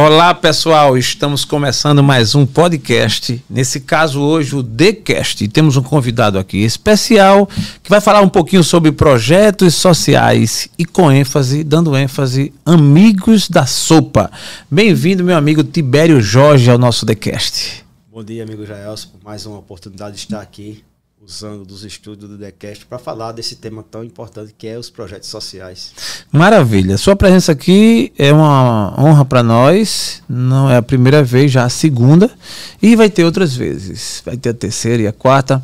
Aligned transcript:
Olá 0.00 0.32
pessoal, 0.32 0.96
estamos 0.96 1.44
começando 1.44 2.04
mais 2.04 2.36
um 2.36 2.46
podcast. 2.46 3.44
Nesse 3.50 3.80
caso, 3.80 4.20
hoje, 4.20 4.54
o 4.54 4.62
TheCast. 4.62 5.48
Temos 5.48 5.76
um 5.76 5.82
convidado 5.82 6.38
aqui 6.38 6.58
especial 6.58 7.48
que 7.82 7.90
vai 7.90 8.00
falar 8.00 8.20
um 8.20 8.28
pouquinho 8.28 8.62
sobre 8.62 8.92
projetos 8.92 9.74
sociais 9.74 10.68
e 10.78 10.84
com 10.84 11.10
ênfase, 11.10 11.64
dando 11.64 11.96
ênfase, 11.96 12.54
amigos 12.64 13.48
da 13.48 13.66
sopa. 13.66 14.30
Bem-vindo, 14.70 15.24
meu 15.24 15.36
amigo 15.36 15.64
Tibério 15.64 16.20
Jorge, 16.20 16.70
ao 16.70 16.78
nosso 16.78 17.04
TheCast. 17.04 17.84
Bom 18.08 18.22
dia, 18.22 18.44
amigo 18.44 18.64
Jaelson, 18.64 19.08
mais 19.24 19.46
uma 19.46 19.58
oportunidade 19.58 20.14
de 20.14 20.20
estar 20.20 20.40
aqui 20.40 20.84
usando 21.20 21.64
dos 21.64 21.84
estúdios 21.84 22.30
do 22.30 22.38
TheCast 22.38 22.86
para 22.86 22.98
falar 22.98 23.32
desse 23.32 23.56
tema 23.56 23.84
tão 23.88 24.04
importante 24.04 24.54
que 24.56 24.68
é 24.68 24.78
os 24.78 24.88
projetos 24.88 25.28
sociais. 25.28 25.92
Maravilha. 26.30 26.96
Sua 26.96 27.16
presença 27.16 27.52
aqui 27.52 28.12
é 28.16 28.32
uma 28.32 28.94
honra 28.98 29.24
para 29.24 29.42
nós. 29.42 30.22
Não 30.28 30.70
é 30.70 30.76
a 30.76 30.82
primeira 30.82 31.22
vez, 31.22 31.50
já 31.50 31.64
a 31.64 31.68
segunda. 31.68 32.30
E 32.80 32.94
vai 32.94 33.10
ter 33.10 33.24
outras 33.24 33.54
vezes. 33.54 34.22
Vai 34.24 34.36
ter 34.36 34.50
a 34.50 34.54
terceira 34.54 35.02
e 35.02 35.06
a 35.08 35.12
quarta. 35.12 35.62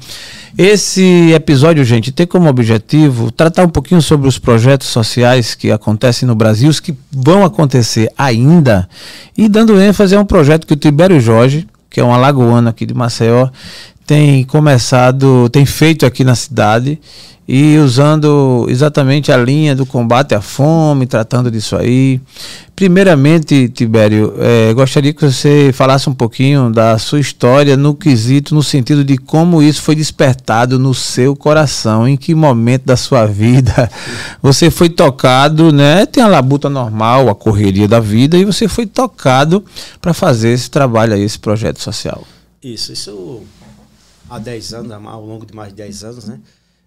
Esse 0.58 1.32
episódio, 1.32 1.84
gente, 1.84 2.10
tem 2.10 2.26
como 2.26 2.48
objetivo 2.48 3.30
tratar 3.30 3.64
um 3.64 3.70
pouquinho 3.70 4.02
sobre 4.02 4.28
os 4.28 4.38
projetos 4.38 4.88
sociais 4.88 5.54
que 5.54 5.70
acontecem 5.70 6.26
no 6.26 6.34
Brasil, 6.34 6.68
os 6.68 6.80
que 6.80 6.94
vão 7.10 7.44
acontecer 7.44 8.12
ainda. 8.18 8.88
E 9.36 9.48
dando 9.48 9.80
ênfase 9.80 10.16
a 10.16 10.20
um 10.20 10.26
projeto 10.26 10.66
que 10.66 10.74
o 10.74 10.76
Tibério 10.76 11.20
Jorge, 11.20 11.66
que 11.88 12.00
é 12.00 12.04
um 12.04 12.12
alagoano 12.12 12.68
aqui 12.68 12.84
de 12.84 12.92
Maceió, 12.92 13.48
tem 14.06 14.44
começado, 14.44 15.48
tem 15.50 15.64
feito 15.64 16.04
aqui 16.04 16.24
na 16.24 16.34
cidade 16.34 16.98
e 17.46 17.76
usando 17.76 18.66
exatamente 18.70 19.30
a 19.30 19.36
linha 19.36 19.76
do 19.76 19.84
combate 19.84 20.34
à 20.34 20.40
fome, 20.40 21.06
tratando 21.06 21.50
disso 21.50 21.76
aí. 21.76 22.18
Primeiramente, 22.74 23.68
Tibério, 23.68 24.34
é, 24.38 24.72
gostaria 24.72 25.12
que 25.12 25.30
você 25.30 25.70
falasse 25.72 26.08
um 26.08 26.14
pouquinho 26.14 26.70
da 26.70 26.98
sua 26.98 27.20
história 27.20 27.76
no 27.76 27.94
quesito, 27.94 28.54
no 28.54 28.62
sentido 28.62 29.04
de 29.04 29.18
como 29.18 29.62
isso 29.62 29.82
foi 29.82 29.94
despertado 29.94 30.78
no 30.78 30.94
seu 30.94 31.36
coração, 31.36 32.08
em 32.08 32.16
que 32.16 32.34
momento 32.34 32.84
da 32.86 32.96
sua 32.96 33.26
vida 33.26 33.90
você 34.42 34.70
foi 34.70 34.88
tocado, 34.88 35.70
né? 35.70 36.06
Tem 36.06 36.22
a 36.22 36.28
labuta 36.28 36.70
normal, 36.70 37.28
a 37.28 37.34
correria 37.34 37.86
da 37.86 38.00
vida, 38.00 38.38
e 38.38 38.44
você 38.44 38.66
foi 38.66 38.86
tocado 38.86 39.62
para 40.00 40.14
fazer 40.14 40.48
esse 40.48 40.70
trabalho 40.70 41.12
aí, 41.12 41.22
esse 41.22 41.38
projeto 41.38 41.80
social. 41.80 42.24
Isso, 42.62 42.92
isso 42.92 43.42
há 44.34 44.38
10 44.38 44.74
anos, 44.74 44.92
ao 44.92 45.24
longo 45.24 45.46
de 45.46 45.54
mais 45.54 45.70
de 45.70 45.76
10 45.76 46.04
anos, 46.04 46.24
né? 46.24 46.40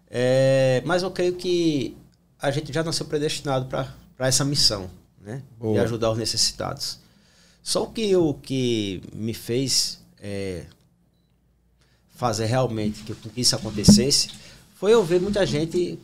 É, 0.09 0.81
mas 0.86 1.03
eu 1.03 1.12
creio 1.12 1.36
que 1.36 1.95
a 2.40 2.52
gente 2.52 2.72
já 2.72 2.84
nasceu 2.84 3.06
predestinado 3.06 3.66
para 3.66 4.28
essa 4.28 4.45
missão, 4.45 4.90
né? 5.22 5.42
Boa. 5.58 5.73
De 5.73 5.80
ajudar 5.80 6.12
os 6.12 6.18
necessitados. 6.18 7.00
Só 7.64 7.86
que 7.86 8.16
o 8.16 8.34
que 8.34 9.02
me 9.14 9.34
fez 9.34 10.00
é, 10.20 10.66
fazer 12.16 12.45
realmente 12.45 13.03
que, 13.03 13.14
que 13.14 13.42
isso 13.42 13.56
acontecesse 13.56 14.30
foi 14.75 14.94
eu 14.94 15.03
ver 15.03 15.20
muita 15.20 15.45
gente 15.45 16.00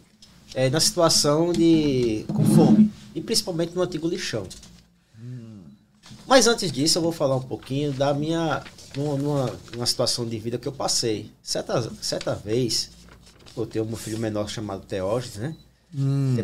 é, 0.54 0.70
na 0.70 0.80
situação 0.80 1.54
de 1.54 2.26
com 2.34 2.44
fome, 2.44 2.92
e 3.16 3.22
principalmente 3.22 3.74
no 3.76 3.82
antigo 3.82 4.08
lixão. 4.08 4.48
Hum. 5.20 5.62
Mas 6.28 6.48
antes 6.48 6.72
disso, 6.72 6.98
eu 6.98 7.02
vou 7.02 7.12
falar 7.12 7.36
um 7.36 7.42
pouquinho 7.42 7.94
da 7.94 8.14
minha 8.14 8.64
numa, 8.96 9.52
numa 9.74 9.86
situação 9.86 10.26
de 10.26 10.38
vida 10.38 10.58
que 10.58 10.68
eu 10.68 10.72
passei. 10.72 11.32
Certa, 11.42 11.92
certa 12.02 12.36
vez, 12.36 12.90
eu 13.56 13.66
tenho 13.66 13.86
um 13.86 13.96
filho 13.96 14.18
menor 14.18 14.50
chamado 14.50 14.81
Teógenes, 14.86 15.38
né? 15.38 15.56
Hum. 15.96 16.36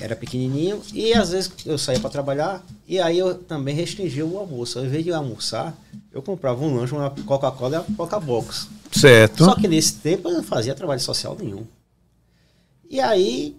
Era 0.00 0.16
pequenininho 0.16 0.80
e 0.94 1.12
às 1.12 1.30
vezes 1.30 1.52
eu 1.66 1.76
saía 1.76 2.00
para 2.00 2.08
trabalhar 2.08 2.64
e 2.88 2.98
aí 2.98 3.18
eu 3.18 3.34
também 3.34 3.74
restringia 3.74 4.24
o 4.24 4.38
almoço. 4.38 4.78
Ao 4.78 4.84
invés 4.84 5.04
de 5.04 5.12
almoçar, 5.12 5.76
eu 6.10 6.22
comprava 6.22 6.64
um 6.64 6.74
lanche, 6.74 6.94
uma 6.94 7.10
Coca-Cola 7.10 7.76
e 7.76 7.78
uma 7.90 7.96
Coca-Box. 7.96 8.68
Certo. 8.90 9.44
Só 9.44 9.54
que 9.56 9.68
nesse 9.68 9.94
tempo 9.96 10.28
eu 10.28 10.32
não 10.32 10.42
fazia 10.42 10.74
trabalho 10.74 11.00
social 11.00 11.36
nenhum. 11.38 11.66
E 12.88 12.98
aí 12.98 13.54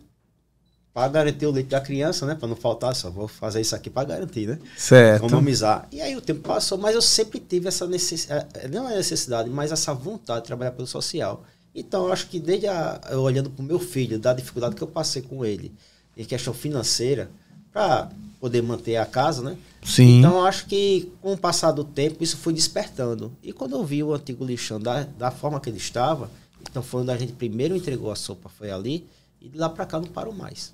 para 0.96 1.10
garantir 1.10 1.46
o 1.46 1.52
leite 1.52 1.68
da 1.68 1.82
criança, 1.82 2.26
né? 2.26 2.36
Para 2.36 2.48
não 2.48 2.56
faltar, 2.56 2.96
só 2.96 3.10
vou 3.10 3.28
fazer 3.28 3.60
isso 3.60 3.76
aqui 3.76 3.90
para 3.90 4.08
garantir, 4.08 4.48
né? 4.48 4.58
Certo. 4.78 5.26
Economizar. 5.26 5.90
E 5.92 6.00
aí 6.00 6.16
o 6.16 6.22
tempo 6.22 6.40
passou, 6.40 6.78
mas 6.78 6.96
eu 6.96 7.02
sempre 7.02 7.38
tive 7.38 7.68
essa 7.68 7.86
necessidade, 7.86 8.46
eh, 8.54 8.70
não 8.70 8.90
é 8.90 8.96
necessidade, 8.96 9.50
mas 9.50 9.74
essa 9.74 9.94
vontade 9.94 10.44
de 10.44 10.48
trabalhar 10.48 10.72
pelo 10.72 10.88
social. 10.88 11.44
Então, 11.76 12.06
eu 12.06 12.14
acho 12.14 12.28
que 12.28 12.40
desde 12.40 12.68
a, 12.68 13.02
eu 13.12 13.20
olhando 13.20 13.50
para 13.50 13.62
o 13.62 13.66
meu 13.66 13.78
filho, 13.78 14.18
da 14.18 14.32
dificuldade 14.32 14.74
que 14.74 14.82
eu 14.82 14.88
passei 14.88 15.22
com 15.22 15.44
ele, 15.44 15.74
em 16.16 16.24
questão 16.24 16.54
financeira, 16.54 17.30
para 17.74 18.10
poder 18.40 18.64
manter 18.64 18.96
a 18.96 19.06
casa, 19.06 19.42
né? 19.42 19.58
Sim. 19.84 20.20
Então, 20.20 20.38
eu 20.38 20.46
acho 20.46 20.66
que 20.66 21.12
com 21.22 21.34
o 21.34 21.38
passar 21.38 21.74
do 21.74 21.84
tempo, 21.84 22.24
isso 22.24 22.38
foi 22.38 22.54
despertando. 22.54 23.34
E 23.44 23.52
quando 23.52 23.76
eu 23.76 23.84
vi 23.84 24.02
o 24.02 24.14
antigo 24.14 24.46
lixão 24.46 24.80
da, 24.80 25.04
da 25.04 25.30
forma 25.30 25.60
que 25.60 25.70
ele 25.70 25.78
estava, 25.78 26.32
então 26.62 26.82
foi 26.82 27.02
onde 27.02 27.12
a 27.12 27.18
gente 27.18 27.34
primeiro 27.34 27.76
entregou 27.76 28.10
a 28.14 28.16
sopa, 28.16 28.48
foi 28.48 28.72
ali, 28.72 29.06
e 29.46 29.50
de 29.50 29.58
lá 29.60 29.70
para 29.70 29.86
cá 29.86 30.00
não 30.00 30.08
parou 30.08 30.34
mais. 30.34 30.74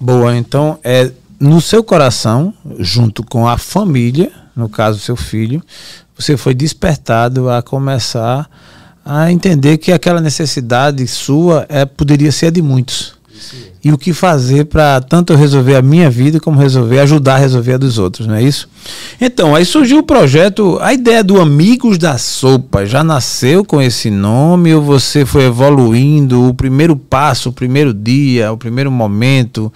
Boa, 0.00 0.36
então 0.36 0.78
é 0.82 1.12
no 1.38 1.60
seu 1.60 1.84
coração, 1.84 2.52
junto 2.80 3.22
com 3.22 3.46
a 3.46 3.56
família, 3.56 4.32
no 4.56 4.68
caso 4.68 4.98
seu 4.98 5.14
filho, 5.14 5.62
você 6.18 6.36
foi 6.36 6.52
despertado 6.52 7.48
a 7.48 7.62
começar 7.62 8.50
a 9.04 9.30
entender 9.30 9.78
que 9.78 9.92
aquela 9.92 10.20
necessidade 10.20 11.06
sua 11.06 11.64
é, 11.68 11.84
poderia 11.84 12.32
ser 12.32 12.50
de 12.50 12.60
muitos. 12.60 13.17
E 13.82 13.92
o 13.92 13.98
que 13.98 14.12
fazer 14.12 14.64
para 14.64 15.00
tanto 15.00 15.34
resolver 15.34 15.76
a 15.76 15.82
minha 15.82 16.10
vida 16.10 16.40
como 16.40 16.58
resolver, 16.58 17.00
ajudar 17.00 17.36
a 17.36 17.38
resolver 17.38 17.74
a 17.74 17.78
dos 17.78 17.98
outros, 17.98 18.26
não 18.26 18.34
é 18.34 18.42
isso? 18.42 18.68
Então, 19.20 19.54
aí 19.54 19.64
surgiu 19.64 19.98
o 19.98 20.02
projeto, 20.02 20.78
a 20.80 20.92
ideia 20.92 21.22
do 21.22 21.40
Amigos 21.40 21.98
da 21.98 22.18
Sopa 22.18 22.84
já 22.84 23.02
nasceu 23.04 23.64
com 23.64 23.80
esse 23.80 24.10
nome 24.10 24.74
ou 24.74 24.82
você 24.82 25.24
foi 25.24 25.44
evoluindo? 25.44 26.48
O 26.48 26.54
primeiro 26.54 26.96
passo, 26.96 27.50
o 27.50 27.52
primeiro 27.52 27.94
dia, 27.94 28.52
o 28.52 28.56
primeiro 28.56 28.90
momento, 28.90 29.72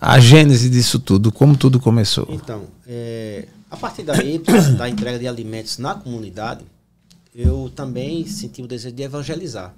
a 0.00 0.18
gênese 0.18 0.68
disso 0.68 0.98
tudo, 0.98 1.32
como 1.32 1.56
tudo 1.56 1.80
começou? 1.80 2.26
Então, 2.30 2.62
é, 2.86 3.46
a 3.70 3.76
partir 3.76 4.02
daí, 4.02 4.40
da 4.76 4.88
entrega 4.88 5.18
de 5.18 5.28
alimentos 5.28 5.78
na 5.78 5.94
comunidade, 5.94 6.64
eu 7.34 7.70
também 7.74 8.26
senti 8.26 8.62
o 8.62 8.66
desejo 8.66 8.94
de 8.94 9.02
evangelizar. 9.02 9.74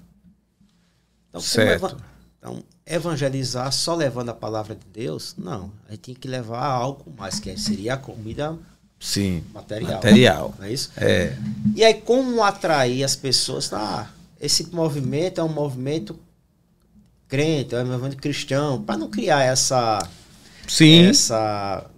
Então, 1.29 1.41
certo. 1.41 1.97
Então, 2.43 2.61
evangelizar 2.85 3.71
só 3.71 3.95
levando 3.95 4.31
a 4.31 4.35
palavra 4.35 4.75
de 4.75 4.85
Deus, 4.93 5.37
não. 5.39 5.71
A 5.87 5.93
gente 5.93 6.01
tem 6.01 6.15
que 6.17 6.27
levar 6.27 6.65
algo 6.65 7.05
mais, 7.17 7.39
que 7.39 7.57
seria 7.57 7.95
a 7.95 7.97
comida 7.97 8.59
Sim, 8.99 9.45
material. 9.55 9.93
Material. 9.93 10.55
Não 10.59 10.67
é 10.67 10.73
isso? 10.73 10.91
É. 10.97 11.39
E 11.77 11.85
aí, 11.85 11.95
como 11.95 12.43
atrair 12.43 13.05
as 13.05 13.15
pessoas? 13.15 13.73
Ah, 13.73 14.11
esse 14.41 14.75
movimento 14.75 15.41
é 15.41 15.45
um 15.45 15.53
movimento 15.53 16.19
crente, 17.29 17.77
é 17.77 17.83
um 17.85 17.87
movimento 17.87 18.17
cristão, 18.17 18.83
para 18.83 18.99
não 18.99 19.09
criar 19.09 19.45
essa. 19.45 20.05
Sim. 20.67 21.07
Essa, 21.07 21.89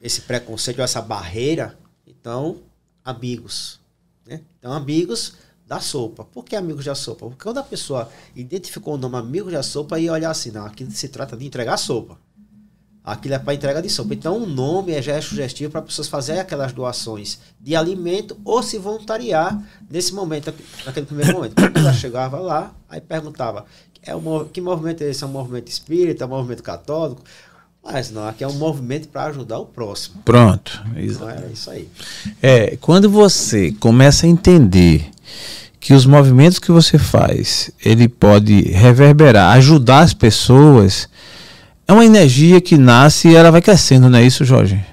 esse 0.00 0.20
preconceito, 0.20 0.80
essa 0.80 1.02
barreira. 1.02 1.76
Então, 2.06 2.58
amigos. 3.04 3.80
Né? 4.24 4.42
Então, 4.60 4.72
amigos 4.72 5.34
da 5.68 5.80
sopa. 5.80 6.24
Por 6.24 6.44
que 6.44 6.56
amigos 6.56 6.84
da 6.84 6.94
sopa? 6.94 7.26
Porque 7.26 7.44
quando 7.44 7.58
a 7.58 7.62
pessoa 7.62 8.08
identificou 8.34 8.94
o 8.94 8.98
nome 8.98 9.16
amigos 9.16 9.52
da 9.52 9.62
sopa, 9.62 10.00
ia 10.00 10.12
olhar 10.12 10.30
assim, 10.30 10.50
não, 10.50 10.64
aqui 10.64 10.90
se 10.90 11.08
trata 11.08 11.36
de 11.36 11.46
entregar 11.46 11.76
sopa. 11.76 12.16
Aquilo 13.04 13.34
é 13.34 13.38
para 13.38 13.54
entrega 13.54 13.80
de 13.80 13.88
sopa. 13.88 14.14
Então 14.14 14.42
o 14.42 14.46
nome 14.46 14.92
é, 14.92 15.00
já 15.00 15.14
é 15.14 15.20
sugestivo 15.20 15.70
para 15.70 15.82
pessoas 15.82 16.08
fazerem 16.08 16.40
aquelas 16.40 16.72
doações 16.72 17.38
de 17.60 17.76
alimento 17.76 18.36
ou 18.44 18.62
se 18.62 18.78
voluntariar 18.78 19.62
nesse 19.90 20.14
momento, 20.14 20.52
naquele 20.84 21.06
primeiro 21.06 21.34
momento. 21.34 21.54
Quando 21.54 21.76
ela 21.76 21.92
chegava 21.92 22.38
lá, 22.38 22.74
aí 22.88 23.00
perguntava, 23.00 23.64
é 24.02 24.14
um, 24.14 24.44
que 24.46 24.60
movimento 24.60 25.02
é 25.02 25.10
esse? 25.10 25.22
É 25.22 25.26
um 25.26 25.30
movimento 25.30 25.68
espírita, 25.68 26.24
é 26.24 26.26
um 26.26 26.30
movimento 26.30 26.62
católico? 26.62 27.22
Mas 27.82 28.10
não, 28.10 28.26
aqui 28.26 28.44
é 28.44 28.48
um 28.48 28.54
movimento 28.54 29.08
para 29.08 29.24
ajudar 29.26 29.58
o 29.58 29.66
próximo. 29.66 30.20
Pronto. 30.24 30.82
Então 30.96 31.30
é 31.30 31.46
isso 31.52 31.70
aí. 31.70 31.88
É, 32.42 32.76
quando 32.76 33.08
você 33.08 33.72
começa 33.72 34.26
a 34.26 34.28
entender 34.28 35.10
que 35.80 35.94
os 35.94 36.04
movimentos 36.04 36.58
que 36.58 36.70
você 36.70 36.98
faz, 36.98 37.70
ele 37.84 38.08
pode 38.08 38.62
reverberar, 38.72 39.56
ajudar 39.56 40.00
as 40.00 40.12
pessoas, 40.12 41.08
é 41.86 41.92
uma 41.92 42.04
energia 42.04 42.60
que 42.60 42.76
nasce 42.76 43.28
e 43.28 43.36
ela 43.36 43.50
vai 43.50 43.62
crescendo, 43.62 44.10
não 44.10 44.18
é 44.18 44.24
isso, 44.24 44.44
Jorge? 44.44 44.84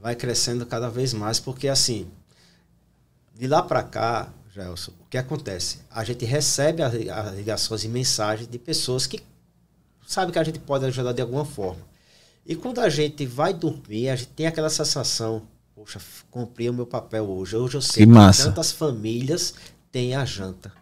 Vai, 0.00 0.14
crescendo 0.14 0.66
cada 0.66 0.88
vez 0.88 1.12
mais, 1.12 1.40
porque 1.40 1.68
assim, 1.68 2.06
de 3.34 3.46
lá 3.46 3.62
para 3.62 3.82
cá, 3.82 4.28
Gelson, 4.54 4.92
o 5.00 5.08
que 5.10 5.18
acontece? 5.18 5.78
A 5.90 6.04
gente 6.04 6.24
recebe 6.24 6.82
as 6.82 6.92
ligações 7.34 7.84
e 7.84 7.88
mensagens 7.88 8.48
de 8.48 8.58
pessoas 8.58 9.06
que 9.06 9.20
sabem 10.06 10.32
que 10.32 10.38
a 10.38 10.44
gente 10.44 10.58
pode 10.58 10.84
ajudar 10.84 11.12
de 11.12 11.22
alguma 11.22 11.44
forma. 11.44 11.80
E 12.46 12.54
quando 12.54 12.80
a 12.80 12.88
gente 12.88 13.26
vai 13.26 13.52
dormir, 13.52 14.08
a 14.08 14.16
gente 14.16 14.28
tem 14.28 14.46
aquela 14.46 14.70
sensação, 14.70 15.42
poxa, 15.76 16.00
cumpri 16.30 16.70
o 16.70 16.72
meu 16.72 16.86
papel 16.86 17.28
hoje. 17.28 17.54
Hoje 17.54 17.76
eu 17.76 17.82
sei 17.82 18.06
que, 18.06 18.12
que 18.12 18.42
tantas 18.44 18.72
famílias 18.72 19.54
tem 19.92 20.16
a 20.16 20.24
janta. 20.24 20.72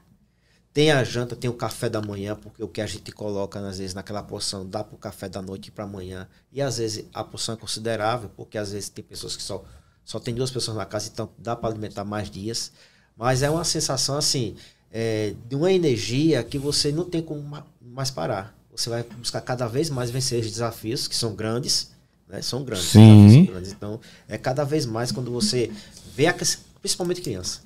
Tem 0.72 0.90
a 0.90 1.02
janta, 1.04 1.36
tem 1.36 1.50
o 1.50 1.54
café 1.54 1.88
da 1.88 2.00
manhã, 2.00 2.34
porque 2.34 2.62
o 2.62 2.68
que 2.68 2.80
a 2.80 2.86
gente 2.86 3.12
coloca, 3.12 3.58
às 3.60 3.78
vezes, 3.78 3.94
naquela 3.94 4.22
porção, 4.22 4.68
dá 4.68 4.82
para 4.82 4.94
o 4.94 4.98
café 4.98 5.28
da 5.28 5.42
noite 5.42 5.70
para 5.70 5.84
amanhã. 5.84 6.28
E 6.52 6.62
às 6.62 6.78
vezes 6.78 7.04
a 7.12 7.22
porção 7.22 7.54
é 7.54 7.58
considerável, 7.58 8.30
porque 8.36 8.56
às 8.56 8.72
vezes 8.72 8.88
tem 8.88 9.04
pessoas 9.04 9.36
que 9.36 9.42
só 9.42 9.64
Só 10.04 10.20
tem 10.20 10.34
duas 10.34 10.50
pessoas 10.50 10.76
na 10.76 10.84
casa, 10.84 11.08
então 11.12 11.28
dá 11.38 11.56
para 11.56 11.70
alimentar 11.70 12.04
mais 12.04 12.30
dias. 12.30 12.72
Mas 13.16 13.42
é 13.42 13.50
uma 13.50 13.64
sensação 13.64 14.16
assim, 14.16 14.54
é, 14.92 15.34
de 15.48 15.56
uma 15.56 15.72
energia 15.72 16.42
que 16.44 16.58
você 16.58 16.92
não 16.92 17.04
tem 17.04 17.22
como 17.22 17.42
mais 17.80 18.10
parar. 18.10 18.54
Você 18.70 18.90
vai 18.90 19.02
buscar 19.02 19.40
cada 19.40 19.66
vez 19.66 19.90
mais 19.90 20.10
vencer 20.10 20.40
os 20.40 20.50
desafios, 20.50 21.08
que 21.08 21.16
são 21.16 21.34
grandes, 21.34 21.93
né? 22.28 22.42
São 22.42 22.64
grandes. 22.64 22.86
Sim. 22.86 23.44
São 23.44 23.54
grandes. 23.54 23.72
Então, 23.72 24.00
é 24.28 24.38
cada 24.38 24.64
vez 24.64 24.86
mais 24.86 25.12
quando 25.12 25.30
você 25.30 25.70
vê, 26.14 26.26
a, 26.26 26.34
principalmente 26.80 27.20
criança. 27.20 27.60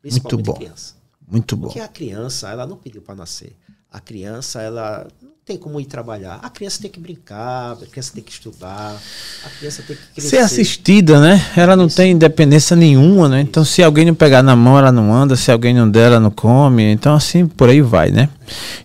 Principalmente 0.00 0.34
Muito 0.34 0.52
bom. 0.52 0.58
criança. 0.58 0.94
Muito 1.26 1.56
bom. 1.56 1.66
Porque 1.68 1.80
a 1.80 1.88
criança, 1.88 2.50
ela 2.50 2.66
não 2.66 2.76
pediu 2.76 3.00
para 3.00 3.14
nascer. 3.14 3.56
A 3.90 4.00
criança, 4.00 4.60
ela 4.60 5.06
não 5.22 5.30
tem 5.44 5.56
como 5.56 5.80
ir 5.80 5.84
trabalhar. 5.84 6.40
A 6.42 6.50
criança 6.50 6.82
tem 6.82 6.90
que 6.90 6.98
brincar, 6.98 7.72
a 7.72 7.86
criança 7.86 8.12
tem 8.12 8.22
que 8.22 8.32
estudar, 8.32 9.00
a 9.44 9.48
criança 9.50 9.82
tem 9.82 9.96
que 9.96 10.02
crescer. 10.14 10.30
Ser 10.30 10.38
assistida, 10.38 11.20
né? 11.20 11.40
Ela 11.56 11.76
não 11.76 11.86
Isso. 11.86 11.96
tem 11.96 12.12
independência 12.12 12.74
nenhuma, 12.74 13.28
né? 13.28 13.40
Então, 13.40 13.64
se 13.64 13.82
alguém 13.82 14.04
não 14.04 14.14
pegar 14.14 14.42
na 14.42 14.56
mão, 14.56 14.78
ela 14.78 14.90
não 14.90 15.14
anda. 15.14 15.36
Se 15.36 15.50
alguém 15.50 15.72
não 15.72 15.88
der, 15.88 16.06
ela 16.06 16.20
não 16.20 16.30
come. 16.30 16.82
Então, 16.82 17.14
assim, 17.14 17.46
por 17.46 17.68
aí 17.68 17.80
vai, 17.80 18.10
né? 18.10 18.28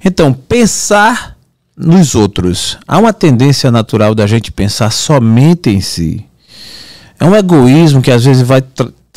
Então, 0.04 0.32
pensar 0.34 1.39
nos 1.80 2.14
outros. 2.14 2.78
Há 2.86 2.98
uma 3.00 3.14
tendência 3.14 3.72
natural 3.72 4.14
da 4.14 4.28
gente 4.28 4.52
pensar 4.52 4.92
somente 4.92 5.70
em 5.70 5.80
si. 5.80 6.26
É 7.18 7.26
um 7.26 7.36
egoísmo 7.36 8.02
que 8.02 8.12
às 8.12 8.26
vezes 8.26 8.42
vai 8.42 8.62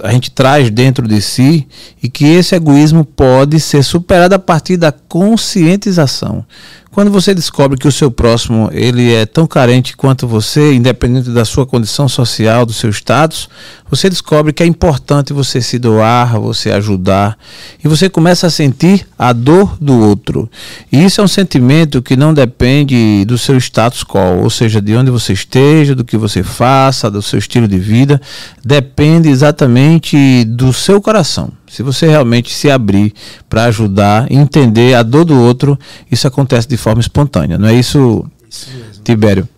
a 0.03 0.11
gente 0.11 0.31
traz 0.31 0.71
dentro 0.71 1.07
de 1.07 1.21
si 1.21 1.67
e 2.03 2.09
que 2.09 2.25
esse 2.25 2.55
egoísmo 2.55 3.05
pode 3.05 3.61
ser 3.61 3.85
superado 3.85 4.35
a 4.35 4.39
partir 4.39 4.77
da 4.77 4.91
conscientização. 4.91 6.45
Quando 6.93 7.11
você 7.11 7.35
descobre 7.35 7.79
que 7.79 7.89
o 7.89 7.93
seu 7.93 8.11
próximo 8.11 8.69
ele 8.71 9.15
é 9.15 9.25
tão 9.25 9.47
carente 9.47 9.97
quanto 9.97 10.29
você, 10.29 10.75
independente 10.75 11.31
da 11.31 11.43
sua 11.43 11.65
condição 11.65 12.07
social, 12.07 12.67
do 12.67 12.75
seu 12.75 12.91
status, 12.91 13.49
você 13.89 14.11
descobre 14.11 14.53
que 14.53 14.63
é 14.63 14.67
importante 14.67 15.33
você 15.33 15.63
se 15.63 15.79
doar, 15.79 16.39
você 16.39 16.71
ajudar, 16.71 17.39
e 17.83 17.89
você 17.89 18.11
começa 18.11 18.47
a 18.47 18.51
sentir 18.51 19.07
a 19.19 19.33
dor 19.33 19.79
do 19.81 19.99
outro. 20.01 20.51
E 20.93 21.03
isso 21.03 21.23
é 21.23 21.25
um 21.25 21.29
sentimento 21.29 22.03
que 22.03 22.15
não 22.15 22.35
depende 22.35 23.25
do 23.25 23.39
seu 23.39 23.57
status 23.57 24.05
quo, 24.05 24.43
ou 24.43 24.51
seja, 24.51 24.79
de 24.79 24.95
onde 24.95 25.11
você 25.11 25.33
esteja, 25.33 25.95
do 25.95 26.05
que 26.05 26.19
você 26.19 26.43
faça, 26.43 27.11
do 27.11 27.23
seu 27.23 27.39
estilo 27.39 27.67
de 27.67 27.79
vida, 27.79 28.21
depende 28.63 29.31
exatamente 29.31 30.45
do 30.45 30.75
seu 30.75 31.01
coração. 31.01 31.62
Se 31.73 31.83
você 31.83 32.07
realmente 32.07 32.53
se 32.53 32.71
abrir 32.71 33.15
para 33.49 33.65
ajudar, 33.65 34.31
entender 34.31 34.93
a 34.93 35.03
dor 35.03 35.25
do 35.25 35.41
outro, 35.41 35.79
isso 36.11 36.29
acontece 36.29 36.69
de 36.69 36.77
forma 36.77 37.01
espontânea. 37.01 37.57
Não 37.57 37.67
é 37.67 37.73
isso, 37.73 38.31
isso 38.47 38.71
mesmo. 38.73 39.03
Tibério? 39.03 39.49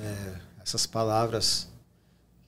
É, 0.00 0.34
essas 0.62 0.86
palavras 0.86 1.66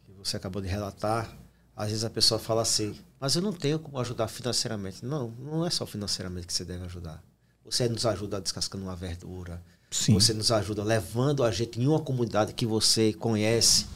que 0.07 0.12
você 0.17 0.37
acabou 0.37 0.62
de 0.62 0.69
relatar, 0.69 1.29
às 1.77 1.89
vezes 1.89 2.05
a 2.05 2.09
pessoa 2.09 2.39
fala 2.39 2.62
assim, 2.62 2.95
mas 3.19 3.35
eu 3.35 3.43
não 3.43 3.53
tenho 3.53 3.81
como 3.81 3.99
ajudar 3.99 4.29
financeiramente. 4.29 5.05
Não, 5.05 5.33
não 5.45 5.67
é 5.67 5.71
só 5.71 5.85
financeiramente 5.85 6.47
que 6.47 6.53
você 6.53 6.65
deve 6.65 6.85
ajudar. 6.85 7.21
Você 7.65 7.89
nos 7.89 8.07
ajuda 8.07 8.41
descascando 8.41 8.85
uma 8.85 8.95
verdura. 8.95 9.61
Sim. 9.91 10.15
Você 10.15 10.33
nos 10.33 10.53
ajuda 10.53 10.85
levando 10.85 11.43
a 11.43 11.51
gente 11.51 11.81
em 11.81 11.89
uma 11.89 11.99
comunidade 11.99 12.55
que 12.55 12.65
você 12.65 13.12
conhece 13.12 13.87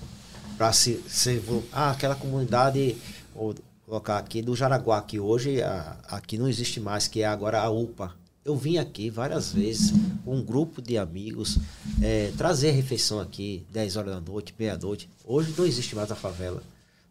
para 0.59 0.73
se, 0.73 1.01
se 1.07 1.41
ah, 1.73 1.93
aquela 1.93 2.17
comunidade 2.17 2.97
ou 3.33 3.55
colocar 3.87 4.19
aqui 4.19 4.43
do 4.43 4.57
Jaraguá, 4.57 5.01
que 5.03 5.21
hoje 5.21 5.63
a, 5.63 5.97
aqui 6.09 6.39
não 6.39 6.49
existe 6.49 6.81
mais, 6.81 7.07
que 7.07 7.23
é 7.23 7.27
agora 7.27 7.61
a 7.61 7.71
UPA. 7.71 8.15
Eu 8.45 8.57
vim 8.57 8.77
aqui 8.77 9.09
várias 9.09 9.53
vezes 9.53 9.93
com 10.25 10.37
um 10.37 10.43
grupo 10.43 10.83
de 10.83 10.99
amigos 10.99 11.59
é, 12.03 12.31
trazer 12.37 12.73
refeição 12.73 13.21
aqui, 13.21 13.67
10 13.71 13.97
horas 13.97 14.15
da 14.15 14.21
noite, 14.21 14.55
meia-noite. 14.59 15.09
Hoje 15.25 15.55
não 15.57 15.65
existe 15.65 15.97
mais 15.97 16.11
a 16.11 16.15
favela. 16.15 16.63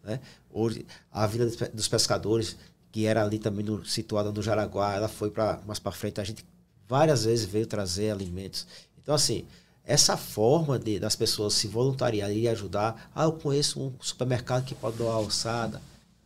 Né? 0.03 0.19
Hoje, 0.51 0.85
a 1.11 1.25
Vila 1.25 1.49
dos 1.73 1.87
Pescadores, 1.87 2.55
que 2.91 3.05
era 3.05 3.23
ali 3.23 3.39
também 3.39 3.65
no, 3.65 3.83
situada 3.83 4.31
no 4.31 4.43
Jaraguá, 4.43 4.93
ela 4.93 5.07
foi 5.07 5.31
para 5.31 5.59
mais 5.65 5.79
para 5.79 5.91
frente. 5.91 6.21
A 6.21 6.23
gente 6.23 6.45
várias 6.87 7.25
vezes 7.25 7.45
veio 7.45 7.65
trazer 7.65 8.11
alimentos. 8.11 8.67
Então, 9.01 9.15
assim, 9.15 9.45
essa 9.83 10.15
forma 10.15 10.77
de, 10.77 10.99
das 10.99 11.15
pessoas 11.15 11.55
se 11.55 11.67
voluntariarem 11.67 12.37
e 12.37 12.47
ajudar. 12.47 13.09
Ah, 13.15 13.23
eu 13.23 13.31
conheço 13.31 13.81
um 13.81 13.93
supermercado 13.99 14.65
que 14.65 14.75
pode 14.75 14.97
doar 14.97 15.15
alçada 15.15 15.81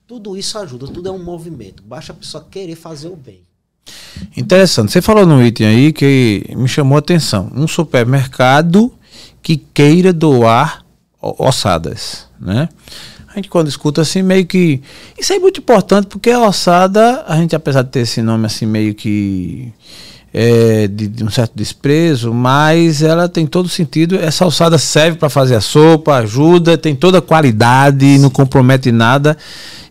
tudo 0.08 0.38
isso 0.38 0.58
ajuda, 0.58 0.88
tudo 0.88 1.10
é 1.10 1.12
um 1.12 1.22
movimento. 1.22 1.84
Basta 1.84 2.14
a 2.14 2.16
pessoa 2.16 2.48
querer 2.50 2.76
fazer 2.76 3.10
o 3.10 3.16
bem. 3.16 3.42
Interessante. 4.36 4.92
Você 4.92 5.02
falou 5.02 5.26
no 5.26 5.44
item 5.44 5.68
aí 5.68 5.94
que 5.94 6.46
me 6.56 6.68
chamou 6.68 6.96
a 6.96 7.00
atenção. 7.00 7.52
Um 7.54 7.68
supermercado 7.68 8.94
que 9.42 9.58
queira 9.58 10.14
doar 10.14 10.86
ossadas, 11.22 12.28
né? 12.40 12.70
A 13.28 13.36
gente 13.36 13.50
quando 13.50 13.68
escuta 13.68 14.02
assim 14.02 14.22
meio 14.22 14.48
que 14.48 14.82
isso 15.18 15.32
é 15.34 15.40
muito 15.40 15.60
importante 15.60 16.08
porque 16.08 16.32
a 16.32 16.40
ossada, 16.40 17.24
a 17.28 17.36
gente 17.36 17.56
apesar 17.56 17.84
de 17.84 17.90
ter 17.90 18.00
esse 18.00 18.22
nome 18.22 18.46
assim 18.46 18.66
meio 18.66 18.96
que 18.96 19.72
é, 20.34 20.88
de, 20.88 21.08
de, 21.08 21.24
um 21.24 21.30
certo 21.30 21.54
desprezo, 21.56 22.34
mas 22.34 23.02
ela 23.02 23.28
tem 23.30 23.48
todo 23.48 23.70
sentido. 23.70 24.16
Essa 24.16 24.44
alçada 24.44 24.78
serve 24.78 25.18
para 25.18 25.30
fazer 25.30 25.56
a 25.56 25.62
sopa, 25.62 26.16
ajuda, 26.16 26.78
tem 26.78 26.96
toda 26.96 27.20
a 27.20 27.22
qualidade, 27.22 28.18
não 28.20 28.30
compromete 28.30 28.92
nada. 28.92 29.38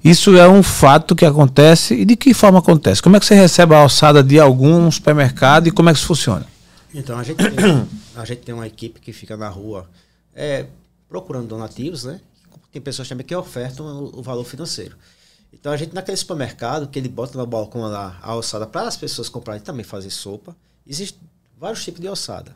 Isso 0.04 0.36
é 0.36 0.48
um 0.48 0.62
fato 0.62 1.16
que 1.16 1.24
acontece. 1.24 1.94
E 1.94 2.04
de 2.04 2.16
que 2.16 2.32
forma 2.32 2.58
acontece? 2.58 3.02
Como 3.02 3.16
é 3.16 3.20
que 3.20 3.26
você 3.26 3.34
recebe 3.34 3.74
a 3.74 3.78
alçada 3.78 4.22
de 4.22 4.38
algum 4.38 4.90
supermercado 4.90 5.66
e 5.66 5.70
como 5.70 5.88
é 5.88 5.92
que 5.92 5.98
isso 5.98 6.06
funciona? 6.06 6.46
Então, 6.94 7.18
a 7.18 7.22
gente 7.22 7.38
tem, 7.38 7.86
a 8.16 8.24
gente 8.24 8.38
tem 8.42 8.54
uma 8.54 8.66
equipe 8.66 9.00
que 9.00 9.12
fica 9.12 9.36
na 9.36 9.48
rua 9.48 9.88
é, 10.34 10.66
procurando 11.08 11.48
donativos, 11.48 12.04
né? 12.04 12.20
Tem 12.72 12.80
pessoas 12.80 13.08
também 13.08 13.26
que 13.26 13.34
ofertam 13.34 13.86
o, 13.86 14.20
o 14.20 14.22
valor 14.22 14.44
financeiro. 14.44 14.96
Então 15.58 15.72
a 15.72 15.76
gente 15.76 15.94
naquele 15.94 16.16
supermercado 16.16 16.86
que 16.86 16.98
ele 16.98 17.08
bota 17.08 17.38
no 17.38 17.46
balcão 17.46 17.80
lá 17.82 18.18
a 18.22 18.30
alçada 18.32 18.66
para 18.66 18.82
as 18.82 18.96
pessoas 18.96 19.28
comprarem 19.28 19.62
também 19.62 19.84
fazer 19.84 20.10
sopa. 20.10 20.54
Existem 20.86 21.18
vários 21.58 21.82
tipos 21.82 22.00
de 22.00 22.06
alçada. 22.06 22.54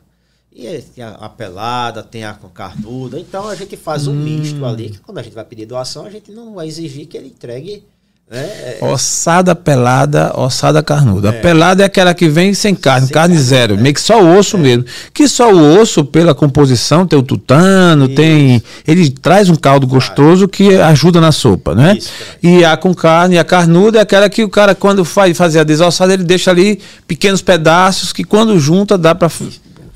E 0.51 0.81
tem 0.81 1.03
a, 1.03 1.11
a, 1.15 1.29
pelada, 1.29 2.03
tem 2.03 2.23
a 2.23 2.33
carnuda. 2.53 3.19
Então 3.19 3.47
a 3.47 3.55
gente 3.55 3.75
faz 3.75 4.05
um 4.05 4.11
hum. 4.11 4.23
misto 4.23 4.63
ali, 4.63 4.91
que 4.91 4.99
quando 4.99 5.17
a 5.17 5.23
gente 5.23 5.33
vai 5.33 5.43
pedir 5.43 5.65
doação, 5.65 6.05
a 6.05 6.09
gente 6.11 6.31
não 6.31 6.53
vai 6.53 6.67
exigir 6.67 7.07
que 7.07 7.17
ele 7.17 7.27
entregue. 7.27 7.83
Né? 8.29 8.39
É. 8.39 8.77
Ossada 8.81 9.53
pelada, 9.53 10.31
ossada 10.35 10.81
carnuda. 10.81 11.27
É. 11.27 11.37
A 11.37 11.41
pelada 11.41 11.83
é 11.83 11.85
aquela 11.85 12.13
que 12.13 12.29
vem 12.29 12.53
sem 12.53 12.73
carne, 12.73 13.07
sem 13.07 13.13
carne, 13.13 13.35
carne, 13.35 13.43
zero, 13.43 13.73
é. 13.73 13.77
meio 13.77 13.93
que 13.93 13.99
só 13.99 14.23
o 14.23 14.37
osso 14.37 14.55
é. 14.55 14.59
mesmo. 14.59 14.85
Que 15.13 15.27
só 15.27 15.53
o 15.53 15.79
osso, 15.79 16.05
pela 16.05 16.33
composição, 16.33 17.05
tem 17.05 17.19
o 17.19 17.23
tutano, 17.23 18.05
Isso. 18.05 18.15
tem. 18.15 18.63
Ele 18.87 19.09
traz 19.09 19.49
um 19.49 19.55
caldo 19.55 19.85
gostoso 19.85 20.47
que 20.47 20.75
ajuda 20.75 21.19
na 21.19 21.33
sopa, 21.33 21.75
né? 21.75 21.97
Isso, 21.97 22.09
e 22.41 22.63
a 22.63 22.77
com 22.77 22.93
carne, 22.93 23.37
a 23.37 23.43
carnuda 23.43 23.99
é 23.99 24.01
aquela 24.01 24.29
que 24.29 24.43
o 24.43 24.49
cara, 24.49 24.73
quando 24.73 25.03
faz 25.03 25.37
fazer 25.37 25.59
a 25.59 25.63
desossada, 25.63 26.13
ele 26.13 26.23
deixa 26.23 26.51
ali 26.51 26.79
pequenos 27.05 27.41
pedaços 27.41 28.13
que 28.13 28.23
quando 28.23 28.57
junta 28.59 28.97
dá 28.97 29.13
para 29.13 29.29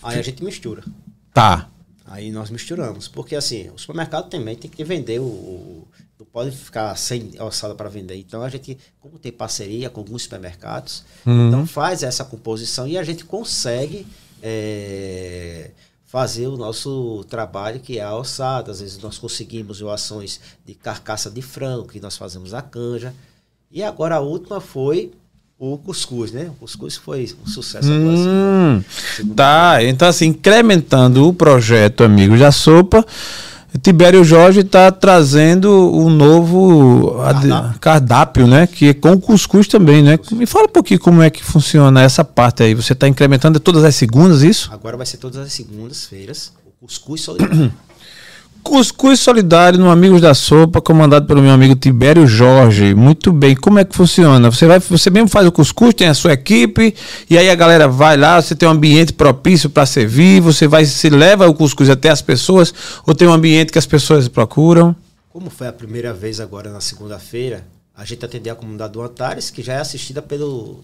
Aí 0.03 0.19
a 0.19 0.21
gente 0.21 0.43
mistura. 0.43 0.83
Tá. 1.33 1.67
Aí 2.15 2.31
nós 2.31 2.49
misturamos. 2.49 3.09
Porque 3.09 3.35
assim, 3.35 3.69
o 3.69 3.77
supermercado 3.77 4.29
também 4.29 4.55
tem 4.55 4.71
que 4.71 4.83
vender 4.85 5.19
o. 5.19 5.85
não 6.17 6.25
pode 6.25 6.51
ficar 6.55 6.95
sem 6.97 7.33
alçada 7.37 7.75
para 7.75 7.89
vender. 7.89 8.15
Então 8.15 8.41
a 8.41 8.47
gente, 8.47 8.77
como 9.01 9.19
tem 9.19 9.33
parceria 9.33 9.89
com 9.89 9.99
alguns 9.99 10.23
supermercados, 10.23 11.03
uhum. 11.25 11.49
então 11.49 11.67
faz 11.67 12.03
essa 12.03 12.23
composição 12.23 12.87
e 12.87 12.97
a 12.97 13.03
gente 13.03 13.25
consegue 13.25 14.07
é, 14.41 15.71
fazer 16.05 16.47
o 16.47 16.55
nosso 16.55 17.25
trabalho 17.25 17.81
que 17.81 17.99
é 17.99 18.01
a 18.01 18.07
alçada. 18.07 18.71
Às 18.71 18.79
vezes 18.79 18.97
nós 18.99 19.17
conseguimos 19.17 19.83
ações 19.83 20.39
de 20.65 20.73
carcaça 20.73 21.29
de 21.29 21.41
frango, 21.41 21.89
que 21.89 21.99
nós 21.99 22.15
fazemos 22.15 22.53
a 22.53 22.61
canja. 22.61 23.13
E 23.69 23.83
agora 23.83 24.15
a 24.15 24.21
última 24.21 24.61
foi 24.61 25.11
o 25.57 25.77
cuscuz, 25.77 26.31
né? 26.31 26.49
O 26.49 26.53
cuscuz 26.53 26.95
foi 26.97 27.33
um 27.45 27.47
sucesso. 27.47 27.89
Hum, 27.89 28.83
tá, 29.35 29.81
então 29.81 30.07
assim, 30.07 30.27
incrementando 30.27 31.27
o 31.27 31.33
projeto 31.33 32.03
Amigos 32.03 32.39
da 32.39 32.51
Sopa, 32.51 33.05
Tibério 33.81 34.23
Jorge 34.23 34.61
está 34.61 34.91
trazendo 34.91 35.69
um 35.93 36.09
novo 36.09 37.15
cardápio. 37.17 37.79
cardápio, 37.79 38.47
né? 38.47 38.67
Que 38.67 38.89
é 38.89 38.93
com 38.93 39.19
cuscuz 39.19 39.67
também, 39.67 40.01
né? 40.01 40.17
Me 40.31 40.45
fala 40.45 40.65
um 40.65 40.69
pouquinho 40.69 40.99
como 40.99 41.21
é 41.21 41.29
que 41.29 41.43
funciona 41.43 42.01
essa 42.01 42.23
parte 42.23 42.63
aí. 42.63 42.73
Você 42.73 42.93
está 42.93 43.07
incrementando 43.07 43.59
todas 43.59 43.83
as 43.83 43.95
segundas, 43.95 44.43
isso? 44.43 44.69
Agora 44.71 44.97
vai 44.97 45.05
ser 45.05 45.17
todas 45.17 45.37
as 45.37 45.51
segundas-feiras. 45.53 46.53
O 46.65 46.85
cuscuz 46.85 47.21
solidário. 47.21 47.71
Cuscuz 48.65 49.19
Solidário 49.19 49.77
no 49.77 49.91
Amigos 49.91 50.19
da 50.19 50.33
Sopa, 50.33 50.81
comandado 50.81 51.27
pelo 51.27 51.39
meu 51.39 51.51
amigo 51.51 51.75
Tibério 51.75 52.25
Jorge. 52.25 52.95
Muito 52.95 53.31
bem. 53.31 53.55
Como 53.55 53.77
é 53.77 53.85
que 53.85 53.95
funciona? 53.95 54.49
Você 54.49 54.65
vai, 54.65 54.79
você 54.79 55.11
mesmo 55.11 55.29
faz 55.29 55.45
o 55.45 55.51
cuscuz, 55.51 55.93
tem 55.93 56.07
a 56.07 56.15
sua 56.15 56.33
equipe, 56.33 56.95
e 57.29 57.37
aí 57.37 57.47
a 57.47 57.53
galera 57.53 57.87
vai 57.87 58.17
lá, 58.17 58.41
você 58.41 58.55
tem 58.55 58.67
um 58.67 58.71
ambiente 58.71 59.13
propício 59.13 59.69
para 59.69 59.85
servir, 59.85 60.41
você 60.41 60.67
vai 60.67 60.83
se 60.83 61.11
leva 61.11 61.47
o 61.47 61.53
cuscuz 61.53 61.91
até 61.91 62.09
as 62.09 62.23
pessoas, 62.23 62.73
ou 63.05 63.13
tem 63.13 63.27
um 63.27 63.33
ambiente 63.33 63.71
que 63.71 63.77
as 63.77 63.85
pessoas 63.85 64.27
procuram? 64.27 64.95
Como 65.29 65.51
foi 65.51 65.67
a 65.67 65.73
primeira 65.73 66.11
vez 66.11 66.39
agora 66.39 66.71
na 66.71 66.81
segunda-feira, 66.81 67.67
a 67.95 68.03
gente 68.03 68.25
atendeu 68.25 68.53
a 68.53 68.55
comunidade 68.55 68.93
do 68.93 69.01
Antares, 69.03 69.51
que 69.51 69.61
já 69.61 69.73
é 69.73 69.79
assistida 69.79 70.23
pelo 70.23 70.79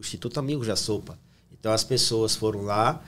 Instituto 0.00 0.40
Amigos 0.40 0.66
da 0.66 0.74
Sopa. 0.74 1.16
Então 1.56 1.72
as 1.72 1.84
pessoas 1.84 2.34
foram 2.34 2.62
lá, 2.62 3.00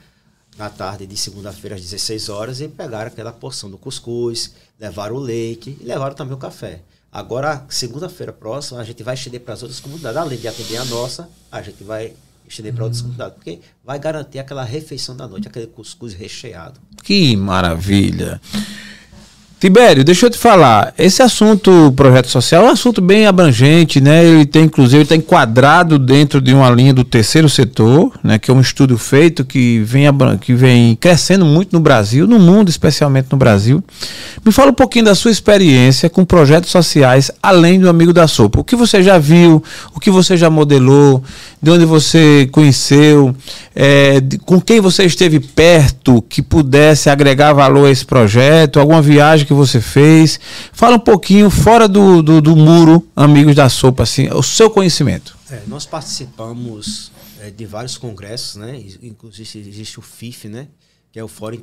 na 0.58 0.70
tarde 0.70 1.06
de 1.06 1.16
segunda-feira 1.16 1.76
às 1.76 1.82
16 1.82 2.28
horas 2.28 2.60
e 2.60 2.68
pegaram 2.68 3.08
aquela 3.08 3.32
porção 3.32 3.70
do 3.70 3.76
cuscuz, 3.76 4.54
levaram 4.78 5.16
o 5.16 5.20
leite 5.20 5.76
e 5.80 5.84
levaram 5.84 6.14
também 6.14 6.34
o 6.34 6.38
café. 6.38 6.80
Agora, 7.12 7.64
segunda-feira 7.68 8.32
próxima, 8.32 8.80
a 8.80 8.84
gente 8.84 9.02
vai 9.02 9.14
estender 9.14 9.40
para 9.40 9.54
as 9.54 9.62
outras 9.62 9.80
comunidades. 9.80 10.16
Além 10.16 10.38
de 10.38 10.48
atender 10.48 10.76
a 10.76 10.84
nossa, 10.84 11.28
a 11.50 11.62
gente 11.62 11.82
vai 11.82 12.12
estender 12.48 12.75
para 12.75 12.84
outras 12.84 13.00
comunidades, 13.00 13.34
porque 13.34 13.60
vai 13.84 13.98
garantir 13.98 14.38
aquela 14.38 14.64
refeição 14.64 15.16
da 15.16 15.26
noite, 15.26 15.48
aquele 15.48 15.66
cuscuz 15.66 16.14
recheado. 16.14 16.80
Que 17.02 17.36
maravilha! 17.36 18.40
Tibério, 19.66 20.04
deixa 20.04 20.26
eu 20.26 20.30
te 20.30 20.38
falar, 20.38 20.94
esse 20.96 21.20
assunto, 21.23 21.92
projeto 21.96 22.28
social, 22.28 22.64
é 22.64 22.68
um 22.68 22.70
assunto 22.70 23.00
bem 23.00 23.26
abrangente, 23.26 24.00
né? 24.00 24.25
Ele 24.25 24.46
tem, 24.46 24.62
inclusive, 24.62 25.02
está 25.02 25.16
enquadrado 25.16 25.99
dentro 25.99 26.40
de 26.40 26.54
uma 26.54 26.70
linha 26.70 26.94
do 26.94 27.02
terceiro 27.02 27.49
setor, 27.49 28.12
né? 28.23 28.38
Que 28.38 28.49
é 28.49 28.54
um 28.54 28.61
estudo 28.61 28.96
feito 28.96 29.44
que 29.44 29.80
vem, 29.80 30.04
que 30.40 30.54
vem 30.54 30.94
crescendo 30.94 31.44
muito 31.44 31.73
no 31.73 31.80
Brasil, 31.80 32.28
no 32.28 32.38
mundo, 32.38 32.68
especialmente 32.68 33.26
no 33.32 33.37
Brasil. 33.37 33.82
Me 34.44 34.52
fala 34.52 34.70
um 34.70 34.75
pouquinho 34.75 35.06
da 35.06 35.16
sua 35.16 35.32
experiência 35.32 36.08
com 36.08 36.25
projetos 36.25 36.70
sociais, 36.70 37.32
além 37.42 37.80
do 37.80 37.88
Amigo 37.88 38.12
da 38.12 38.28
Sopa. 38.28 38.61
O 38.61 38.64
que 38.64 38.76
você 38.76 39.02
já 39.02 39.18
viu, 39.18 39.61
o 39.92 39.99
que 39.99 40.12
você 40.12 40.37
já 40.37 40.49
modelou, 40.49 41.25
de 41.61 41.73
onde 41.73 41.85
você 41.85 42.49
conheceu, 42.52 43.35
é, 43.75 44.20
de, 44.20 44.38
com 44.38 44.61
quem 44.61 44.80
você 44.80 45.04
esteve 45.04 45.40
perto 45.40 46.23
que 46.28 46.40
pudesse 46.40 47.11
agregar 47.11 47.52
valor 47.52 47.87
a 47.88 47.90
esse 47.90 48.06
projeto, 48.06 48.78
alguma 48.78 49.02
viagem 49.02 49.44
que 49.44 49.55
você 49.56 49.80
fez. 49.80 50.38
Fala 50.72 50.96
um 50.96 51.00
pouquinho 51.00 51.50
fora 51.50 51.88
do, 51.88 52.22
do, 52.22 52.40
do 52.40 52.54
muro, 52.54 53.06
amigos 53.16 53.54
da 53.54 53.68
sopa, 53.68 54.02
assim, 54.02 54.28
o 54.28 54.42
seu 54.42 54.70
conhecimento. 54.70 55.36
É, 55.50 55.62
nós 55.66 55.86
participamos 55.86 57.10
é, 57.40 57.50
de 57.50 57.66
vários 57.66 57.96
congressos, 57.98 58.56
né? 58.56 58.80
Inclusive 59.02 59.68
existe 59.68 59.98
o 59.98 60.02
FIF, 60.02 60.48
né? 60.48 60.68
que 61.16 61.20
é 61.20 61.25
o 61.25 61.28
Fórum 61.28 61.56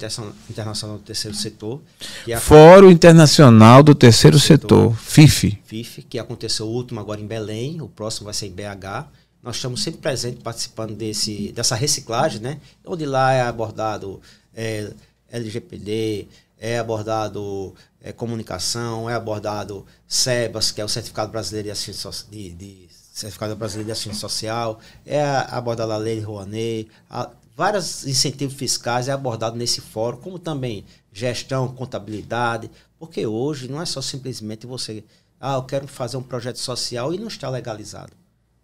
Internacional 0.49 0.97
do 0.97 1.03
Terceiro 1.03 1.37
Setor. 1.37 1.79
É 2.27 2.39
Fórum 2.39 2.89
Internacional 2.89 3.83
do 3.83 3.93
Terceiro 3.93 4.39
Setor, 4.39 4.89
Setor, 4.89 4.97
FIF. 4.97 5.59
FIF, 5.63 6.01
que 6.09 6.17
aconteceu 6.17 6.65
o 6.65 6.71
último 6.71 6.99
agora 6.99 7.21
em 7.21 7.27
Belém, 7.27 7.79
o 7.79 7.87
próximo 7.87 8.25
vai 8.25 8.33
ser 8.33 8.47
em 8.47 8.51
BH. 8.51 9.05
Nós 9.43 9.57
estamos 9.57 9.83
sempre 9.83 10.01
presentes 10.01 10.41
participando 10.41 10.95
desse, 10.95 11.51
dessa 11.51 11.75
reciclagem, 11.75 12.41
né? 12.41 12.59
Onde 12.83 13.05
lá 13.05 13.31
é 13.31 13.41
abordado 13.41 14.19
é, 14.55 14.91
LGPD, 15.31 16.27
é 16.63 16.79
abordado 16.79 17.75
é, 17.99 18.13
comunicação, 18.13 19.09
é 19.09 19.13
abordado 19.13 19.85
SEBAS, 20.07 20.71
que 20.71 20.79
é 20.79 20.85
o 20.85 20.87
Certificado 20.87 21.29
Brasileiro 21.29 21.65
de 21.65 21.71
Assistência, 21.71 22.25
de, 22.31 22.51
de 22.53 22.87
Certificado 22.89 23.53
Brasileiro 23.57 23.87
de 23.87 23.91
Assistência 23.91 24.21
Social, 24.21 24.79
é 25.05 25.21
abordado 25.21 25.91
a 25.91 25.97
Lei 25.97 26.21
Rouanet, 26.21 26.89
a, 27.09 27.29
vários 27.53 28.07
incentivos 28.07 28.55
fiscais 28.55 29.09
é 29.09 29.11
abordado 29.11 29.57
nesse 29.57 29.81
fórum, 29.81 30.21
como 30.21 30.39
também 30.39 30.85
gestão, 31.11 31.67
contabilidade, 31.67 32.71
porque 32.97 33.27
hoje 33.27 33.67
não 33.67 33.81
é 33.81 33.85
só 33.85 34.01
simplesmente 34.01 34.65
você, 34.65 35.03
ah, 35.41 35.55
eu 35.55 35.63
quero 35.63 35.85
fazer 35.85 36.15
um 36.15 36.23
projeto 36.23 36.59
social 36.59 37.13
e 37.13 37.17
não 37.17 37.27
está 37.27 37.49
legalizado. 37.49 38.13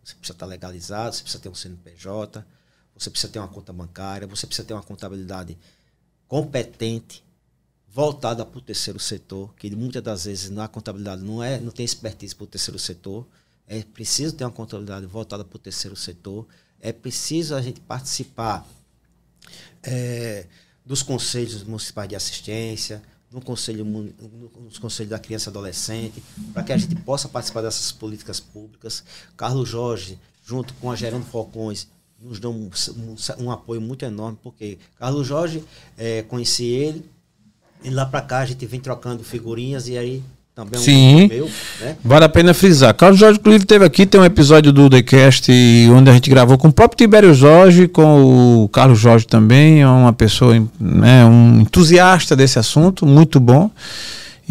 Você 0.01 0.15
precisa 0.15 0.35
estar 0.35 0.45
legalizado, 0.45 1.17
você 1.17 1.21
precisa 1.21 1.43
ter 1.43 1.49
um 1.49 1.53
CNPJ, 1.53 2.45
você 2.95 3.09
precisa 3.09 3.33
ter 3.33 3.39
uma 3.39 3.49
conta 3.49 3.73
bancária, 3.73 4.25
você 4.25 4.47
precisa 4.47 4.65
ter 4.65 4.73
uma 4.73 4.83
contabilidade 4.83 5.57
competente, 6.29 7.27
voltada 7.91 8.45
para 8.45 8.57
o 8.57 8.61
terceiro 8.61 8.99
setor, 8.99 9.53
que 9.55 9.69
muitas 9.75 10.01
das 10.01 10.25
vezes 10.25 10.49
na 10.49 10.67
contabilidade 10.67 11.23
não 11.23 11.43
é, 11.43 11.59
não 11.59 11.71
tem 11.71 11.83
expertise 11.83 12.35
para 12.35 12.43
o 12.43 12.47
terceiro 12.47 12.79
setor. 12.79 13.25
É 13.67 13.81
preciso 13.81 14.35
ter 14.35 14.43
uma 14.43 14.51
contabilidade 14.51 15.05
voltada 15.05 15.43
para 15.43 15.55
o 15.55 15.59
terceiro 15.59 15.95
setor. 15.95 16.47
É 16.79 16.91
preciso 16.91 17.55
a 17.55 17.61
gente 17.61 17.79
participar 17.81 18.67
é, 19.83 20.45
dos 20.85 21.03
conselhos 21.03 21.63
municipais 21.63 22.07
de 22.07 22.15
assistência, 22.15 23.01
no 23.31 23.41
conselho, 23.41 23.85
nos 23.85 24.79
conselhos 24.79 25.09
da 25.09 25.19
criança 25.19 25.49
e 25.49 25.51
adolescente, 25.51 26.23
para 26.53 26.63
que 26.63 26.73
a 26.73 26.77
gente 26.77 26.95
possa 26.95 27.27
participar 27.27 27.61
dessas 27.61 27.91
políticas 27.91 28.39
públicas. 28.39 29.03
Carlos 29.37 29.69
Jorge, 29.69 30.17
junto 30.43 30.73
com 30.75 30.91
a 30.91 30.95
Gerando 30.95 31.25
Falcões, 31.25 31.87
nos 32.19 32.39
dão 32.39 32.51
um, 32.51 32.69
um, 32.97 33.45
um 33.45 33.51
apoio 33.51 33.79
muito 33.79 34.03
enorme, 34.03 34.37
porque 34.41 34.79
Carlos 34.97 35.27
Jorge, 35.27 35.63
é, 35.97 36.23
conheci 36.23 36.65
ele, 36.65 37.05
e 37.83 37.89
lá 37.89 38.05
para 38.05 38.21
cá 38.21 38.39
a 38.39 38.45
gente 38.45 38.65
vem 38.65 38.79
trocando 38.79 39.23
figurinhas 39.23 39.87
e 39.87 39.97
aí 39.97 40.23
também 40.59 40.75
é 40.75 40.77
um 40.77 40.83
Sim. 40.83 41.27
Meu, 41.27 41.49
né? 41.79 41.95
Vale 42.03 42.25
a 42.25 42.29
pena 42.29 42.53
frisar. 42.53 42.93
Carlos 42.93 43.19
Jorge, 43.19 43.39
inclusive, 43.39 43.65
teve 43.65 43.85
aqui, 43.85 44.05
tem 44.05 44.19
um 44.19 44.25
episódio 44.25 44.73
do 44.73 44.89
TheCast 44.89 45.51
onde 45.95 46.09
a 46.09 46.13
gente 46.13 46.29
gravou 46.29 46.57
com 46.57 46.67
o 46.67 46.73
próprio 46.73 46.97
Tibério 46.97 47.33
Jorge, 47.33 47.87
com 47.87 48.63
o 48.63 48.69
Carlos 48.69 48.99
Jorge 48.99 49.25
também, 49.25 49.81
é 49.81 49.87
uma 49.87 50.11
pessoa, 50.11 50.53
né, 50.79 51.25
um 51.25 51.61
entusiasta 51.61 52.35
desse 52.35 52.59
assunto, 52.59 53.05
muito 53.05 53.39
bom. 53.39 53.71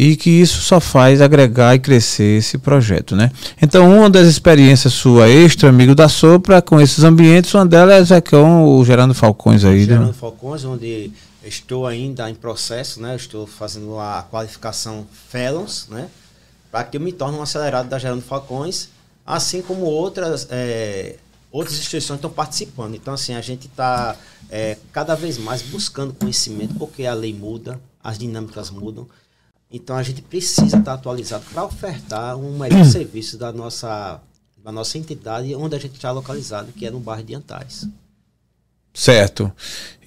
E 0.01 0.15
que 0.15 0.29
isso 0.29 0.61
só 0.61 0.79
faz 0.79 1.19
agregar 1.21 1.75
e 1.75 1.79
crescer 1.79 2.37
esse 2.37 2.57
projeto, 2.57 3.17
né? 3.17 3.29
Então, 3.61 3.97
uma 3.97 4.09
das 4.09 4.29
experiências 4.29 4.93
sua 4.93 5.29
extra, 5.29 5.67
amigo 5.67 5.93
da 5.93 6.07
Sopra, 6.07 6.61
com 6.61 6.79
esses 6.79 7.03
ambientes, 7.03 7.53
uma 7.53 7.65
delas 7.65 8.09
é 8.09 8.21
com 8.21 8.63
o 8.63 8.85
Gerando 8.85 9.13
Falcões 9.13 9.65
aí. 9.65 9.79
Né? 9.79 9.85
Gerando 9.87 10.07
né? 10.07 10.13
Falcões, 10.13 10.63
onde 10.63 11.11
Estou 11.43 11.87
ainda 11.87 12.29
em 12.29 12.35
processo, 12.35 13.01
né? 13.01 13.15
Estou 13.15 13.47
fazendo 13.47 13.97
a 13.97 14.23
qualificação 14.29 15.07
Felons, 15.29 15.87
né? 15.87 16.09
Para 16.69 16.83
que 16.83 16.97
eu 16.97 17.01
me 17.01 17.13
torne 17.13 17.37
um 17.37 17.41
acelerado 17.41 17.87
da 17.87 17.97
Gerando 17.97 18.21
Falcões, 18.21 18.89
assim 19.25 19.61
como 19.61 19.85
outras, 19.85 20.47
é, 20.49 21.15
outras 21.51 21.77
instituições 21.77 22.17
estão 22.17 22.29
participando. 22.29 22.95
Então, 22.95 23.13
assim, 23.13 23.33
a 23.35 23.41
gente 23.41 23.67
está 23.67 24.17
é, 24.49 24.77
cada 24.91 25.15
vez 25.15 25.37
mais 25.37 25.61
buscando 25.61 26.13
conhecimento, 26.13 26.75
porque 26.75 27.05
a 27.05 27.13
lei 27.13 27.33
muda, 27.33 27.79
as 28.03 28.17
dinâmicas 28.17 28.69
mudam. 28.69 29.07
Então, 29.71 29.95
a 29.95 30.03
gente 30.03 30.21
precisa 30.21 30.77
estar 30.77 30.93
atualizado 30.93 31.45
para 31.53 31.63
ofertar 31.63 32.35
um 32.35 32.57
melhor 32.57 32.83
serviço 32.85 33.37
da 33.37 33.53
nossa, 33.53 34.19
da 34.63 34.71
nossa 34.71 34.97
entidade, 34.97 35.55
onde 35.55 35.75
a 35.75 35.79
gente 35.79 35.95
está 35.95 36.11
localizado, 36.11 36.73
que 36.73 36.85
é 36.85 36.91
no 36.91 36.99
bairro 36.99 37.23
de 37.23 37.35
Antares. 37.35 37.87
Certo. 38.93 39.51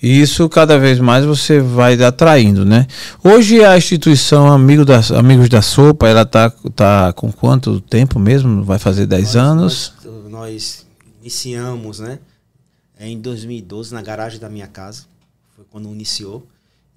E 0.03 0.21
isso 0.21 0.49
cada 0.49 0.79
vez 0.79 0.99
mais 0.99 1.25
você 1.25 1.61
vai 1.61 1.95
atraindo, 2.03 2.65
né? 2.65 2.89
Hoje 3.23 3.65
a 3.65 3.79
instituição 3.79 4.53
Amigo 4.53 4.85
da, 4.85 4.99
Amigos 5.17 5.49
da 5.49 5.63
Sopa, 5.63 6.09
ela 6.09 6.27
tá, 6.27 6.51
tá 6.75 7.13
com 7.13 7.31
quanto 7.31 7.81
tempo 7.81 8.19
mesmo? 8.19 8.65
Vai 8.65 8.81
fazer 8.81 9.07
10 9.07 9.37
anos? 9.37 9.95
Nós, 10.05 10.31
nós, 10.31 10.87
iniciamos, 11.21 12.01
né? 12.01 12.19
Em 12.99 13.21
2012, 13.21 13.95
na 13.95 14.03
garagem 14.03 14.41
da 14.41 14.49
minha 14.49 14.67
casa. 14.67 15.05
Foi 15.55 15.65
quando 15.71 15.89
iniciou. 15.89 16.45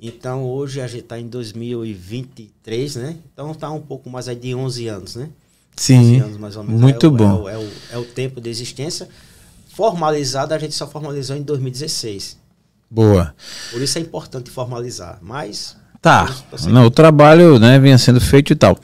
Então 0.02 0.44
hoje 0.44 0.82
a 0.82 0.88
gente 0.88 1.04
está 1.04 1.20
em 1.20 1.28
2023, 1.28 2.96
né? 2.96 3.18
Então 3.32 3.52
está 3.52 3.70
um 3.70 3.82
pouco 3.82 4.10
mais 4.10 4.28
aí 4.28 4.36
de 4.36 4.56
11 4.56 4.88
anos, 4.88 5.16
né? 5.16 5.30
Sim. 5.76 6.22
Anos, 6.22 6.38
muito 6.68 7.06
é 7.06 7.10
bom. 7.10 7.50
É 7.50 7.56
o, 7.56 7.62
é, 7.62 7.66
o, 7.66 7.72
é 7.92 7.98
o 8.00 8.06
tempo 8.06 8.42
de 8.42 8.50
existência 8.50 9.08
formalizada 9.76 10.56
a 10.56 10.58
gente 10.58 10.74
só 10.74 10.88
formalizou 10.88 11.36
em 11.36 11.42
2016. 11.42 12.38
Boa. 12.90 13.36
Por 13.72 13.82
isso 13.82 13.98
é 13.98 14.02
importante 14.02 14.50
formalizar. 14.50 15.20
Mas. 15.22 15.76
Tá. 16.02 16.34
Não, 16.68 16.86
o 16.86 16.92
trabalho 16.92 17.60
né, 17.60 17.80
vinha 17.80 17.98
sendo 17.98 18.22
feito 18.22 18.54
e 18.54 18.56
tal. 18.56 18.80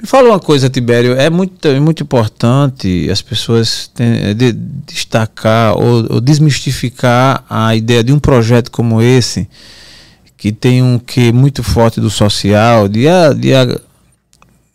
Me 0.00 0.06
fala 0.06 0.28
uma 0.28 0.40
coisa, 0.40 0.68
Tibério. 0.68 1.14
É 1.14 1.30
muito, 1.30 1.66
é 1.66 1.80
muito 1.80 2.02
importante 2.02 3.08
as 3.10 3.22
pessoas 3.22 3.88
tem, 3.94 4.34
de, 4.34 4.52
destacar 4.52 5.78
ou, 5.78 6.14
ou, 6.14 6.20
desmistificar 6.20 7.44
a 7.48 7.74
ideia 7.74 8.04
de 8.04 8.12
um 8.12 8.18
projeto 8.18 8.70
como 8.70 9.00
esse, 9.00 9.48
que 10.36 10.52
tem 10.52 10.82
um 10.82 10.98
que 10.98 11.32
muito 11.32 11.62
forte 11.62 12.00
do 12.00 12.10
social, 12.10 12.88
de, 12.88 13.04
de 13.38 13.52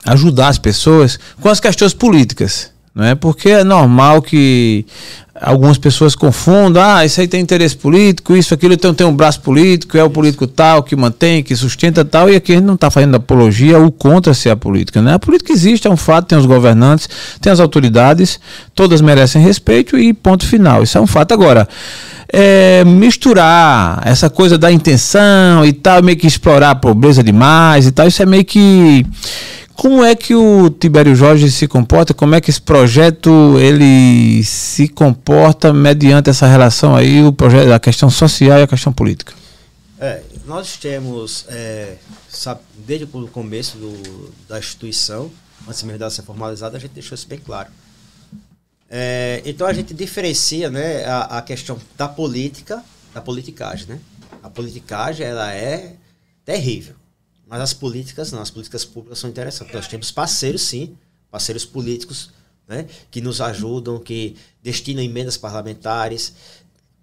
ajudar 0.05 0.47
as 0.47 0.57
pessoas 0.57 1.19
com 1.39 1.49
as 1.49 1.59
questões 1.59 1.93
políticas. 1.93 2.71
Não 2.95 3.05
é? 3.05 3.15
Porque 3.15 3.49
é 3.49 3.63
normal 3.63 4.21
que 4.21 4.85
algumas 5.41 5.77
pessoas 5.77 6.13
confundam, 6.13 6.83
ah, 6.83 7.03
isso 7.03 7.19
aí 7.19 7.27
tem 7.27 7.41
interesse 7.41 7.75
político, 7.75 8.35
isso, 8.35 8.53
aquilo, 8.53 8.73
então 8.73 8.93
tem 8.93 9.07
um 9.07 9.15
braço 9.15 9.41
político, 9.41 9.97
é 9.97 10.03
o 10.03 10.09
político 10.09 10.45
tal 10.45 10.83
que 10.83 10.95
mantém, 10.95 11.41
que 11.41 11.55
sustenta 11.55 12.05
tal, 12.05 12.29
e 12.29 12.35
aqui 12.35 12.51
a 12.51 12.55
gente 12.55 12.65
não 12.65 12.75
está 12.75 12.91
fazendo 12.91 13.15
apologia 13.15 13.79
ou 13.79 13.91
contra 13.91 14.35
ser 14.35 14.51
a 14.51 14.55
política, 14.55 15.01
né? 15.01 15.15
A 15.15 15.19
política 15.19 15.51
existe, 15.51 15.87
é 15.87 15.89
um 15.89 15.97
fato, 15.97 16.27
tem 16.27 16.37
os 16.37 16.45
governantes, 16.45 17.09
tem 17.41 17.51
as 17.51 17.59
autoridades, 17.59 18.39
todas 18.75 19.01
merecem 19.01 19.41
respeito 19.41 19.97
e 19.97 20.13
ponto 20.13 20.45
final, 20.45 20.83
isso 20.83 20.97
é 20.97 21.01
um 21.01 21.07
fato. 21.07 21.33
Agora, 21.33 21.67
é, 22.31 22.83
misturar 22.85 24.01
essa 24.05 24.29
coisa 24.29 24.57
da 24.57 24.71
intenção 24.71 25.65
e 25.65 25.73
tal, 25.73 26.03
meio 26.03 26.17
que 26.17 26.27
explorar 26.27 26.69
a 26.69 26.75
pobreza 26.75 27.23
demais 27.23 27.87
e 27.87 27.91
tal, 27.91 28.07
isso 28.07 28.21
é 28.21 28.25
meio 28.27 28.45
que 28.45 29.05
como 29.75 30.03
é 30.03 30.15
que 30.15 30.35
o 30.35 30.69
Tibério 30.69 31.15
Jorge 31.15 31.49
se 31.51 31.67
comporta? 31.67 32.13
Como 32.13 32.35
é 32.35 32.41
que 32.41 32.49
esse 32.49 32.61
projeto 32.61 33.57
ele 33.59 34.43
se 34.43 34.87
comporta 34.87 35.73
mediante 35.73 36.29
essa 36.29 36.47
relação 36.47 36.95
aí, 36.95 37.23
o 37.23 37.31
projeto, 37.31 37.71
a 37.71 37.79
questão 37.79 38.09
social 38.09 38.59
e 38.59 38.63
a 38.63 38.67
questão 38.67 38.93
política? 38.93 39.33
É, 39.99 40.21
nós 40.45 40.77
temos, 40.77 41.45
é, 41.49 41.95
desde 42.85 43.05
o 43.05 43.27
começo 43.27 43.77
do, 43.77 44.33
da 44.47 44.59
instituição, 44.59 45.31
antes 45.67 45.83
mesmo 45.83 45.99
dela 45.99 46.11
ser 46.11 46.23
formalizada, 46.23 46.77
a 46.77 46.79
gente 46.79 46.91
deixou 46.91 47.15
isso 47.15 47.27
bem 47.27 47.39
claro. 47.39 47.69
É, 48.89 49.41
então 49.45 49.65
a 49.65 49.73
gente 49.73 49.93
diferencia 49.93 50.69
né, 50.69 51.05
a, 51.05 51.37
a, 51.37 51.41
questão 51.41 51.79
da 51.97 52.09
política 52.09 52.83
da 53.13 53.21
politicagem. 53.21 53.87
Né? 53.87 53.99
A 54.43 54.49
politicagem 54.49 55.25
ela 55.25 55.53
é 55.53 55.93
terrível. 56.43 56.95
Mas 57.51 57.59
as 57.59 57.73
políticas 57.73 58.31
não, 58.31 58.41
as 58.41 58.49
políticas 58.49 58.85
públicas 58.85 59.19
são 59.19 59.29
interessantes. 59.29 59.75
Nós 59.75 59.85
temos 59.85 60.09
parceiros, 60.09 60.61
sim, 60.61 60.97
parceiros 61.29 61.65
políticos, 61.65 62.31
né, 62.65 62.87
que 63.11 63.19
nos 63.19 63.41
ajudam, 63.41 63.99
que 63.99 64.37
destinam 64.63 65.03
emendas 65.03 65.35
parlamentares, 65.35 66.33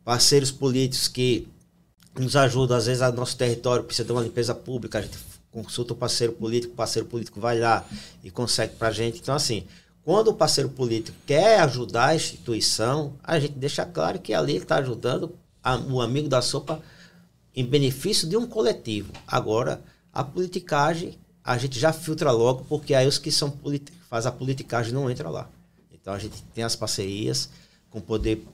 parceiros 0.02 0.50
políticos 0.50 1.06
que 1.06 1.46
nos 2.18 2.34
ajudam, 2.34 2.78
às 2.78 2.86
vezes, 2.86 3.02
o 3.02 3.12
nosso 3.12 3.36
território 3.36 3.84
precisa 3.84 4.06
de 4.06 4.12
uma 4.12 4.22
limpeza 4.22 4.54
pública, 4.54 5.00
a 5.00 5.02
gente 5.02 5.18
consulta 5.52 5.92
o 5.92 5.96
parceiro 5.96 6.32
político, 6.32 6.72
o 6.72 6.76
parceiro 6.76 7.06
político 7.06 7.38
vai 7.38 7.58
lá 7.58 7.84
e 8.24 8.30
consegue 8.30 8.74
para 8.76 8.88
a 8.88 8.92
gente. 8.92 9.20
Então, 9.20 9.34
assim, 9.34 9.66
quando 10.02 10.28
o 10.28 10.34
parceiro 10.34 10.70
político 10.70 11.18
quer 11.26 11.60
ajudar 11.60 12.06
a 12.06 12.16
instituição, 12.16 13.12
a 13.22 13.38
gente 13.38 13.52
deixa 13.52 13.84
claro 13.84 14.18
que 14.18 14.32
ali 14.32 14.56
está 14.56 14.76
ajudando 14.76 15.36
a, 15.62 15.76
o 15.76 16.00
amigo 16.00 16.26
da 16.26 16.40
sopa 16.40 16.80
em 17.54 17.66
benefício 17.66 18.26
de 18.26 18.34
um 18.34 18.46
coletivo. 18.46 19.12
Agora, 19.26 19.82
a 20.18 20.24
politicagem, 20.24 21.16
a 21.44 21.56
gente 21.56 21.78
já 21.78 21.92
filtra 21.92 22.32
logo, 22.32 22.64
porque 22.68 22.92
aí 22.92 23.06
os 23.06 23.18
que 23.18 23.30
são 23.30 23.56
faz 24.10 24.26
a 24.26 24.32
politicagem 24.32 24.92
não 24.92 25.08
entra 25.08 25.30
lá. 25.30 25.48
Então 25.92 26.12
a 26.12 26.18
gente 26.18 26.42
tem 26.52 26.64
as 26.64 26.74
parcerias 26.74 27.48
com 27.88 28.00
o 28.00 28.02
poder 28.02 28.44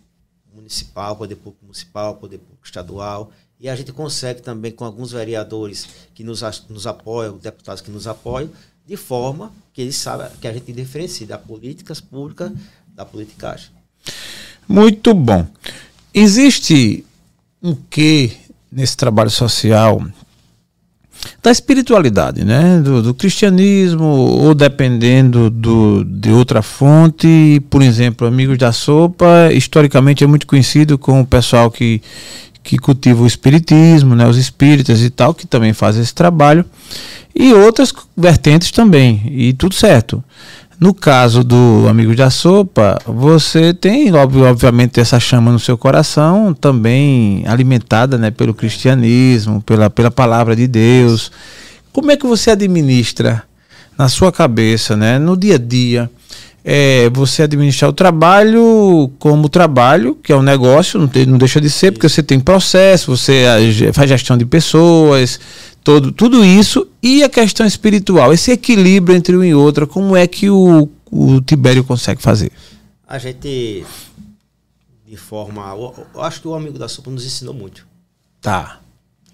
municipal, 0.54 1.16
poder 1.16 1.36
público 1.36 1.64
municipal, 1.64 2.16
poder 2.16 2.36
público 2.36 2.66
estadual, 2.66 3.32
e 3.58 3.66
a 3.66 3.74
gente 3.74 3.92
consegue 3.92 4.42
também 4.42 4.72
com 4.72 4.84
alguns 4.84 5.12
vereadores 5.12 5.88
que 6.14 6.22
nos, 6.22 6.42
nos 6.68 6.86
apoiam, 6.86 7.38
deputados 7.38 7.80
que 7.80 7.90
nos 7.90 8.06
apoiam, 8.06 8.50
de 8.86 8.96
forma 8.98 9.50
que 9.72 9.80
eles 9.80 9.96
sabem 9.96 10.28
que 10.38 10.46
a 10.46 10.52
gente 10.52 10.70
diferencia 10.70 11.26
da 11.26 11.38
políticas 11.38 11.98
públicas 11.98 12.52
da 12.88 13.06
politicagem. 13.06 13.70
Muito 14.68 15.14
bom. 15.14 15.46
Existe 16.12 17.06
um 17.62 17.74
quê 17.74 18.36
nesse 18.70 18.98
trabalho 18.98 19.30
social 19.30 19.98
da 21.42 21.50
espiritualidade, 21.50 22.44
né? 22.44 22.80
Do, 22.82 23.02
do, 23.02 23.14
cristianismo, 23.14 24.04
ou 24.04 24.54
dependendo 24.54 25.50
do, 25.50 26.04
de 26.04 26.30
outra 26.30 26.62
fonte. 26.62 27.62
Por 27.68 27.82
exemplo, 27.82 28.26
Amigos 28.26 28.58
da 28.58 28.72
Sopa, 28.72 29.50
historicamente 29.52 30.24
é 30.24 30.26
muito 30.26 30.46
conhecido 30.46 30.96
com 30.98 31.20
o 31.20 31.26
pessoal 31.26 31.70
que, 31.70 32.00
que 32.62 32.78
cultiva 32.78 33.22
o 33.22 33.26
espiritismo, 33.26 34.14
né? 34.14 34.26
Os 34.26 34.38
espíritas 34.38 35.02
e 35.02 35.10
tal, 35.10 35.34
que 35.34 35.46
também 35.46 35.72
fazem 35.72 36.02
esse 36.02 36.14
trabalho. 36.14 36.64
E 37.34 37.52
outras 37.52 37.92
vertentes 38.16 38.70
também, 38.70 39.22
e 39.26 39.52
tudo 39.52 39.74
certo. 39.74 40.22
No 40.78 40.92
caso 40.92 41.44
do 41.44 41.86
Amigo 41.88 42.14
da 42.16 42.30
Sopa, 42.30 42.98
você 43.06 43.72
tem, 43.72 44.12
obviamente, 44.12 45.00
essa 45.00 45.20
chama 45.20 45.52
no 45.52 45.58
seu 45.58 45.78
coração, 45.78 46.52
também 46.52 47.44
alimentada 47.46 48.18
né, 48.18 48.30
pelo 48.30 48.52
cristianismo, 48.52 49.62
pela, 49.62 49.88
pela 49.88 50.10
palavra 50.10 50.56
de 50.56 50.66
Deus. 50.66 51.30
Como 51.92 52.10
é 52.10 52.16
que 52.16 52.26
você 52.26 52.50
administra 52.50 53.44
na 53.96 54.08
sua 54.08 54.32
cabeça, 54.32 54.96
né, 54.96 55.18
no 55.18 55.36
dia 55.36 55.54
a 55.54 55.58
dia, 55.58 56.10
é, 56.64 57.10
você 57.10 57.42
administrar 57.42 57.90
o 57.90 57.92
trabalho 57.92 59.10
como 59.18 59.48
trabalho, 59.48 60.18
que 60.22 60.32
é 60.32 60.36
um 60.36 60.42
negócio, 60.42 60.98
não, 60.98 61.06
tem, 61.06 61.26
não 61.26 61.36
deixa 61.36 61.60
de 61.60 61.68
ser, 61.68 61.92
porque 61.92 62.08
você 62.08 62.22
tem 62.22 62.40
processo, 62.40 63.14
você 63.14 63.44
faz 63.92 64.08
gestão 64.08 64.36
de 64.36 64.46
pessoas, 64.46 65.38
todo, 65.84 66.10
tudo 66.10 66.42
isso 66.42 66.90
e 67.02 67.22
a 67.22 67.28
questão 67.28 67.66
espiritual, 67.66 68.32
esse 68.32 68.50
equilíbrio 68.50 69.14
entre 69.14 69.36
um 69.36 69.44
e 69.44 69.54
outro, 69.54 69.86
como 69.86 70.16
é 70.16 70.26
que 70.26 70.48
o, 70.48 70.88
o 71.10 71.40
Tibério 71.42 71.84
consegue 71.84 72.22
fazer? 72.22 72.50
A 73.06 73.18
gente, 73.18 73.84
de 75.06 75.16
forma. 75.16 75.62
Eu 76.14 76.22
acho 76.22 76.40
que 76.40 76.48
o 76.48 76.54
amigo 76.54 76.78
da 76.78 76.88
sopa 76.88 77.10
nos 77.10 77.24
ensinou 77.24 77.52
muito. 77.52 77.86
Tá. 78.40 78.80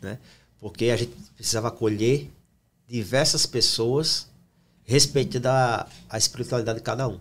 Né? 0.03 0.19
Porque 0.61 0.87
a 0.87 0.97
gente 0.97 1.13
precisava 1.37 1.69
acolher 1.69 2.29
diversas 2.89 3.47
pessoas 3.47 4.29
respeitando 4.85 5.49
a, 5.49 5.87
a 6.09 6.19
espiritualidade 6.19 6.81
de 6.81 6.85
cada 6.85 7.07
um. 7.07 7.21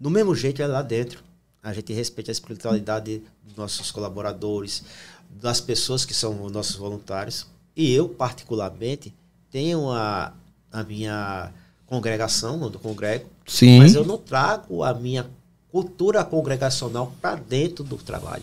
Do 0.00 0.08
mesmo 0.08 0.34
jeito 0.34 0.62
é 0.62 0.66
lá 0.66 0.80
dentro. 0.80 1.22
A 1.62 1.72
gente 1.74 1.92
respeita 1.92 2.30
a 2.30 2.32
espiritualidade 2.32 3.22
dos 3.44 3.56
nossos 3.56 3.90
colaboradores, 3.90 4.82
das 5.28 5.60
pessoas 5.60 6.06
que 6.06 6.14
são 6.14 6.48
nossos 6.48 6.76
voluntários. 6.76 7.46
E 7.78 7.94
eu, 7.94 8.08
particularmente, 8.08 9.14
tenho 9.52 9.88
a, 9.88 10.34
a 10.72 10.82
minha 10.82 11.52
congregação, 11.86 12.60
onde 12.60 12.74
eu 12.74 12.80
congrego, 12.80 13.30
Sim. 13.46 13.78
mas 13.78 13.94
eu 13.94 14.04
não 14.04 14.18
trago 14.18 14.82
a 14.82 14.92
minha 14.92 15.30
cultura 15.70 16.24
congregacional 16.24 17.14
para 17.22 17.36
dentro 17.36 17.84
do 17.84 17.96
trabalho. 17.96 18.42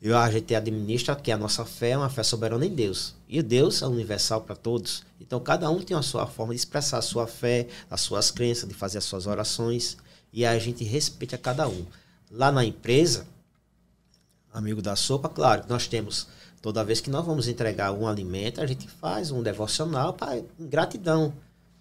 Eu, 0.00 0.16
a 0.16 0.30
gente 0.30 0.54
administra 0.54 1.16
que 1.16 1.32
a 1.32 1.36
nossa 1.36 1.64
fé 1.64 1.90
é 1.90 1.98
uma 1.98 2.08
fé 2.08 2.22
soberana 2.22 2.64
em 2.64 2.72
Deus. 2.72 3.12
E 3.28 3.42
Deus 3.42 3.82
é 3.82 3.86
universal 3.88 4.42
para 4.42 4.54
todos. 4.54 5.02
Então, 5.20 5.40
cada 5.40 5.68
um 5.68 5.80
tem 5.80 5.96
a 5.96 6.02
sua 6.02 6.24
forma 6.24 6.54
de 6.54 6.60
expressar 6.60 6.98
a 6.98 7.02
sua 7.02 7.26
fé, 7.26 7.66
as 7.90 8.02
suas 8.02 8.30
crenças, 8.30 8.68
de 8.68 8.74
fazer 8.74 8.98
as 8.98 9.04
suas 9.04 9.26
orações. 9.26 9.96
E 10.32 10.46
a 10.46 10.56
gente 10.60 10.84
respeita 10.84 11.36
cada 11.36 11.68
um. 11.68 11.84
Lá 12.30 12.52
na 12.52 12.64
empresa, 12.64 13.26
amigo 14.54 14.80
da 14.80 14.94
sopa, 14.94 15.28
claro, 15.28 15.64
nós 15.68 15.88
temos 15.88 16.28
Toda 16.60 16.84
vez 16.84 17.00
que 17.00 17.10
nós 17.10 17.24
vamos 17.24 17.46
entregar 17.48 17.92
um 17.92 18.06
alimento, 18.06 18.60
a 18.60 18.66
gente 18.66 18.88
faz 18.88 19.30
um 19.30 19.42
devocional 19.42 20.12
para 20.12 20.42
gratidão. 20.58 21.32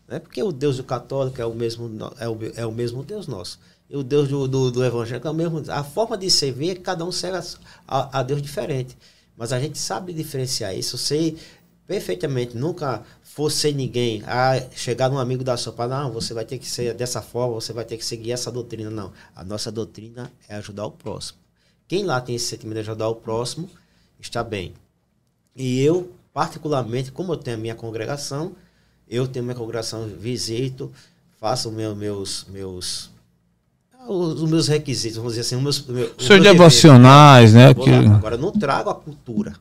Né? 0.07 0.19
Porque 0.19 0.41
o 0.41 0.51
Deus 0.51 0.77
do 0.77 0.83
católico 0.83 1.41
é 1.41 1.45
o 1.45 1.53
mesmo, 1.53 1.89
é 2.19 2.29
o, 2.29 2.37
é 2.55 2.65
o 2.65 2.71
mesmo 2.71 3.03
Deus 3.03 3.27
nosso. 3.27 3.59
E 3.89 3.95
o 3.95 4.03
Deus 4.03 4.27
do, 4.27 4.47
do, 4.47 4.71
do 4.71 4.85
evangélico 4.85 5.27
é 5.27 5.31
o 5.31 5.33
mesmo. 5.33 5.63
A 5.69 5.83
forma 5.83 6.17
de 6.17 6.29
servir 6.29 6.71
é 6.71 6.75
que 6.75 6.81
cada 6.81 7.03
um 7.05 7.11
serve 7.11 7.57
a, 7.87 8.19
a 8.19 8.23
Deus 8.23 8.41
diferente. 8.41 8.97
Mas 9.35 9.53
a 9.53 9.59
gente 9.59 9.77
sabe 9.77 10.13
diferenciar 10.13 10.75
isso. 10.75 10.97
Sei 10.97 11.37
perfeitamente, 11.87 12.55
nunca 12.57 13.03
fosse 13.23 13.71
ninguém 13.71 14.21
a 14.25 14.59
chegar 14.75 15.09
num 15.09 15.17
amigo 15.17 15.43
da 15.43 15.55
sopa, 15.55 15.87
não, 15.87 16.11
você 16.11 16.33
vai 16.33 16.43
ter 16.43 16.57
que 16.57 16.67
ser 16.67 16.93
dessa 16.93 17.21
forma, 17.21 17.53
você 17.53 17.71
vai 17.71 17.85
ter 17.85 17.97
que 17.97 18.03
seguir 18.03 18.33
essa 18.33 18.51
doutrina. 18.51 18.89
Não. 18.89 19.13
A 19.35 19.43
nossa 19.43 19.71
doutrina 19.71 20.31
é 20.49 20.55
ajudar 20.55 20.85
o 20.85 20.91
próximo. 20.91 21.39
Quem 21.87 22.03
lá 22.03 22.19
tem 22.19 22.35
esse 22.35 22.47
sentimento 22.47 22.75
de 22.75 22.81
ajudar 22.81 23.07
o 23.07 23.15
próximo, 23.15 23.69
está 24.19 24.43
bem. 24.43 24.73
E 25.55 25.81
eu, 25.81 26.11
particularmente, 26.33 27.11
como 27.11 27.33
eu 27.33 27.37
tenho 27.37 27.57
a 27.57 27.59
minha 27.59 27.75
congregação, 27.75 28.55
eu 29.07 29.27
tenho 29.27 29.45
minha 29.45 29.55
congregação, 29.55 30.07
visito, 30.07 30.91
faço 31.39 31.71
meu, 31.71 31.95
meus, 31.95 32.45
meus 32.49 33.11
os, 34.07 34.49
meus 34.49 34.67
requisitos, 34.67 35.17
vamos 35.17 35.33
dizer 35.33 35.41
assim, 35.41 35.55
os 35.55 35.61
meus, 35.61 35.85
meu, 35.85 36.15
os 36.17 36.25
seus 36.25 36.41
devocionais, 36.41 37.53
né? 37.53 37.73
Que... 37.73 37.89
Agora, 37.89 38.35
eu 38.35 38.39
não 38.39 38.51
trago 38.51 38.89
a 38.89 38.95
cultura. 38.95 39.53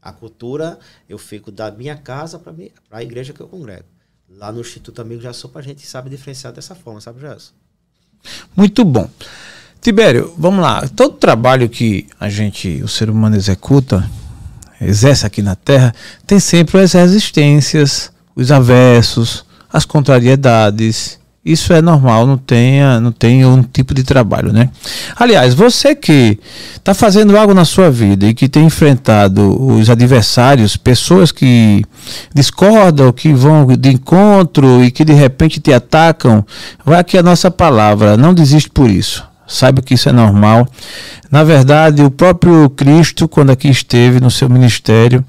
A 0.00 0.12
cultura 0.12 0.78
eu 1.08 1.18
fico 1.18 1.50
da 1.50 1.70
minha 1.70 1.96
casa 1.96 2.38
para 2.38 2.54
a 2.90 3.02
igreja 3.02 3.32
que 3.32 3.40
eu 3.40 3.48
congrego. 3.48 3.84
Lá 4.28 4.52
no 4.52 4.60
Instituto 4.60 5.02
Amigo 5.02 5.20
Já 5.20 5.32
Sou, 5.32 5.50
a 5.54 5.62
gente 5.62 5.86
sabe 5.86 6.08
diferenciar 6.08 6.52
dessa 6.52 6.74
forma, 6.74 7.00
sabe, 7.00 7.20
Gerson? 7.20 7.52
Muito 8.56 8.84
bom. 8.84 9.10
Tibério, 9.80 10.34
vamos 10.36 10.60
lá. 10.60 10.86
Todo 10.94 11.14
trabalho 11.14 11.66
que 11.66 12.06
a 12.20 12.28
gente, 12.28 12.82
o 12.84 12.88
ser 12.88 13.08
humano 13.08 13.34
executa, 13.34 14.04
exerce 14.78 15.24
aqui 15.24 15.40
na 15.40 15.54
Terra, 15.54 15.94
tem 16.26 16.38
sempre 16.38 16.80
as 16.80 16.92
resistências, 16.92 18.12
os 18.36 18.52
avessos, 18.52 19.42
as 19.72 19.86
contrariedades. 19.86 21.18
Isso 21.42 21.72
é 21.72 21.80
normal, 21.80 22.26
não 22.26 22.36
tem, 22.36 22.82
não 23.00 23.10
tem 23.10 23.46
um 23.46 23.62
tipo 23.62 23.94
de 23.94 24.04
trabalho, 24.04 24.52
né? 24.52 24.68
Aliás, 25.16 25.54
você 25.54 25.94
que 25.94 26.38
está 26.74 26.92
fazendo 26.92 27.34
algo 27.34 27.54
na 27.54 27.64
sua 27.64 27.90
vida 27.90 28.26
e 28.26 28.34
que 28.34 28.50
tem 28.50 28.66
enfrentado 28.66 29.64
os 29.64 29.88
adversários, 29.88 30.76
pessoas 30.76 31.32
que 31.32 31.82
discordam, 32.34 33.10
que 33.10 33.32
vão 33.32 33.66
de 33.66 33.88
encontro 33.88 34.84
e 34.84 34.90
que 34.90 35.06
de 35.06 35.14
repente 35.14 35.58
te 35.58 35.72
atacam, 35.72 36.44
vai 36.84 37.00
aqui 37.00 37.16
a 37.16 37.22
nossa 37.22 37.50
palavra, 37.50 38.18
não 38.18 38.34
desiste 38.34 38.68
por 38.68 38.90
isso 38.90 39.29
Saiba 39.50 39.82
que 39.82 39.94
isso 39.94 40.08
é 40.08 40.12
normal. 40.12 40.68
Na 41.28 41.42
verdade, 41.42 42.02
o 42.02 42.10
próprio 42.10 42.70
Cristo, 42.70 43.26
quando 43.26 43.50
aqui 43.50 43.68
esteve 43.68 44.20
no 44.20 44.30
seu 44.30 44.48
ministério, 44.48 45.24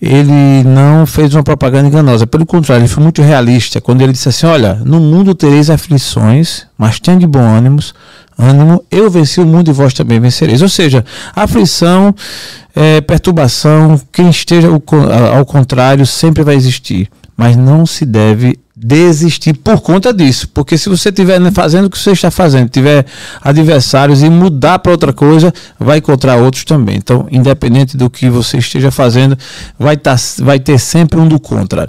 ele 0.00 0.64
não 0.64 1.04
fez 1.04 1.34
uma 1.34 1.42
propaganda 1.42 1.86
enganosa. 1.86 2.26
Pelo 2.26 2.46
contrário, 2.46 2.82
ele 2.82 2.88
foi 2.88 3.02
muito 3.02 3.20
realista 3.20 3.78
quando 3.78 4.00
ele 4.00 4.12
disse 4.12 4.30
assim: 4.30 4.46
Olha, 4.46 4.74
no 4.84 4.98
mundo 4.98 5.34
tereis 5.34 5.68
aflições, 5.68 6.66
mas 6.78 6.98
tenha 6.98 7.18
de 7.18 7.26
bom 7.26 7.40
ânimo, 7.40 7.78
ânimo, 8.38 8.82
eu 8.90 9.10
venci 9.10 9.38
o 9.38 9.46
mundo 9.46 9.70
e 9.70 9.74
vós 9.74 9.92
também 9.92 10.18
vencereis. 10.18 10.62
Ou 10.62 10.68
seja, 10.68 11.04
aflição, 11.36 12.14
é, 12.74 13.02
perturbação, 13.02 14.00
quem 14.10 14.30
esteja 14.30 14.68
ao 14.68 15.44
contrário 15.44 16.06
sempre 16.06 16.42
vai 16.42 16.54
existir, 16.54 17.08
mas 17.36 17.54
não 17.54 17.84
se 17.84 18.06
deve 18.06 18.58
desistir 18.80 19.54
por 19.54 19.80
conta 19.80 20.12
disso. 20.12 20.48
Porque 20.54 20.78
se 20.78 20.88
você 20.88 21.08
estiver 21.08 21.40
fazendo 21.52 21.86
o 21.86 21.90
que 21.90 21.98
você 21.98 22.12
está 22.12 22.30
fazendo, 22.30 22.68
tiver 22.68 23.04
adversários 23.42 24.22
e 24.22 24.30
mudar 24.30 24.78
para 24.78 24.92
outra 24.92 25.12
coisa, 25.12 25.52
vai 25.78 25.98
encontrar 25.98 26.36
outros 26.36 26.64
também. 26.64 26.96
Então, 26.96 27.26
independente 27.30 27.96
do 27.96 28.08
que 28.08 28.30
você 28.30 28.58
esteja 28.58 28.90
fazendo, 28.90 29.36
vai, 29.78 29.96
tá, 29.96 30.14
vai 30.38 30.60
ter 30.60 30.78
sempre 30.78 31.18
um 31.18 31.26
do 31.26 31.40
contra. 31.40 31.88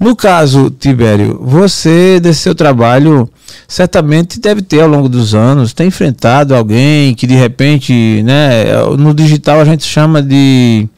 No 0.00 0.14
caso, 0.14 0.70
Tibério, 0.70 1.40
você, 1.42 2.20
desse 2.20 2.40
seu 2.40 2.54
trabalho, 2.54 3.28
certamente 3.66 4.38
deve 4.38 4.62
ter 4.62 4.80
ao 4.80 4.88
longo 4.88 5.08
dos 5.08 5.34
anos, 5.34 5.72
ter 5.72 5.84
enfrentado 5.84 6.54
alguém 6.54 7.14
que 7.14 7.26
de 7.26 7.34
repente, 7.34 8.22
né, 8.24 8.64
no 8.96 9.12
digital 9.12 9.60
a 9.60 9.64
gente 9.64 9.84
chama 9.84 10.22
de 10.22 10.88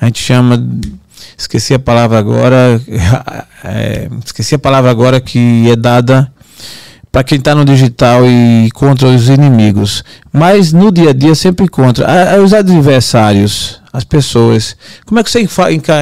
a 0.00 0.06
gente 0.06 0.22
chama 0.22 0.64
esqueci 1.38 1.72
a 1.72 1.78
palavra 1.78 2.18
agora, 2.18 2.82
é, 3.64 4.08
esqueci 4.24 4.56
a 4.56 4.58
palavra 4.58 4.90
agora 4.90 5.20
que 5.20 5.70
é 5.70 5.76
dada 5.76 6.30
para 7.12 7.24
quem 7.24 7.38
está 7.38 7.54
no 7.54 7.64
digital 7.64 8.26
e 8.26 8.68
contra 8.72 9.08
os 9.08 9.28
inimigos, 9.28 10.02
mas 10.32 10.72
no 10.72 10.92
dia 10.92 11.10
a 11.10 11.12
dia 11.12 11.34
sempre 11.34 11.68
contra 11.68 12.06
os 12.42 12.52
adversários, 12.52 13.80
as 13.92 14.04
pessoas. 14.04 14.76
Como 15.06 15.18
é 15.18 15.24
que 15.24 15.30
você 15.30 15.40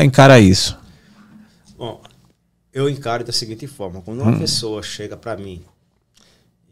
encara 0.02 0.40
isso? 0.40 0.76
Bom, 1.78 2.02
eu 2.72 2.88
encaro 2.88 3.22
da 3.22 3.32
seguinte 3.32 3.66
forma: 3.66 4.00
quando 4.00 4.22
uma 4.22 4.32
hum. 4.32 4.38
pessoa 4.38 4.82
chega 4.82 5.16
para 5.16 5.36
mim 5.36 5.62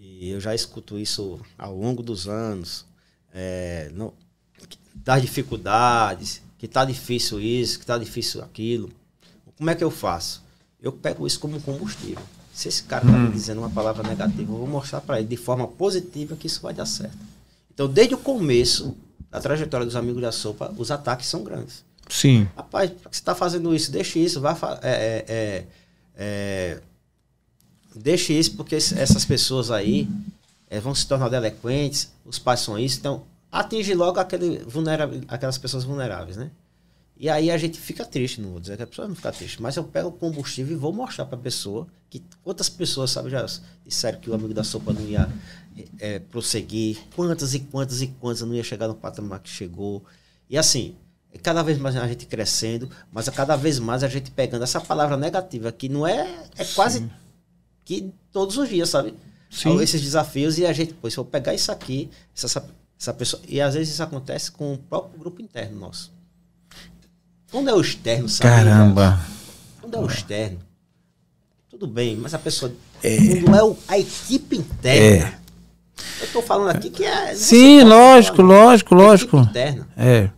e 0.01 0.31
eu 0.31 0.41
já 0.41 0.55
escuto 0.55 0.99
isso 0.99 1.39
ao 1.57 1.77
longo 1.77 2.03
dos 2.03 2.27
anos, 2.27 2.85
é, 3.33 3.91
no, 3.95 4.13
das 4.95 5.21
dificuldades, 5.23 6.41
que 6.65 6.69
tá 6.69 6.83
difícil 6.83 7.39
isso, 7.41 7.79
que 7.79 7.85
tá 7.85 7.99
difícil 7.99 8.43
aquilo. 8.43 8.91
Como 9.59 9.69
é 9.69 9.75
que 9.75 9.85
eu 9.85 9.91
faço? 9.91 10.43
Eu 10.81 10.93
pego 10.93 11.27
isso 11.27 11.39
como 11.39 11.61
combustível. 11.61 12.25
Se 12.55 12.69
esse 12.69 12.85
cara 12.85 13.05
tá 13.05 13.13
me 13.13 13.29
hum. 13.29 13.31
dizendo 13.31 13.59
uma 13.59 13.69
palavra 13.69 14.03
negativa, 14.03 14.51
eu 14.51 14.57
vou 14.57 14.67
mostrar 14.67 15.03
para 15.03 15.19
ele 15.19 15.29
de 15.29 15.37
forma 15.37 15.69
positiva 15.69 16.35
que 16.37 16.47
isso 16.47 16.63
vai 16.63 16.73
dar 16.73 16.87
certo. 16.87 17.19
Então, 17.71 17.87
desde 17.87 18.15
o 18.15 18.19
começo 18.19 18.97
da 19.31 19.41
trajetória 19.41 19.85
dos 19.85 19.95
amigos 19.95 20.23
da 20.23 20.33
sopa, 20.33 20.73
os 20.79 20.91
ataques 20.91 21.27
são 21.27 21.45
grandes. 21.45 21.85
Sim. 22.09 22.49
Rapaz, 22.57 22.93
você 23.03 23.09
está 23.11 23.35
fazendo 23.35 23.75
isso, 23.75 23.93
deixe 23.93 24.19
isso, 24.19 24.41
vá. 24.41 24.57
É, 24.81 24.91
é, 24.91 25.25
é, 25.29 25.67
é, 26.17 26.81
deixe 27.95 28.33
isso, 28.33 28.57
porque 28.57 28.75
essas 28.75 29.27
pessoas 29.27 29.71
aí 29.71 30.09
é, 30.71 30.81
vão 30.81 30.95
se 30.95 31.07
tornar 31.07 31.29
delinquentes, 31.29 32.11
os 32.25 32.39
pais 32.39 32.61
são 32.61 32.79
isso. 32.79 33.01
Então, 33.01 33.23
atinge 33.55 33.95
logo 33.95 34.19
aquele 34.19 34.67
aquelas 35.29 35.57
pessoas 35.57 35.85
vulneráveis, 35.85 36.37
né? 36.37 36.51
E 37.17 37.31
aí 37.31 37.53
a 37.53 37.57
gente 37.57 37.79
fica 37.79 38.05
triste, 38.05 38.41
não 38.41 38.51
vou 38.51 38.61
dizer 38.61 38.77
que 38.77 38.83
a 38.83 38.87
pessoa 38.89 39.07
não 39.07 39.15
fica 39.15 39.31
triste, 39.31 39.63
mas 39.63 39.77
eu 39.77 39.85
pego 39.85 40.09
o 40.09 40.13
combustível 40.13 40.77
e 40.77 40.79
vou 40.79 40.93
mostrar 40.93 41.25
para 41.27 41.39
a 41.39 41.41
pessoa 41.41 41.87
que 42.11 42.21
quantas 42.43 42.69
pessoas, 42.69 43.13
sabe, 43.13 43.31
já 43.31 43.47
disseram 43.87 44.19
que 44.19 44.29
o 44.29 44.35
amigo 44.35 44.53
da 44.53 44.65
sopa 44.65 44.93
não 44.93 45.01
ia 45.03 45.29
é, 46.01 46.19
prosseguir, 46.19 46.99
quantas 47.15 47.55
e 47.55 47.61
quantas 47.61 48.03
e 48.03 48.09
quantas 48.09 48.43
não 48.43 48.53
ia 48.53 48.65
chegar 48.65 48.89
no 48.89 48.97
patamar 48.97 49.39
que 49.39 49.49
chegou. 49.49 50.05
E 50.51 50.59
assim, 50.59 50.97
cada 51.41 51.63
vez 51.63 51.79
mais 51.79 51.95
a 51.95 52.09
gente 52.09 52.27
crescendo, 52.27 52.91
mas 53.13 53.29
a 53.29 53.33
cada 53.33 53.55
vez 53.55 53.79
mais 53.79 54.03
a 54.03 54.09
gente 54.09 54.33
pegando 54.33 54.65
essa 54.65 54.81
palavra 54.81 55.17
negativa 55.17 55.71
que 55.71 55.89
não 55.89 56.05
é, 56.05 56.47
é 56.57 56.65
quase 56.65 56.99
Sim. 56.99 57.11
que 57.85 58.13
todos 58.33 58.59
os 58.59 58.69
dias, 58.69 58.89
sabe? 58.89 59.15
Sim. 59.49 59.81
Esses 59.81 60.03
desafios 60.03 60.59
e 60.59 60.67
a 60.67 60.73
gente, 60.73 60.95
pois, 60.95 61.15
se 61.15 61.21
eu 61.21 61.25
pegar 61.25 61.55
isso 61.55 61.71
aqui, 61.71 62.11
essa 62.35 62.49
essa 63.01 63.13
pessoa, 63.13 63.43
e 63.47 63.61
às 63.61 63.75
vezes 63.75 63.95
isso 63.95 64.03
acontece 64.03 64.51
com 64.51 64.73
o 64.73 64.79
próprio 64.79 65.19
grupo 65.19 65.43
interno 65.43 65.79
nosso. 65.79 66.13
Quando 67.51 67.69
é 67.69 67.75
o 67.75 67.81
externo, 67.81 68.29
sabe? 68.29 68.51
Caramba! 68.51 69.21
Quando 69.81 69.97
é 69.97 70.01
o 70.01 70.07
externo, 70.07 70.59
tudo 71.69 71.87
bem, 71.87 72.17
mas 72.17 72.35
a 72.35 72.39
pessoa. 72.39 72.73
É. 73.03 73.41
Não 73.41 73.55
é 73.55 73.63
o, 73.63 73.77
a 73.87 73.99
equipe 73.99 74.57
interna. 74.57 75.27
É. 75.27 75.39
Eu 76.21 76.27
estou 76.27 76.43
falando 76.43 76.75
aqui 76.75 76.91
que 76.91 77.05
é. 77.05 77.35
Sim, 77.35 77.83
lógico, 77.83 78.43
lógico, 78.43 78.95
lógico. 78.95 79.39
Interna. 79.39 79.87
É. 79.97 80.31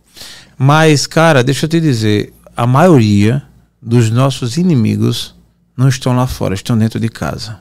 Mas, 0.57 1.07
cara, 1.07 1.43
deixa 1.43 1.65
eu 1.65 1.69
te 1.69 1.79
dizer, 1.79 2.33
a 2.55 2.67
maioria 2.67 3.43
dos 3.81 4.09
nossos 4.09 4.57
inimigos 4.57 5.35
não 5.75 5.87
estão 5.87 6.15
lá 6.15 6.27
fora, 6.27 6.53
estão 6.53 6.77
dentro 6.77 6.99
de 6.99 7.09
casa. 7.09 7.59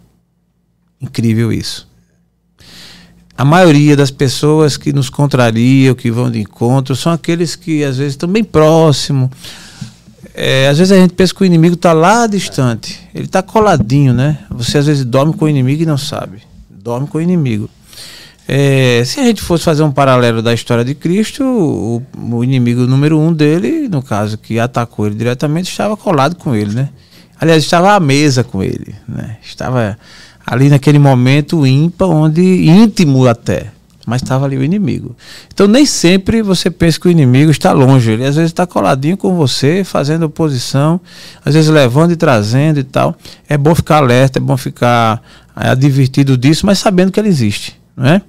Incrível 1.00 1.52
isso 1.52 1.86
a 3.36 3.44
maioria 3.44 3.96
das 3.96 4.10
pessoas 4.10 4.76
que 4.76 4.92
nos 4.92 5.10
contrariam, 5.10 5.94
que 5.94 6.10
vão 6.10 6.30
de 6.30 6.40
encontro, 6.40 6.96
são 6.96 7.12
aqueles 7.12 7.54
que 7.54 7.84
às 7.84 7.98
vezes 7.98 8.14
estão 8.14 8.28
bem 8.28 8.42
próximo. 8.42 9.30
É, 10.34 10.68
às 10.68 10.78
vezes 10.78 10.92
a 10.92 10.96
gente 10.96 11.14
pensa 11.14 11.34
que 11.34 11.42
o 11.42 11.44
inimigo 11.44 11.74
está 11.74 11.92
lá 11.92 12.26
distante. 12.26 13.00
Ele 13.14 13.24
está 13.24 13.42
coladinho, 13.42 14.12
né? 14.12 14.38
Você 14.50 14.78
às 14.78 14.86
vezes 14.86 15.04
dorme 15.04 15.34
com 15.34 15.44
o 15.44 15.48
inimigo 15.48 15.82
e 15.82 15.86
não 15.86 15.98
sabe. 15.98 16.42
Dorme 16.70 17.06
com 17.06 17.18
o 17.18 17.20
inimigo. 17.20 17.68
É, 18.48 19.02
se 19.04 19.18
a 19.18 19.24
gente 19.24 19.42
fosse 19.42 19.64
fazer 19.64 19.82
um 19.82 19.90
paralelo 19.90 20.40
da 20.40 20.54
história 20.54 20.84
de 20.84 20.94
Cristo, 20.94 21.42
o, 21.42 22.02
o, 22.16 22.44
inimigo 22.44 22.86
número 22.86 23.18
um 23.18 23.32
dele, 23.32 23.88
no 23.88 24.00
caso 24.02 24.38
que 24.38 24.58
atacou 24.58 25.06
ele 25.06 25.16
diretamente, 25.16 25.70
estava 25.70 25.96
colado 25.96 26.36
com 26.36 26.54
ele, 26.54 26.72
né? 26.72 26.90
Aliás, 27.40 27.62
estava 27.62 27.92
à 27.92 28.00
mesa 28.00 28.44
com 28.44 28.62
ele, 28.62 28.94
né? 29.06 29.38
Estava 29.42 29.98
ali 30.46 30.68
naquele 30.68 30.98
momento 30.98 31.66
ímpar, 31.66 32.08
onde 32.08 32.40
íntimo 32.68 33.26
até, 33.26 33.72
mas 34.06 34.22
estava 34.22 34.46
ali 34.46 34.56
o 34.56 34.62
inimigo. 34.62 35.16
Então 35.52 35.66
nem 35.66 35.84
sempre 35.84 36.40
você 36.40 36.70
pensa 36.70 37.00
que 37.00 37.08
o 37.08 37.10
inimigo 37.10 37.50
está 37.50 37.72
longe, 37.72 38.12
ele 38.12 38.24
às 38.24 38.36
vezes 38.36 38.52
está 38.52 38.64
coladinho 38.64 39.16
com 39.16 39.34
você, 39.34 39.82
fazendo 39.82 40.26
oposição, 40.26 41.00
às 41.44 41.54
vezes 41.54 41.68
levando 41.68 42.12
e 42.12 42.16
trazendo 42.16 42.78
e 42.78 42.84
tal. 42.84 43.16
É 43.48 43.58
bom 43.58 43.74
ficar 43.74 43.96
alerta, 43.96 44.38
é 44.38 44.40
bom 44.40 44.56
ficar 44.56 45.20
é, 45.56 45.68
advertido 45.68 46.36
disso, 46.38 46.64
mas 46.64 46.78
sabendo 46.78 47.10
que 47.10 47.18
ele 47.18 47.28
existe, 47.28 47.76
não 47.96 48.06
é? 48.06 48.22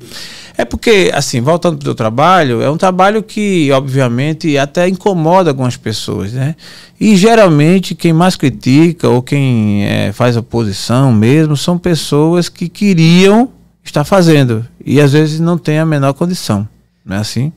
É 0.58 0.65
porque, 0.65 1.12
assim, 1.13 1.39
voltando 1.41 1.77
para 1.77 1.91
o 1.91 1.95
trabalho, 1.95 2.62
é 2.62 2.69
um 2.69 2.77
trabalho 2.77 3.21
que, 3.21 3.71
obviamente, 3.71 4.58
até 4.58 4.88
incomoda 4.88 5.51
algumas 5.51 5.77
pessoas, 5.77 6.34
né? 6.34 6.56
E 6.99 7.15
geralmente 7.15 7.93
quem 7.93 8.12
mais 8.12 8.36
critica 8.36 9.08
ou 9.08 9.21
quem 9.21 9.86
é, 9.86 10.12
faz 10.12 10.36
oposição 10.36 11.13
mesmo 11.13 11.56
são 11.56 11.77
pessoas 11.77 12.49
que 12.49 12.67
queriam 12.67 13.51
estar 13.84 14.03
fazendo 14.03 14.67
e 14.84 14.99
às 14.99 15.13
vezes 15.13 15.39
não 15.39 15.58
tem 15.58 15.77
a 15.77 15.86
menor 15.86 16.13
condição, 16.13 16.67
não 17.06 17.17
é 17.17 17.19
assim? 17.19 17.53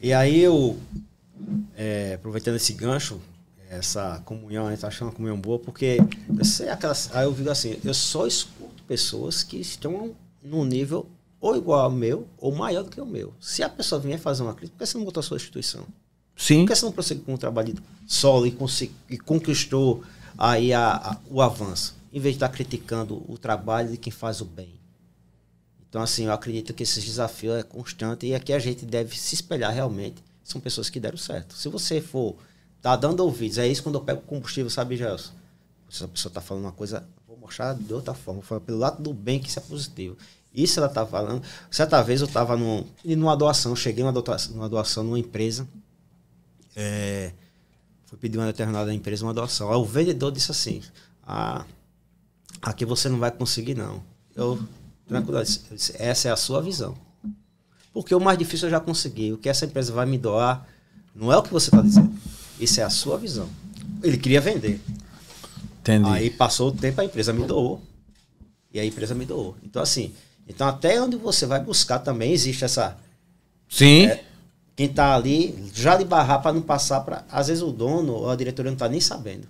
E 0.00 0.12
aí 0.12 0.42
eu, 0.42 0.76
é, 1.76 2.14
aproveitando 2.16 2.56
esse 2.56 2.74
gancho, 2.74 3.18
essa 3.70 4.20
comunhão, 4.26 4.66
a 4.66 4.70
gente 4.70 4.80
tá 4.80 4.88
achando 4.88 5.08
uma 5.08 5.14
comunhão 5.14 5.38
boa, 5.38 5.58
porque 5.58 5.98
eu 6.36 6.44
sei 6.44 6.68
aquelas, 6.68 7.08
aí 7.14 7.24
eu 7.24 7.32
digo 7.32 7.48
assim, 7.48 7.78
eu 7.82 7.94
só 7.94 8.26
escuto 8.26 8.82
pessoas 8.86 9.42
que 9.42 9.56
estão 9.58 10.10
num 10.44 10.66
nível 10.66 11.06
ou 11.42 11.56
igual 11.56 11.80
ao 11.80 11.90
meu, 11.90 12.28
ou 12.38 12.54
maior 12.54 12.84
do 12.84 12.90
que 12.90 13.00
o 13.00 13.04
meu. 13.04 13.34
Se 13.40 13.64
a 13.64 13.68
pessoa 13.68 14.00
vier 14.00 14.16
fazer 14.16 14.44
uma 14.44 14.54
crítica, 14.54 14.76
por 14.78 14.84
que 14.84 14.86
você 14.86 14.96
não 14.96 15.04
botou 15.04 15.20
a 15.20 15.24
sua 15.24 15.36
instituição? 15.36 15.84
Sim. 16.36 16.60
Por 16.60 16.68
que 16.68 16.76
você 16.76 16.84
não 16.84 16.92
prosseguiu 16.92 17.24
com 17.24 17.34
um 17.34 17.36
trabalho 17.36 17.74
solo 18.06 18.46
e, 18.46 18.56
e 19.10 19.18
conquistou 19.18 20.04
aí 20.38 20.72
a, 20.72 20.94
a, 20.94 21.16
o 21.28 21.42
avanço? 21.42 21.96
Em 22.12 22.20
vez 22.20 22.34
de 22.34 22.36
estar 22.36 22.48
criticando 22.48 23.24
o 23.28 23.36
trabalho 23.36 23.90
de 23.90 23.96
quem 23.96 24.12
faz 24.12 24.40
o 24.40 24.44
bem. 24.44 24.78
Então, 25.88 26.00
assim, 26.00 26.26
eu 26.26 26.32
acredito 26.32 26.72
que 26.72 26.84
esse 26.84 27.00
desafio 27.00 27.54
é 27.54 27.64
constante 27.64 28.24
e 28.24 28.34
aqui 28.36 28.52
a 28.52 28.58
gente 28.60 28.86
deve 28.86 29.18
se 29.18 29.34
espelhar 29.34 29.74
realmente. 29.74 30.22
São 30.44 30.60
pessoas 30.60 30.88
que 30.88 31.00
deram 31.00 31.18
certo. 31.18 31.56
Se 31.56 31.68
você 31.68 32.00
for 32.00 32.36
tá 32.80 32.94
dando 32.94 33.20
ouvidos, 33.20 33.58
é 33.58 33.66
isso 33.66 33.82
quando 33.82 33.96
eu 33.96 34.00
pego 34.00 34.22
combustível, 34.22 34.70
sabe, 34.70 34.96
Gelson? 34.96 35.32
Se 35.90 36.04
a 36.04 36.08
pessoa 36.08 36.30
está 36.30 36.40
falando 36.40 36.64
uma 36.64 36.72
coisa, 36.72 37.06
vou 37.26 37.36
mostrar 37.36 37.74
de 37.74 37.92
outra 37.92 38.14
forma, 38.14 38.40
vou 38.40 38.48
falar 38.48 38.60
pelo 38.60 38.78
lado 38.78 39.02
do 39.02 39.12
bem 39.12 39.40
que 39.40 39.48
isso 39.48 39.58
é 39.58 39.62
positivo. 39.62 40.16
Isso 40.54 40.78
ela 40.78 40.88
tá 40.88 41.06
falando. 41.06 41.42
Certa 41.70 42.02
vez 42.02 42.20
eu 42.20 42.26
estava 42.26 42.56
num, 42.56 42.84
numa 43.04 43.36
doação, 43.36 43.74
cheguei 43.74 44.04
numa 44.04 44.12
doação, 44.12 44.54
numa 44.54 44.68
doação 44.68 45.02
numa 45.02 45.18
empresa. 45.18 45.66
É, 46.76 47.32
fui 48.04 48.18
pedir 48.18 48.38
uma 48.38 48.46
determinada 48.46 48.92
empresa 48.92 49.24
uma 49.24 49.32
doação. 49.32 49.70
Aí 49.70 49.76
o 49.76 49.84
vendedor 49.84 50.30
disse 50.30 50.50
assim: 50.50 50.82
Ah, 51.26 51.64
aqui 52.60 52.84
você 52.84 53.08
não 53.08 53.18
vai 53.18 53.30
conseguir, 53.30 53.74
não. 53.74 54.02
Eu, 54.36 54.62
tranquilo, 55.06 55.42
disse, 55.42 55.94
essa 55.98 56.28
é 56.28 56.30
a 56.32 56.36
sua 56.36 56.60
visão. 56.60 56.96
Porque 57.92 58.14
o 58.14 58.20
mais 58.20 58.38
difícil 58.38 58.68
eu 58.68 58.70
já 58.70 58.80
consegui. 58.80 59.32
O 59.32 59.38
que 59.38 59.48
essa 59.48 59.64
empresa 59.64 59.92
vai 59.92 60.06
me 60.06 60.18
doar 60.18 60.66
não 61.14 61.32
é 61.32 61.36
o 61.36 61.42
que 61.42 61.52
você 61.52 61.68
está 61.68 61.82
dizendo. 61.82 62.12
Isso 62.58 62.80
é 62.80 62.84
a 62.84 62.90
sua 62.90 63.18
visão. 63.18 63.48
Ele 64.02 64.16
queria 64.16 64.40
vender. 64.40 64.80
Entendi. 65.80 66.08
Aí 66.08 66.30
passou 66.30 66.68
o 66.68 66.72
tempo, 66.72 67.00
a 67.00 67.04
empresa 67.04 67.32
me 67.32 67.44
doou. 67.44 67.82
E 68.72 68.80
a 68.80 68.84
empresa 68.84 69.14
me 69.14 69.26
doou. 69.26 69.56
Então, 69.62 69.82
assim, 69.82 70.14
então, 70.48 70.66
até 70.68 71.00
onde 71.00 71.16
você 71.16 71.46
vai 71.46 71.60
buscar 71.60 71.98
também 71.98 72.32
existe 72.32 72.64
essa. 72.64 72.96
Sim. 73.68 74.06
É, 74.06 74.24
quem 74.74 74.86
está 74.86 75.14
ali 75.14 75.70
já 75.72 75.96
lhe 75.96 76.04
barrar 76.04 76.40
para 76.40 76.52
não 76.52 76.62
passar 76.62 77.00
para. 77.00 77.24
Às 77.30 77.48
vezes 77.48 77.62
o 77.62 77.70
dono 77.70 78.12
ou 78.14 78.30
a 78.30 78.36
diretoria 78.36 78.70
não 78.70 78.76
está 78.76 78.88
nem 78.88 79.00
sabendo. 79.00 79.48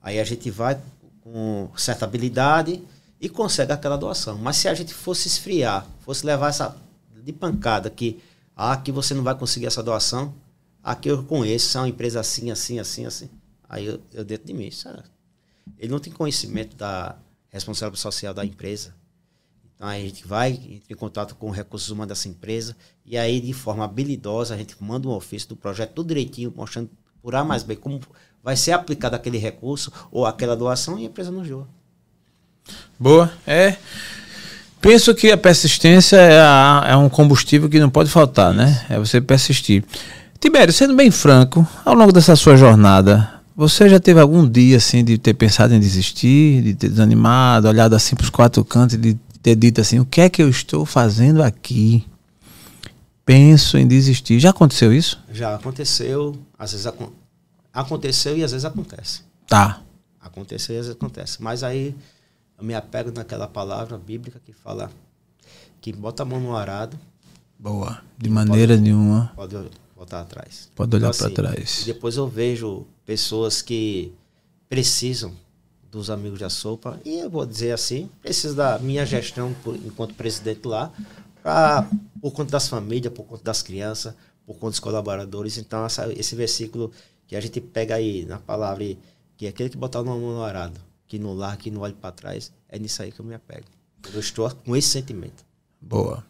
Aí 0.00 0.18
a 0.18 0.24
gente 0.24 0.50
vai 0.50 0.80
com 1.22 1.68
certa 1.76 2.04
habilidade 2.04 2.82
e 3.20 3.28
consegue 3.28 3.72
aquela 3.72 3.96
doação. 3.96 4.38
Mas 4.38 4.56
se 4.56 4.68
a 4.68 4.74
gente 4.74 4.94
fosse 4.94 5.28
esfriar, 5.28 5.86
fosse 6.00 6.24
levar 6.24 6.48
essa 6.48 6.76
de 7.24 7.32
pancada 7.32 7.90
que 7.90 8.22
ah, 8.54 8.72
aqui 8.72 8.92
você 8.92 9.12
não 9.12 9.24
vai 9.24 9.34
conseguir 9.34 9.66
essa 9.66 9.82
doação, 9.82 10.32
aqui 10.82 11.08
eu 11.08 11.24
conheço, 11.24 11.76
é 11.76 11.80
uma 11.80 11.88
empresa 11.88 12.20
assim, 12.20 12.50
assim, 12.50 12.78
assim, 12.78 13.04
assim. 13.04 13.28
Aí 13.68 13.84
eu, 13.84 14.00
eu 14.14 14.24
dentro 14.24 14.46
de 14.46 14.54
mim, 14.54 14.70
sabe? 14.70 15.02
Ele 15.76 15.90
não 15.90 15.98
tem 15.98 16.12
conhecimento 16.12 16.76
da 16.76 17.16
responsabilidade 17.50 18.00
social 18.00 18.32
da 18.32 18.44
empresa. 18.44 18.94
Então 19.76 19.88
a 19.88 19.98
gente 19.98 20.26
vai, 20.26 20.52
entra 20.52 20.90
em 20.90 20.96
contato 20.96 21.34
com 21.34 21.50
recursos 21.50 21.90
humanos 21.90 22.08
dessa 22.08 22.28
empresa 22.28 22.74
e 23.04 23.16
aí 23.16 23.40
de 23.40 23.52
forma 23.52 23.84
habilidosa 23.84 24.54
a 24.54 24.56
gente 24.56 24.74
manda 24.80 25.06
um 25.06 25.12
ofício 25.12 25.50
do 25.50 25.56
projeto 25.56 25.92
tudo 25.92 26.08
direitinho, 26.08 26.52
mostrando 26.56 26.90
por 27.22 27.34
A 27.34 27.44
mais 27.44 27.62
B 27.62 27.76
como 27.76 28.00
vai 28.42 28.56
ser 28.56 28.72
aplicado 28.72 29.14
aquele 29.14 29.36
recurso 29.36 29.92
ou 30.10 30.24
aquela 30.24 30.56
doação 30.56 30.98
e 30.98 31.02
a 31.02 31.06
empresa 31.06 31.30
nos 31.30 31.46
doa. 31.46 31.68
Boa, 32.98 33.30
é. 33.46 33.76
Penso 34.80 35.14
que 35.14 35.30
a 35.30 35.36
persistência 35.36 36.16
é, 36.16 36.40
a, 36.40 36.84
é, 36.88 36.96
um 36.96 37.08
combustível 37.08 37.68
que 37.68 37.80
não 37.80 37.90
pode 37.90 38.10
faltar, 38.10 38.54
né? 38.54 38.86
É 38.88 38.98
você 38.98 39.20
persistir. 39.20 39.84
Tibério, 40.38 40.72
sendo 40.72 40.94
bem 40.94 41.10
franco, 41.10 41.66
ao 41.84 41.94
longo 41.94 42.12
dessa 42.12 42.36
sua 42.36 42.56
jornada, 42.56 43.28
você 43.56 43.88
já 43.88 43.98
teve 43.98 44.20
algum 44.20 44.48
dia 44.48 44.76
assim 44.76 45.04
de 45.04 45.18
ter 45.18 45.34
pensado 45.34 45.74
em 45.74 45.80
desistir, 45.80 46.62
de 46.62 46.74
ter 46.74 46.88
desanimado, 46.88 47.68
olhado 47.68 47.94
assim 47.94 48.14
para 48.14 48.24
os 48.24 48.30
quatro 48.30 48.64
cantos 48.64 48.94
e 48.94 48.98
de 48.98 49.18
ter 49.46 49.54
dito 49.54 49.80
assim: 49.80 50.00
o 50.00 50.04
que 50.04 50.20
é 50.20 50.28
que 50.28 50.42
eu 50.42 50.48
estou 50.48 50.84
fazendo 50.84 51.40
aqui? 51.40 52.04
Penso 53.24 53.78
em 53.78 53.86
desistir. 53.86 54.40
Já 54.40 54.50
aconteceu 54.50 54.92
isso? 54.92 55.22
Já 55.32 55.54
aconteceu, 55.54 56.36
às 56.58 56.72
vezes 56.72 56.86
ac 56.86 56.98
aconteceu 57.72 58.36
e 58.36 58.42
às 58.42 58.50
vezes 58.50 58.64
acontece. 58.64 59.22
Tá. 59.46 59.82
Aconteceu 60.20 60.74
e 60.74 60.78
às 60.78 60.86
vezes 60.86 60.96
acontece. 61.00 61.40
Mas 61.40 61.62
aí 61.62 61.94
eu 62.58 62.64
me 62.64 62.74
apego 62.74 63.12
naquela 63.14 63.46
palavra 63.46 63.96
bíblica 63.96 64.40
que 64.44 64.52
fala 64.52 64.90
que 65.80 65.92
bota 65.92 66.24
a 66.24 66.26
mão 66.26 66.40
no 66.40 66.56
arado. 66.56 66.98
Boa. 67.56 68.02
De 68.18 68.28
maneira 68.28 68.74
pode, 68.74 68.82
nenhuma. 68.82 69.32
Pode 69.36 69.56
voltar 69.94 70.22
atrás. 70.22 70.68
Pode 70.74 70.96
olhar 70.96 71.08
então, 71.08 71.18
para 71.18 71.26
assim, 71.26 71.34
trás. 71.34 71.82
Depois 71.86 72.16
eu 72.16 72.26
vejo 72.26 72.84
pessoas 73.04 73.62
que 73.62 74.12
precisam 74.68 75.32
dos 75.96 76.10
amigos 76.10 76.38
da 76.38 76.50
sopa 76.50 77.00
e 77.04 77.20
eu 77.20 77.30
vou 77.30 77.46
dizer 77.46 77.72
assim, 77.72 78.08
preciso 78.20 78.54
da 78.54 78.78
minha 78.78 79.04
gestão 79.06 79.54
por, 79.64 79.74
enquanto 79.76 80.14
presidente 80.14 80.66
lá, 80.68 80.92
pra, 81.42 81.88
por 82.20 82.32
conta 82.32 82.52
das 82.52 82.68
famílias, 82.68 83.12
por 83.12 83.24
conta 83.24 83.42
das 83.42 83.62
crianças, 83.62 84.14
por 84.46 84.54
conta 84.54 84.72
dos 84.72 84.80
colaboradores. 84.80 85.56
Então 85.58 85.84
essa, 85.84 86.12
esse 86.12 86.34
versículo 86.34 86.92
que 87.26 87.34
a 87.34 87.40
gente 87.40 87.60
pega 87.60 87.94
aí 87.94 88.24
na 88.26 88.38
palavra 88.38 88.84
que 89.36 89.46
é 89.46 89.48
aquele 89.48 89.70
que 89.70 89.76
botar 89.76 90.00
o 90.00 90.04
nome 90.04 90.20
no 90.20 90.42
arado, 90.42 90.78
que 91.06 91.18
não 91.18 91.34
larga, 91.34 91.56
que 91.56 91.70
não 91.70 91.80
olha 91.82 91.94
para 92.00 92.12
trás, 92.12 92.52
é 92.68 92.78
nisso 92.78 93.02
aí 93.02 93.10
que 93.10 93.20
eu 93.20 93.24
me 93.24 93.34
apego. 93.34 93.66
Eu 94.12 94.20
estou 94.20 94.50
com 94.50 94.76
esse 94.76 94.88
sentimento. 94.88 95.44
Boa. 95.80 96.24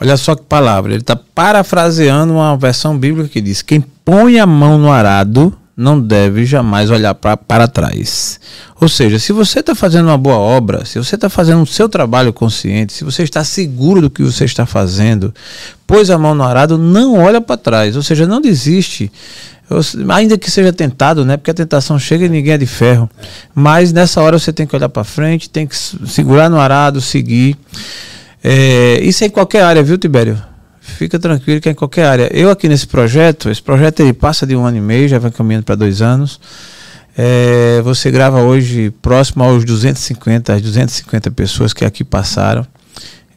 Olha 0.00 0.16
só 0.16 0.34
que 0.34 0.42
palavra. 0.42 0.92
Ele 0.92 1.02
está 1.02 1.16
parafraseando 1.16 2.32
uma 2.32 2.56
versão 2.56 2.98
bíblica 2.98 3.28
que 3.28 3.40
diz: 3.40 3.62
Quem 3.62 3.80
põe 3.80 4.38
a 4.38 4.46
mão 4.46 4.78
no 4.78 4.90
arado 4.90 5.56
não 5.76 6.00
deve 6.00 6.46
jamais 6.46 6.90
olhar 6.90 7.14
pra, 7.14 7.36
para 7.36 7.68
trás. 7.68 8.40
Ou 8.80 8.88
seja, 8.88 9.18
se 9.18 9.32
você 9.32 9.60
está 9.60 9.74
fazendo 9.74 10.06
uma 10.06 10.16
boa 10.16 10.36
obra, 10.36 10.86
se 10.86 10.98
você 10.98 11.16
está 11.16 11.28
fazendo 11.28 11.62
o 11.62 11.66
seu 11.66 11.88
trabalho 11.88 12.32
consciente, 12.32 12.94
se 12.94 13.04
você 13.04 13.22
está 13.22 13.44
seguro 13.44 14.00
do 14.00 14.08
que 14.08 14.22
você 14.22 14.46
está 14.46 14.64
fazendo, 14.64 15.34
pôs 15.86 16.08
a 16.08 16.16
mão 16.16 16.34
no 16.34 16.42
arado, 16.42 16.78
não 16.78 17.18
olha 17.18 17.40
para 17.40 17.58
trás. 17.58 17.94
Ou 17.94 18.02
seja, 18.02 18.26
não 18.26 18.40
desiste. 18.40 19.12
Ainda 20.14 20.38
que 20.38 20.50
seja 20.50 20.72
tentado, 20.72 21.24
né? 21.24 21.36
Porque 21.36 21.50
a 21.50 21.54
tentação 21.54 21.98
chega 21.98 22.24
e 22.24 22.28
ninguém 22.28 22.54
é 22.54 22.58
de 22.58 22.66
ferro. 22.66 23.10
Mas 23.54 23.92
nessa 23.92 24.22
hora 24.22 24.38
você 24.38 24.52
tem 24.52 24.66
que 24.66 24.74
olhar 24.74 24.88
para 24.88 25.04
frente, 25.04 25.50
tem 25.50 25.66
que 25.66 25.76
segurar 25.76 26.48
no 26.48 26.58
arado, 26.58 27.00
seguir. 27.02 27.56
É, 28.42 29.00
isso 29.02 29.24
é 29.24 29.26
em 29.26 29.30
qualquer 29.30 29.62
área, 29.62 29.82
viu, 29.82 29.98
Tibério? 29.98 30.40
Fica 30.86 31.18
tranquilo 31.18 31.60
que 31.60 31.68
é 31.68 31.72
em 31.72 31.74
qualquer 31.74 32.06
área. 32.06 32.30
Eu 32.32 32.50
aqui 32.50 32.68
nesse 32.68 32.86
projeto, 32.86 33.50
esse 33.50 33.60
projeto 33.60 34.00
ele 34.00 34.12
passa 34.12 34.46
de 34.46 34.56
um 34.56 34.64
ano 34.64 34.78
e 34.78 34.80
meio, 34.80 35.08
já 35.08 35.18
vai 35.18 35.30
caminhando 35.30 35.64
para 35.64 35.74
dois 35.74 36.00
anos. 36.00 36.40
É, 37.18 37.80
você 37.82 38.10
grava 38.10 38.42
hoje 38.42 38.90
próximo 39.02 39.42
aos 39.42 39.64
250, 39.64 40.54
as 40.54 40.62
250 40.62 41.30
pessoas 41.32 41.72
que 41.72 41.84
aqui 41.84 42.04
passaram. 42.04 42.66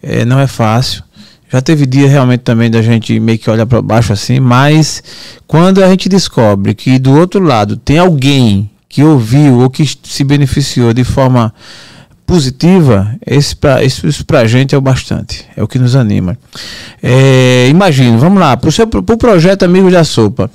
É, 0.01 0.23
não 0.23 0.39
é 0.39 0.47
fácil. 0.47 1.03
Já 1.51 1.61
teve 1.61 1.85
dia 1.85 2.07
realmente 2.07 2.41
também 2.41 2.69
da 2.69 2.81
gente 2.81 3.19
meio 3.19 3.39
que 3.39 3.49
olhar 3.49 3.65
para 3.65 3.81
baixo 3.81 4.13
assim, 4.13 4.39
mas 4.39 5.01
quando 5.47 5.83
a 5.83 5.89
gente 5.89 6.07
descobre 6.07 6.75
que 6.75 6.99
do 6.99 7.13
outro 7.17 7.43
lado 7.43 7.75
tem 7.75 7.97
alguém 7.97 8.69
que 8.87 9.03
ouviu 9.03 9.59
ou 9.59 9.69
que 9.69 9.83
se 10.03 10.23
beneficiou 10.23 10.93
de 10.93 11.03
forma 11.03 11.53
positiva, 12.29 13.15
esse 13.25 13.55
pra, 13.55 13.83
isso, 13.83 14.05
isso 14.05 14.23
pra 14.23 14.45
gente 14.45 14.75
é 14.75 14.77
o 14.77 14.81
bastante, 14.81 15.43
é 15.57 15.63
o 15.63 15.67
que 15.67 15.79
nos 15.79 15.95
anima. 15.95 16.37
É, 17.01 17.67
imagino, 17.67 18.19
vamos 18.19 18.39
lá, 18.39 18.55
para 18.55 18.69
o 18.69 19.03
pro 19.03 19.17
projeto 19.17 19.63
Amigos 19.63 19.91
da 19.91 20.03
Sopa. 20.03 20.51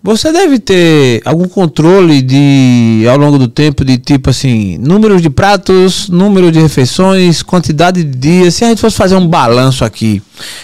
Você 0.00 0.32
deve 0.32 0.60
ter 0.60 1.20
algum 1.24 1.48
controle 1.48 2.22
de 2.22 3.04
ao 3.10 3.18
longo 3.18 3.36
do 3.36 3.48
tempo 3.48 3.84
de 3.84 3.98
tipo 3.98 4.30
assim, 4.30 4.78
número 4.78 5.20
de 5.20 5.28
pratos, 5.28 6.08
número 6.08 6.52
de 6.52 6.60
refeições, 6.60 7.42
quantidade 7.42 8.04
de 8.04 8.16
dias. 8.16 8.54
Se 8.54 8.64
a 8.64 8.68
gente 8.68 8.80
fosse 8.80 8.96
fazer 8.96 9.16
um 9.16 9.26
balanço 9.26 9.84
aqui, 9.84 10.22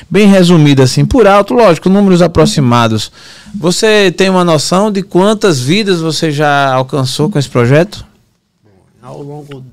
bem 0.09 0.29
resumido 0.29 0.83
assim, 0.83 1.05
por 1.05 1.27
alto, 1.27 1.53
lógico, 1.53 1.89
números 1.89 2.23
aproximados. 2.23 3.11
Você 3.57 4.15
tem 4.17 4.31
uma 4.31 4.45
noção 4.45 4.89
de 4.89 5.03
quantas 5.03 5.61
vidas 5.61 6.01
você 6.01 6.31
já 6.31 6.73
alcançou 6.73 7.29
com 7.29 7.37
esse 7.37 7.49
projeto? 7.49 8.07
Ao 9.03 9.21
longo 9.21 9.65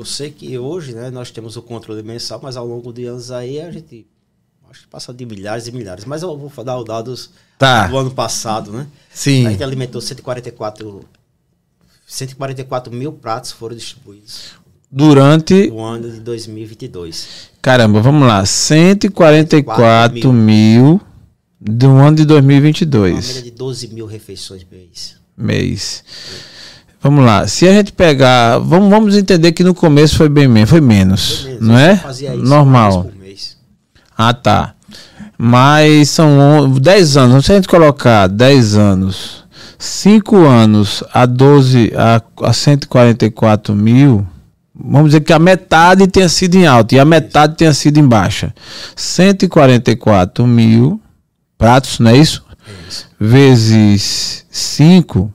eu 0.00 0.04
sei 0.06 0.30
que 0.30 0.58
hoje, 0.58 0.94
né, 0.94 1.10
nós 1.10 1.30
temos 1.30 1.58
o 1.58 1.62
controle 1.62 2.02
mensal, 2.02 2.40
mas 2.42 2.56
ao 2.56 2.66
longo 2.66 2.90
de 2.90 3.04
anos 3.04 3.30
aí 3.30 3.60
a 3.60 3.70
gente 3.70 4.06
acho 4.70 4.80
que 4.82 4.88
passa 4.88 5.12
de 5.12 5.26
milhares 5.26 5.66
e 5.66 5.72
milhares. 5.72 6.06
Mas 6.06 6.22
eu 6.22 6.38
vou 6.38 6.64
dar 6.64 6.78
os 6.78 6.86
dados 6.86 7.30
tá. 7.58 7.86
do 7.86 7.98
ano 7.98 8.10
passado, 8.10 8.72
né? 8.72 8.86
Sim. 9.12 9.46
A 9.46 9.50
gente 9.50 9.62
alimentou 9.62 10.00
144, 10.00 11.04
144 12.06 12.90
mil 12.90 13.12
pratos 13.12 13.50
foram 13.50 13.76
distribuídos. 13.76 14.52
Durante 14.90 15.68
o 15.70 15.80
ano 15.80 16.10
de 16.10 16.20
2022. 16.20 17.50
Caramba, 17.60 18.00
vamos 18.00 18.26
lá. 18.26 18.46
144 18.46 20.32
mil. 20.32 20.98
do 21.60 21.90
ano 21.90 22.16
de 22.16 22.24
2022. 22.24 23.12
Uma 23.12 23.20
média 23.20 23.42
de 23.42 23.50
12 23.50 23.88
mil 23.88 24.06
refeições 24.06 24.64
mês. 24.64 25.16
Mês. 25.36 26.02
É. 26.56 26.59
Vamos 27.02 27.24
lá, 27.24 27.46
se 27.46 27.66
a 27.66 27.72
gente 27.72 27.92
pegar, 27.92 28.58
vamos, 28.58 28.90
vamos 28.90 29.16
entender 29.16 29.52
que 29.52 29.64
no 29.64 29.74
começo 29.74 30.16
foi 30.16 30.28
bem 30.28 30.46
menos, 30.46 30.68
foi 30.68 30.82
menos, 30.82 31.40
foi 31.40 31.50
menos 31.52 31.66
não 31.66 31.78
é? 31.78 31.98
Normal. 32.36 33.10
Ah, 34.16 34.34
tá. 34.34 34.74
Mas 35.38 36.10
são 36.10 36.70
10 36.78 37.16
anos, 37.16 37.46
se 37.46 37.52
a 37.52 37.54
gente 37.54 37.68
colocar 37.68 38.26
10 38.26 38.76
anos, 38.76 39.44
5 39.78 40.36
anos 40.36 41.02
a 41.14 41.24
12 41.24 41.90
a, 41.96 42.20
a 42.46 42.52
144 42.52 43.74
mil, 43.74 44.26
vamos 44.74 45.12
dizer 45.12 45.22
que 45.22 45.32
a 45.32 45.38
metade 45.38 46.06
tenha 46.06 46.28
sido 46.28 46.56
em 46.56 46.66
alta 46.66 46.94
e 46.94 47.00
a 47.00 47.04
metade 47.06 47.56
tenha 47.56 47.72
sido 47.72 47.96
em 47.96 48.06
baixa. 48.06 48.54
144 48.94 50.46
mil 50.46 51.00
pratos, 51.56 51.98
não 51.98 52.10
é 52.10 52.18
isso? 52.18 52.44
É 52.66 52.88
isso. 52.90 53.06
Vezes 53.18 54.44
5 54.50 55.32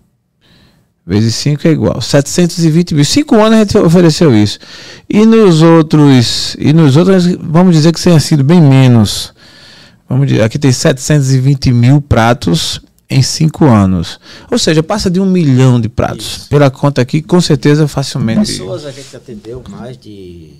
vezes 1.05 1.35
5 1.35 1.67
é 1.67 1.71
igual. 1.71 2.01
720 2.01 2.95
mil. 2.95 3.05
Cinco 3.05 3.35
anos 3.35 3.53
a 3.53 3.59
gente 3.59 3.77
ofereceu 3.77 4.35
isso. 4.35 4.59
E 5.09 5.25
nos 5.25 5.61
outros, 5.61 6.55
e 6.57 6.73
nos 6.73 6.97
outros, 6.97 7.25
vamos 7.39 7.75
dizer 7.75 7.93
que 7.93 8.01
tenha 8.01 8.19
sido 8.19 8.43
bem 8.43 8.61
menos. 8.61 9.33
Vamos 10.09 10.27
dizer, 10.27 10.41
aqui 10.41 10.57
tem 10.57 10.71
720 10.71 11.71
mil 11.71 12.01
pratos 12.01 12.81
em 13.09 13.21
cinco 13.21 13.65
anos. 13.65 14.19
Ou 14.51 14.57
seja, 14.57 14.81
passa 14.81 15.09
de 15.09 15.19
um 15.19 15.25
milhão 15.25 15.79
de 15.79 15.89
pratos. 15.89 16.25
Isso. 16.25 16.49
Pela 16.49 16.69
conta 16.71 17.01
aqui, 17.01 17.21
com 17.21 17.39
certeza, 17.39 17.87
facilmente. 17.87 18.51
Pessoas, 18.51 18.85
a 18.85 18.91
gente 18.91 19.15
atendeu 19.15 19.63
mais 19.69 19.97
de 19.97 20.53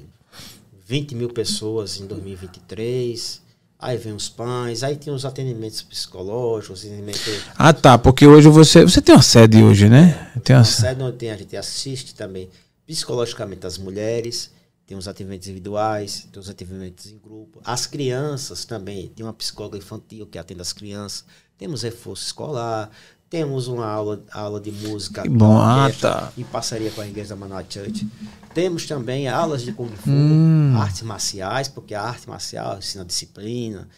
20 0.88 1.16
mil 1.16 1.30
pessoas 1.30 2.00
em 2.00 2.06
2023. 2.06 3.45
Aí 3.78 3.98
vem 3.98 4.14
os 4.14 4.30
pães, 4.30 4.84
aí 4.84 4.96
tem 4.96 5.14
os 5.14 5.26
atendimentos 5.26 5.82
psicológicos, 5.82 6.86
atendimentos... 6.86 7.22
Ah, 7.58 7.74
tá, 7.74 7.98
porque 7.98 8.26
hoje 8.26 8.48
você. 8.48 8.84
Você 8.84 9.02
tem 9.02 9.14
uma 9.14 9.22
sede 9.22 9.62
hoje, 9.62 9.90
né? 9.90 10.32
Tem 10.44 10.56
uma 10.56 10.64
sede 10.64 11.02
onde 11.04 11.18
tem, 11.18 11.30
a 11.30 11.38
gente 11.38 11.56
assiste 11.58 12.16
também 12.16 12.50
psicologicamente 12.88 13.68
as 13.68 13.78
mulheres, 13.78 14.52
tem 14.88 14.98
os 14.98 15.08
atendimentos 15.08 15.48
individuais, 15.48 16.28
tem 16.32 16.40
os 16.40 16.50
atendimentos 16.50 17.08
em 17.08 17.18
grupo. 17.18 17.60
As 17.66 17.86
crianças 17.86 18.64
também, 18.64 19.10
tem 19.10 19.26
uma 19.26 19.34
psicóloga 19.34 19.78
infantil 19.78 20.26
que 20.26 20.38
atende 20.38 20.62
as 20.62 20.72
crianças, 20.72 21.26
temos 21.58 21.82
reforço 21.82 22.26
escolar, 22.26 22.90
temos 23.36 23.68
uma 23.68 23.86
aula, 23.86 24.24
aula 24.32 24.62
de 24.62 24.72
música 24.72 25.22
bom, 25.28 25.58
ah, 25.58 25.92
tá. 26.00 26.32
em 26.38 26.44
parceria 26.46 26.90
com 26.90 27.02
a 27.02 27.06
Igreja 27.06 27.32
da 27.32 27.36
Manoel 27.36 27.66
Church. 27.68 28.08
Temos 28.54 28.86
também 28.86 29.28
aulas 29.28 29.62
de 29.62 29.74
Kung 29.74 29.90
Fu, 29.90 30.10
hum. 30.10 30.74
artes 30.78 31.02
marciais, 31.02 31.68
porque 31.68 31.94
a 31.94 32.02
arte 32.02 32.30
marcial 32.30 32.78
ensina 32.78 33.04
disciplina, 33.04 33.90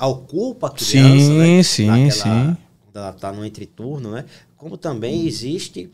ocupa 0.00 0.68
a 0.68 0.70
criança, 0.70 0.86
sim, 0.92 1.38
né? 1.38 1.62
Sim, 1.64 1.86
Naquela, 1.86 2.12
sim. 2.12 2.56
Quando 2.84 2.96
ela 2.96 3.10
está 3.10 3.32
no 3.32 3.44
entreturno, 3.44 4.12
né? 4.12 4.26
Como 4.56 4.78
também 4.78 5.26
existe 5.26 5.92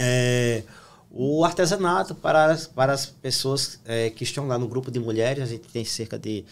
é, 0.00 0.62
o 1.10 1.44
artesanato 1.44 2.14
para 2.14 2.46
as, 2.46 2.66
para 2.66 2.94
as 2.94 3.04
pessoas 3.04 3.80
é, 3.84 4.08
que 4.08 4.24
estão 4.24 4.46
lá 4.46 4.58
no 4.58 4.66
grupo 4.66 4.90
de 4.90 4.98
mulheres. 4.98 5.42
A 5.42 5.46
gente 5.46 5.68
tem 5.68 5.84
cerca 5.84 6.18
de 6.18 6.42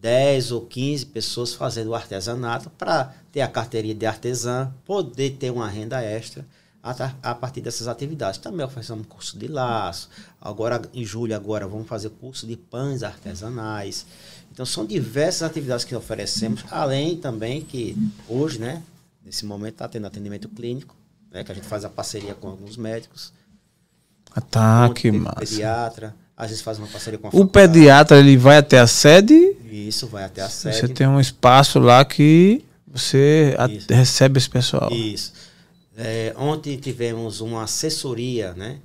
10 0.00 0.52
ou 0.52 0.62
15 0.62 1.06
pessoas 1.06 1.54
fazendo 1.54 1.88
o 1.88 1.94
artesanato 1.94 2.70
para 2.70 3.14
ter 3.32 3.40
a 3.40 3.48
carteirinha 3.48 3.94
de 3.94 4.06
artesã, 4.06 4.72
poder 4.84 5.30
ter 5.32 5.50
uma 5.50 5.68
renda 5.68 6.00
extra 6.02 6.46
a, 7.22 7.34
partir 7.34 7.60
dessas 7.60 7.88
atividades. 7.88 8.38
Também 8.38 8.64
oferecemos 8.64 9.06
curso 9.06 9.38
de 9.38 9.48
laço. 9.48 10.08
Agora, 10.40 10.80
em 10.94 11.04
julho, 11.04 11.34
agora 11.34 11.66
vamos 11.66 11.88
fazer 11.88 12.10
curso 12.10 12.46
de 12.46 12.56
pães 12.56 13.02
artesanais. 13.02 14.06
Então, 14.52 14.64
são 14.64 14.86
diversas 14.86 15.42
atividades 15.42 15.84
que 15.84 15.94
oferecemos, 15.94 16.64
além 16.70 17.16
também 17.16 17.60
que 17.60 17.96
hoje, 18.28 18.58
né, 18.58 18.82
nesse 19.24 19.44
momento, 19.44 19.74
está 19.74 19.88
tendo 19.88 20.06
atendimento 20.06 20.48
clínico, 20.48 20.96
né, 21.30 21.44
que 21.44 21.52
a 21.52 21.54
gente 21.54 21.66
faz 21.66 21.84
a 21.84 21.88
parceria 21.88 22.34
com 22.34 22.48
alguns 22.48 22.76
médicos. 22.76 23.32
Ah, 24.34 24.40
tá, 24.40 24.90
que 24.94 25.10
massa. 25.10 25.40
Pediatra, 25.40 26.14
às 26.36 26.48
vezes 26.48 26.62
faz 26.62 26.78
uma 26.78 26.86
parceria 26.86 27.18
com 27.18 27.28
a 27.28 27.30
O 27.32 27.46
pediatra, 27.46 28.18
ele 28.18 28.36
vai 28.36 28.58
até 28.58 28.78
a 28.78 28.86
sede? 28.86 29.56
Isso, 29.70 30.06
vai 30.06 30.24
até 30.24 30.42
a 30.42 30.48
sede. 30.48 30.76
Você 30.76 30.88
tem 30.88 31.06
um 31.06 31.20
espaço 31.20 31.78
lá 31.78 32.04
que 32.04 32.64
você 32.86 33.54
a, 33.58 33.66
recebe 33.94 34.38
esse 34.38 34.48
pessoal. 34.48 34.90
Isso. 34.92 35.32
É, 35.96 36.32
ontem 36.36 36.76
tivemos 36.76 37.40
uma 37.40 37.64
assessoria, 37.64 38.54
né? 38.54 38.78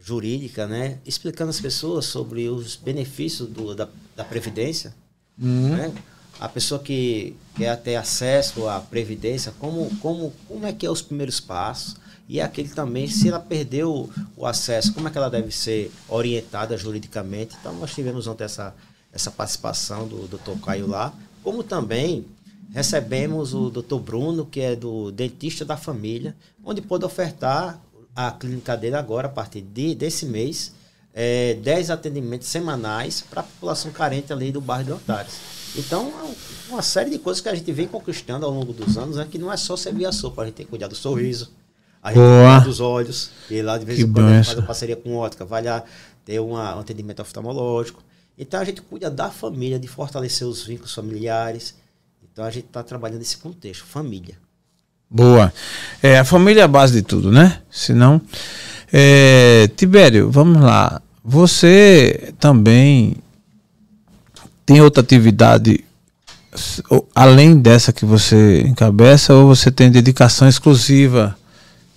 Jurídica, 0.00 0.66
né? 0.66 0.98
Explicando 1.04 1.50
às 1.50 1.60
pessoas 1.60 2.06
sobre 2.06 2.48
os 2.48 2.76
benefícios 2.76 3.48
do, 3.48 3.74
da, 3.74 3.88
da 4.16 4.24
Previdência. 4.24 4.94
Uhum. 5.40 5.76
Né? 5.76 5.92
A 6.40 6.48
pessoa 6.48 6.80
que 6.80 7.36
quer 7.56 7.76
ter 7.76 7.96
acesso 7.96 8.66
à 8.68 8.80
Previdência, 8.80 9.52
como, 9.58 9.90
como, 9.96 10.32
como 10.46 10.66
é 10.66 10.72
que 10.72 10.86
é 10.86 10.90
os 10.90 11.02
primeiros 11.02 11.40
passos? 11.40 11.96
E 12.28 12.40
aquele 12.40 12.68
também, 12.68 13.08
se 13.08 13.28
ela 13.28 13.40
perdeu 13.40 14.10
o 14.36 14.46
acesso, 14.46 14.92
como 14.92 15.08
é 15.08 15.10
que 15.10 15.16
ela 15.16 15.30
deve 15.30 15.50
ser 15.50 15.90
orientada 16.08 16.76
juridicamente? 16.76 17.56
Então, 17.58 17.74
nós 17.74 17.94
tivemos 17.94 18.26
ontem 18.26 18.44
essa, 18.44 18.74
essa 19.12 19.30
participação 19.30 20.06
do 20.06 20.28
Dr. 20.28 20.58
Caio 20.64 20.86
lá, 20.86 21.12
como 21.42 21.62
também 21.62 22.26
recebemos 22.72 23.54
o 23.54 23.70
Dr. 23.70 23.96
Bruno, 23.96 24.44
que 24.44 24.60
é 24.60 24.76
do 24.76 25.10
dentista 25.10 25.64
da 25.64 25.76
família, 25.76 26.36
onde 26.64 26.80
pôde 26.80 27.04
ofertar 27.04 27.80
a 28.14 28.30
clínica 28.32 28.76
dele 28.76 28.96
agora, 28.96 29.28
a 29.28 29.30
partir 29.30 29.62
de, 29.62 29.94
desse 29.94 30.26
mês, 30.26 30.74
é, 31.14 31.54
10 31.54 31.90
atendimentos 31.90 32.48
semanais 32.48 33.20
para 33.20 33.40
a 33.40 33.44
população 33.44 33.90
carente 33.90 34.32
ali 34.32 34.52
do 34.52 34.60
bairro 34.60 34.84
de 34.84 34.92
Otários. 34.92 35.34
Então, 35.76 36.12
é 36.68 36.72
uma 36.72 36.82
série 36.82 37.10
de 37.10 37.18
coisas 37.18 37.40
que 37.40 37.48
a 37.48 37.54
gente 37.54 37.70
vem 37.72 37.86
conquistando 37.86 38.44
ao 38.44 38.52
longo 38.52 38.72
dos 38.72 38.96
anos, 38.98 39.16
né, 39.16 39.26
que 39.30 39.38
não 39.38 39.52
é 39.52 39.56
só 39.56 39.76
servir 39.76 40.06
a 40.06 40.12
sopa, 40.12 40.42
a 40.42 40.44
gente 40.46 40.54
tem 40.54 40.66
que 40.66 40.70
cuidar 40.70 40.88
do 40.88 40.94
sorriso, 40.94 41.50
a 42.02 42.08
gente 42.08 42.18
Boa. 42.18 42.60
dos 42.60 42.80
olhos. 42.80 43.30
E 43.50 43.62
lá 43.62 43.78
de 43.78 43.84
vez 43.84 43.98
em 43.98 44.12
quando 44.12 44.26
a 44.26 44.36
gente 44.36 44.46
faz 44.46 44.58
uma 44.58 44.66
parceria 44.66 44.96
com 44.96 45.16
ótica, 45.16 45.44
vai 45.44 45.62
lá 45.62 45.84
ter 46.24 46.40
uma, 46.40 46.76
um 46.76 46.80
atendimento 46.80 47.20
oftalmológico. 47.20 48.02
Então 48.38 48.60
a 48.60 48.64
gente 48.64 48.80
cuida 48.80 49.10
da 49.10 49.30
família, 49.30 49.78
de 49.78 49.88
fortalecer 49.88 50.46
os 50.46 50.64
vínculos 50.64 50.94
familiares. 50.94 51.74
Então 52.22 52.44
a 52.44 52.50
gente 52.50 52.66
está 52.66 52.82
trabalhando 52.82 53.18
nesse 53.18 53.36
contexto, 53.36 53.84
família. 53.84 54.36
Boa. 55.10 55.52
É, 56.02 56.18
a 56.18 56.24
família 56.24 56.60
é 56.60 56.64
a 56.64 56.68
base 56.68 56.92
de 56.92 57.02
tudo, 57.02 57.32
né? 57.32 57.60
Senão. 57.70 58.20
É, 58.92 59.68
Tibério, 59.76 60.30
vamos 60.30 60.62
lá. 60.62 61.02
Você 61.24 62.32
também 62.38 63.16
tem 64.64 64.80
outra 64.80 65.02
atividade 65.02 65.84
além 67.14 67.58
dessa 67.58 67.92
que 67.92 68.04
você 68.04 68.62
encabeça 68.62 69.34
ou 69.34 69.48
você 69.48 69.70
tem 69.70 69.90
dedicação 69.90 70.48
exclusiva 70.48 71.36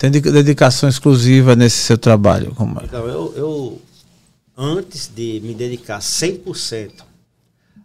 tem 0.02 0.10
dedicação 0.10 0.90
exclusiva 0.90 1.56
nesse 1.56 1.78
seu 1.78 1.96
trabalho? 1.96 2.56
Como 2.56 2.80
é? 2.80 2.86
Então, 2.86 3.06
eu, 3.06 3.34
eu, 3.36 3.82
antes 4.58 5.08
de 5.08 5.40
me 5.44 5.54
dedicar 5.54 6.00
100% 6.00 7.04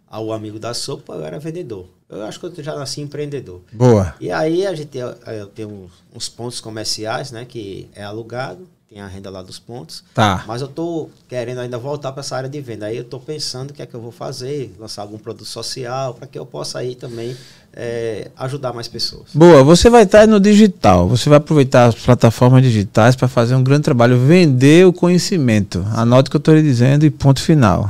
ao 0.07 0.31
amigo 0.31 0.59
da 0.59 0.73
sopa, 0.73 1.13
eu 1.13 1.25
era 1.25 1.39
vendedor. 1.39 1.87
Eu 2.09 2.23
acho 2.23 2.39
que 2.39 2.45
eu 2.45 2.63
já 2.63 2.73
nasci 2.75 3.01
empreendedor. 3.01 3.61
Boa. 3.71 4.15
E 4.19 4.31
aí 4.31 4.65
a 4.65 4.73
gente 4.73 4.97
eu 4.97 5.47
tenho 5.47 5.91
uns 6.13 6.29
pontos 6.29 6.61
comerciais, 6.61 7.31
né, 7.31 7.43
que 7.43 7.89
é 7.93 8.03
alugado, 8.03 8.67
tem 8.89 9.01
a 9.01 9.07
renda 9.07 9.29
lá 9.29 9.41
dos 9.41 9.59
pontos. 9.59 10.03
Tá. 10.13 10.45
Mas 10.47 10.61
eu 10.61 10.69
tô 10.69 11.09
querendo 11.27 11.59
ainda 11.59 11.77
voltar 11.77 12.13
para 12.13 12.21
essa 12.21 12.37
área 12.37 12.47
de 12.47 12.61
venda. 12.61 12.85
Aí 12.85 12.95
eu 12.95 13.03
tô 13.03 13.19
pensando 13.19 13.71
o 13.71 13.73
que 13.73 13.81
é 13.81 13.85
que 13.85 13.93
eu 13.93 13.99
vou 13.99 14.13
fazer, 14.13 14.73
lançar 14.79 15.01
algum 15.01 15.17
produto 15.17 15.45
social 15.45 16.13
para 16.13 16.25
que 16.25 16.39
eu 16.39 16.45
possa 16.45 16.79
aí 16.79 16.95
também 16.95 17.35
é, 17.79 18.29
ajudar 18.39 18.73
mais 18.73 18.87
pessoas. 18.87 19.25
Boa, 19.35 19.63
você 19.63 19.87
vai 19.87 20.01
estar 20.01 20.27
no 20.27 20.39
digital, 20.39 21.07
você 21.07 21.29
vai 21.29 21.37
aproveitar 21.37 21.85
as 21.85 21.93
plataformas 21.93 22.63
digitais 22.63 23.15
para 23.15 23.27
fazer 23.27 23.53
um 23.53 23.63
grande 23.63 23.83
trabalho, 23.83 24.17
vender 24.17 24.87
o 24.87 24.91
conhecimento. 24.91 25.85
Anote 25.93 26.27
o 26.27 26.31
que 26.31 26.37
eu 26.37 26.39
estou 26.39 26.55
lhe 26.55 26.63
dizendo 26.63 27.05
e 27.05 27.11
ponto 27.11 27.39
final. 27.39 27.87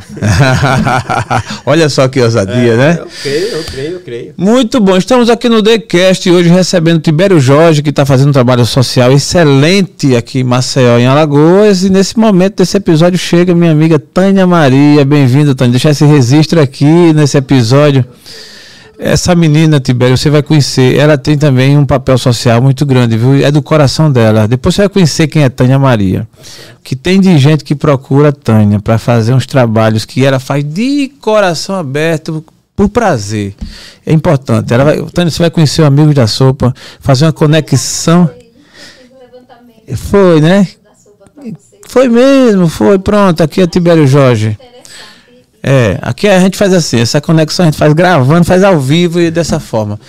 Olha 1.65 1.87
só 1.87 2.05
que 2.09 2.21
ousadia, 2.21 2.73
é, 2.73 2.77
né? 2.77 2.97
Eu 2.99 3.07
creio, 3.23 3.47
eu 3.47 3.63
creio, 3.63 3.91
eu 3.91 3.99
creio. 4.01 4.33
Muito 4.35 4.81
bom, 4.81 4.97
estamos 4.97 5.29
aqui 5.29 5.47
no 5.47 5.63
TheCast 5.63 6.29
hoje 6.29 6.49
recebendo 6.49 6.99
Tibério 6.99 7.39
Jorge, 7.39 7.81
que 7.81 7.89
está 7.89 8.05
fazendo 8.05 8.29
um 8.29 8.33
trabalho 8.33 8.65
social 8.65 9.13
excelente 9.13 10.17
aqui 10.17 10.39
em 10.39 10.43
Maceió, 10.43 10.97
em 10.97 11.07
Alagoas. 11.07 11.83
E 11.85 11.89
nesse 11.89 12.19
momento 12.19 12.57
desse 12.57 12.75
episódio 12.75 13.17
chega 13.17 13.55
minha 13.55 13.71
amiga 13.71 13.97
Tânia 13.97 14.45
Maria. 14.45 15.05
Bem-vinda, 15.05 15.55
Tânia. 15.55 15.71
Deixar 15.71 15.91
esse 15.91 16.03
registro 16.03 16.59
aqui 16.59 17.13
nesse 17.13 17.37
episódio. 17.37 18.03
Essa 18.99 19.35
menina, 19.35 19.79
Tibério, 19.79 20.17
você 20.17 20.29
vai 20.29 20.41
conhecer. 20.41 20.95
Ela 20.97 21.17
tem 21.17 21.37
também 21.37 21.77
um 21.77 21.85
papel 21.85 22.17
social 22.17 22.61
muito 22.61 22.85
grande, 22.85 23.15
viu? 23.15 23.35
É 23.45 23.51
do 23.51 23.61
coração 23.61 24.11
dela. 24.11 24.47
Depois 24.47 24.73
você 24.73 24.81
vai 24.81 24.89
conhecer 24.89 25.27
quem 25.27 25.43
é 25.43 25.49
Tânia 25.49 25.77
Maria. 25.77 26.27
Que 26.83 26.95
tem 26.95 27.21
de 27.21 27.37
gente 27.37 27.63
que 27.63 27.75
procura 27.75 28.33
Tânia 28.33 28.79
para 28.79 28.97
fazer 28.97 29.33
uns 29.33 29.45
trabalhos 29.45 30.03
que 30.03 30.25
ela 30.25 30.39
faz 30.39 30.63
de 30.63 31.11
coração 31.21 31.75
aberto, 31.75 32.43
por 32.75 32.89
prazer. 32.89 33.55
É 34.05 34.13
importante. 34.13 34.71
Ela 34.71 34.83
vai, 34.83 35.01
Tânia, 35.11 35.31
você 35.31 35.39
vai 35.39 35.49
conhecer 35.49 35.81
o 35.81 35.85
amigo 35.85 36.13
da 36.13 36.27
sopa, 36.27 36.73
fazer 36.99 37.25
uma 37.25 37.33
conexão. 37.33 38.29
Foi, 39.95 40.39
né? 40.39 40.67
Foi 41.87 42.07
mesmo, 42.07 42.67
foi. 42.67 42.99
Pronto, 42.99 43.41
aqui 43.41 43.61
é 43.61 43.67
Tibério 43.67 44.05
Jorge. 44.05 44.57
É, 45.69 45.99
aqui 46.01 46.29
a 46.29 46.39
gente 46.39 46.55
faz 46.55 46.73
assim, 46.73 46.97
essa 46.97 47.19
conexão 47.19 47.65
a 47.65 47.69
gente 47.69 47.77
faz 47.77 47.91
gravando, 47.91 48.45
faz 48.45 48.63
ao 48.63 48.79
vivo 48.79 49.19
e 49.19 49.29
dessa 49.29 49.59
forma. 49.59 49.99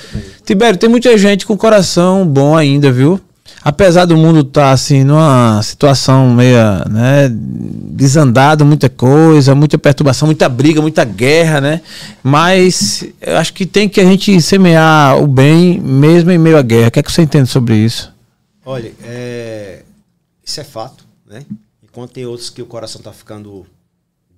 Tibério, 0.44 0.78
tem 0.78 0.88
muita 0.88 1.18
gente 1.18 1.44
com 1.44 1.56
coração 1.56 2.24
bom 2.24 2.56
ainda, 2.56 2.92
viu? 2.92 3.20
Apesar 3.64 4.04
do 4.04 4.16
mundo 4.16 4.42
estar 4.42 4.66
tá, 4.66 4.70
assim 4.70 5.02
numa 5.02 5.60
situação 5.64 6.30
meia, 6.30 6.84
né, 6.88 7.28
desandado, 7.32 8.64
muita 8.64 8.88
coisa, 8.88 9.52
muita 9.52 9.76
perturbação, 9.76 10.26
muita 10.26 10.48
briga, 10.48 10.80
muita 10.80 11.04
guerra, 11.04 11.60
né? 11.60 11.80
Mas 12.22 13.04
eu 13.20 13.36
acho 13.36 13.52
que 13.52 13.66
tem 13.66 13.88
que 13.88 14.00
a 14.00 14.04
gente 14.04 14.40
semear 14.40 15.20
o 15.20 15.26
bem 15.26 15.80
mesmo 15.80 16.30
em 16.30 16.38
meio 16.38 16.56
à 16.56 16.62
guerra. 16.62 16.86
O 16.86 16.90
que 16.92 17.00
é 17.00 17.02
que 17.02 17.10
você 17.10 17.22
entende 17.22 17.48
sobre 17.48 17.74
isso? 17.74 18.14
Olha, 18.64 18.92
é, 19.02 19.82
isso 20.44 20.60
é 20.60 20.64
fato, 20.64 21.04
né? 21.28 21.42
Enquanto 21.82 22.12
tem 22.12 22.24
outros 22.26 22.48
que 22.48 22.62
o 22.62 22.66
coração 22.66 23.00
está 23.00 23.12
ficando 23.12 23.66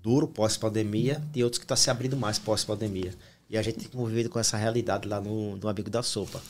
duro 0.03 0.27
pós-pandemia, 0.27 1.23
tem 1.33 1.43
outros 1.43 1.59
que 1.59 1.65
estão 1.65 1.77
tá 1.77 1.83
se 1.83 1.91
abrindo 1.91 2.17
mais 2.17 2.39
pós-pandemia. 2.39 3.15
E 3.49 3.59
a 3.59 3.63
gente 3.63 3.79
tem 3.79 3.89
convivido 3.89 4.29
com 4.31 4.39
essa 4.39 4.57
realidade 4.57 5.09
lá 5.09 5.21
no, 5.21 5.57
no 5.57 5.69
Amigo 5.69 5.91
da 5.91 6.03
Sopa. 6.03 6.41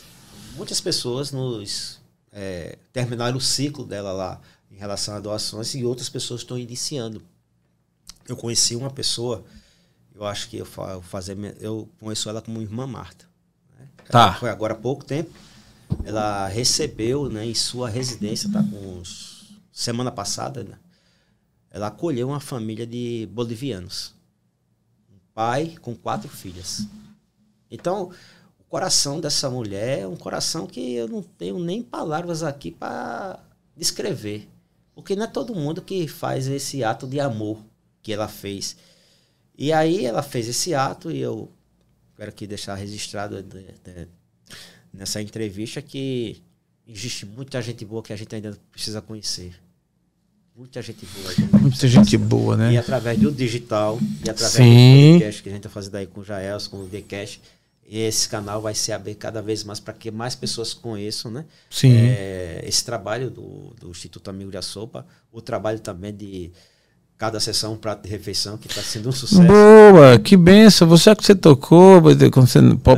Muitas 0.55 0.81
pessoas 0.81 1.33
nos 1.33 2.01
é, 2.33 2.79
terminaram 2.93 3.37
o 3.37 3.41
ciclo 3.41 3.85
dela 3.85 4.13
lá 4.13 4.41
em 4.71 4.77
relação 4.77 5.15
a 5.15 5.21
doações 5.21 5.75
e 5.75 5.85
outras 5.85 6.09
pessoas 6.09 6.43
estão 6.43 6.59
iniciando. 6.59 7.23
Eu 8.29 8.37
conheci 8.37 8.77
uma 8.77 8.91
pessoa, 8.91 9.45
eu 10.15 10.25
acho 10.25 10.49
que 10.49 10.59
eu 10.59 10.67
fazer, 10.67 11.37
eu 11.61 11.89
conheço 11.99 12.29
ela 12.29 12.43
como 12.43 12.61
irmã 12.61 12.87
Marta. 12.87 13.25
Né? 13.79 13.89
Tá. 14.09 14.35
Foi 14.35 14.51
agora 14.51 14.75
há 14.75 14.77
pouco 14.77 15.05
tempo. 15.05 15.31
Ela 16.05 16.47
recebeu, 16.47 17.29
né, 17.29 17.45
em 17.45 17.55
sua 17.55 17.89
residência, 17.89 18.51
tá 18.53 18.63
com 18.63 18.99
uns, 18.99 19.59
semana 19.73 20.13
passada, 20.13 20.63
né, 20.63 20.79
ela 21.71 21.87
acolheu 21.87 22.29
uma 22.29 22.41
família 22.41 22.87
de 22.87 23.29
bolivianos. 23.33 24.15
Um 25.11 25.19
pai 25.33 25.77
com 25.81 25.95
quatro 25.95 26.29
filhas. 26.29 26.87
Então, 27.71 28.11
o 28.59 28.65
coração 28.65 29.21
dessa 29.21 29.49
mulher 29.49 30.01
é 30.01 30.07
um 30.07 30.17
coração 30.17 30.67
que 30.67 30.95
eu 30.95 31.07
não 31.07 31.23
tenho 31.23 31.59
nem 31.59 31.83
palavras 31.83 32.43
aqui 32.43 32.73
para 32.73 33.39
descrever. 33.77 34.49
Porque 34.95 35.15
não 35.15 35.25
é 35.25 35.29
todo 35.29 35.55
mundo 35.55 35.81
que 35.81 36.09
faz 36.09 36.49
esse 36.49 36.83
ato 36.83 37.07
de 37.07 37.21
amor 37.21 37.59
que 38.03 38.13
ela 38.13 38.27
fez. 38.27 38.77
E 39.57 39.73
aí 39.73 40.05
ela 40.05 40.23
fez 40.23 40.49
esse 40.49 40.75
ato 40.75 41.11
e 41.11 41.21
eu 41.21 41.51
quero 42.17 42.31
aqui 42.31 42.47
deixar 42.47 42.75
registrado 42.75 43.37
nessa 44.93 45.23
entrevista 45.23 45.81
que 45.81 46.43
existe 46.87 47.25
muita 47.25 47.63
gente 47.63 47.85
boa 47.85 48.03
que 48.03 48.13
a 48.13 48.17
gente 48.17 48.35
ainda 48.35 48.59
precisa 48.73 49.01
conhecer. 49.01 49.55
Muita 50.61 50.83
gente 50.83 51.07
boa. 51.07 51.35
Muita 51.59 51.89
gente 51.89 52.19
boa, 52.19 52.55
né? 52.55 52.75
E 52.75 52.77
através 52.77 53.19
do 53.19 53.33
digital, 53.33 53.99
e 54.23 54.29
através 54.29 54.53
Sim. 54.53 55.13
do 55.13 55.19
podcast 55.21 55.43
que 55.43 55.49
a 55.49 55.53
gente 55.53 55.61
está 55.61 55.71
fazendo 55.71 55.95
aí 55.95 56.07
com 56.07 56.21
o 56.21 56.25
Jaels, 56.25 56.67
com 56.67 56.77
o 56.83 56.87
TheCast, 56.87 57.41
esse 57.91 58.29
canal 58.29 58.61
vai 58.61 58.75
se 58.75 58.93
abrir 58.93 59.15
cada 59.15 59.41
vez 59.41 59.65
mais 59.65 59.81
para 59.81 59.95
que 59.95 60.11
mais 60.11 60.35
pessoas 60.35 60.75
conheçam, 60.75 61.31
né? 61.31 61.47
Sim. 61.71 61.97
É, 61.97 62.63
esse 62.67 62.85
trabalho 62.85 63.31
do, 63.31 63.75
do 63.81 63.89
Instituto 63.89 64.29
Amigo 64.29 64.51
de 64.51 64.61
Sopa, 64.61 65.07
o 65.33 65.41
trabalho 65.41 65.81
também 65.81 66.15
de 66.15 66.51
cada 67.17 67.41
sessão 67.41 67.73
um 67.73 67.77
prato 67.77 68.03
de 68.03 68.11
refeição 68.11 68.59
que 68.59 68.67
está 68.67 68.83
sendo 68.83 69.09
um 69.09 69.13
sucesso. 69.13 69.43
Boa, 69.43 70.19
que 70.19 70.37
benção. 70.37 70.87
Você 70.89 71.17
que 71.17 71.25
você 71.25 71.35
tocou, 71.35 72.03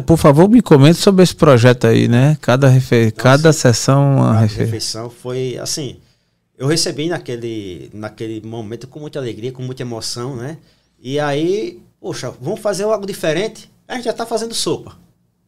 por 0.05 0.17
favor, 0.17 0.49
me 0.49 0.61
comente 0.61 0.99
sobre 0.99 1.23
esse 1.23 1.37
projeto 1.37 1.87
aí, 1.87 2.09
né? 2.09 2.37
Cada, 2.41 2.67
refe... 2.69 3.05
Nossa, 3.05 3.13
cada 3.13 3.53
sessão 3.53 4.17
uma 4.17 4.41
refe... 4.41 4.65
refeição 4.65 5.09
foi 5.09 5.57
assim 5.59 6.02
eu 6.63 6.69
recebi 6.69 7.09
naquele, 7.09 7.91
naquele 7.93 8.41
momento 8.41 8.87
com 8.87 9.01
muita 9.01 9.19
alegria, 9.19 9.51
com 9.51 9.65
muita 9.65 9.83
emoção, 9.83 10.37
né? 10.37 10.59
E 11.01 11.19
aí, 11.19 11.83
poxa, 12.01 12.31
vamos 12.41 12.61
fazer 12.61 12.85
algo 12.85 13.05
diferente? 13.05 13.69
A 13.89 13.97
gente 13.97 14.05
já 14.05 14.13
está 14.13 14.25
fazendo 14.25 14.55
sopa. 14.55 14.97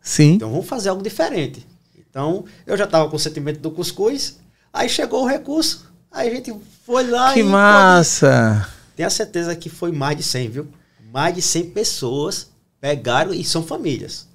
Sim. 0.02 0.32
Então 0.32 0.50
vamos 0.50 0.66
fazer 0.66 0.88
algo 0.88 1.04
diferente. 1.04 1.64
Então, 1.96 2.44
eu 2.66 2.76
já 2.76 2.82
estava 2.82 3.08
com 3.08 3.14
o 3.14 3.18
sentimento 3.20 3.60
do 3.60 3.70
cuscuz, 3.70 4.40
aí 4.72 4.88
chegou 4.88 5.22
o 5.22 5.28
recurso, 5.28 5.88
aí 6.10 6.30
a 6.30 6.34
gente 6.34 6.52
foi 6.84 7.08
lá 7.08 7.32
que 7.32 7.38
e... 7.38 7.42
Que 7.44 7.48
massa! 7.48 8.68
Tenho 8.96 9.06
a 9.06 9.10
certeza 9.10 9.54
que 9.54 9.68
foi 9.68 9.92
mais 9.92 10.16
de 10.16 10.24
100, 10.24 10.48
viu? 10.48 10.66
Mais 11.12 11.32
de 11.32 11.42
100 11.42 11.70
pessoas 11.70 12.50
pegaram, 12.80 13.32
e 13.32 13.44
são 13.44 13.62
famílias. 13.62 14.26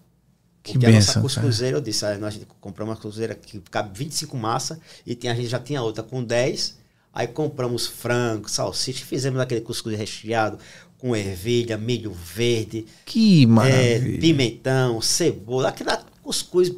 Que 0.61 0.73
Porque 0.73 0.85
a 0.85 0.89
benção, 0.89 1.21
nossa 1.21 1.39
cuscuzeira, 1.41 1.77
eu 1.77 1.81
disse, 1.81 2.05
ah, 2.05 2.17
nós 2.17 2.39
compramos 2.59 2.93
uma 2.93 3.01
cuscuzeira 3.01 3.33
que 3.33 3.59
cabe 3.71 3.97
25 3.97 4.35
massa 4.37 4.79
e 5.05 5.15
tinha, 5.15 5.31
a 5.31 5.35
gente 5.35 5.47
já 5.47 5.59
tinha 5.59 5.81
outra 5.81 6.03
com 6.03 6.23
10. 6.23 6.77
Aí 7.13 7.27
compramos 7.27 7.87
frango, 7.87 8.49
salsicha, 8.49 9.03
fizemos 9.05 9.39
aquele 9.39 9.61
cuscuz 9.61 9.97
recheado 9.97 10.59
com 10.97 11.15
ervilha, 11.15 11.77
milho 11.77 12.11
verde, 12.11 12.85
Que 13.05 13.43
é, 13.43 13.47
maravilha. 13.47 14.19
pimentão, 14.19 15.01
cebola, 15.01 15.69
aquele 15.69 15.89
cuscuz 16.21 16.71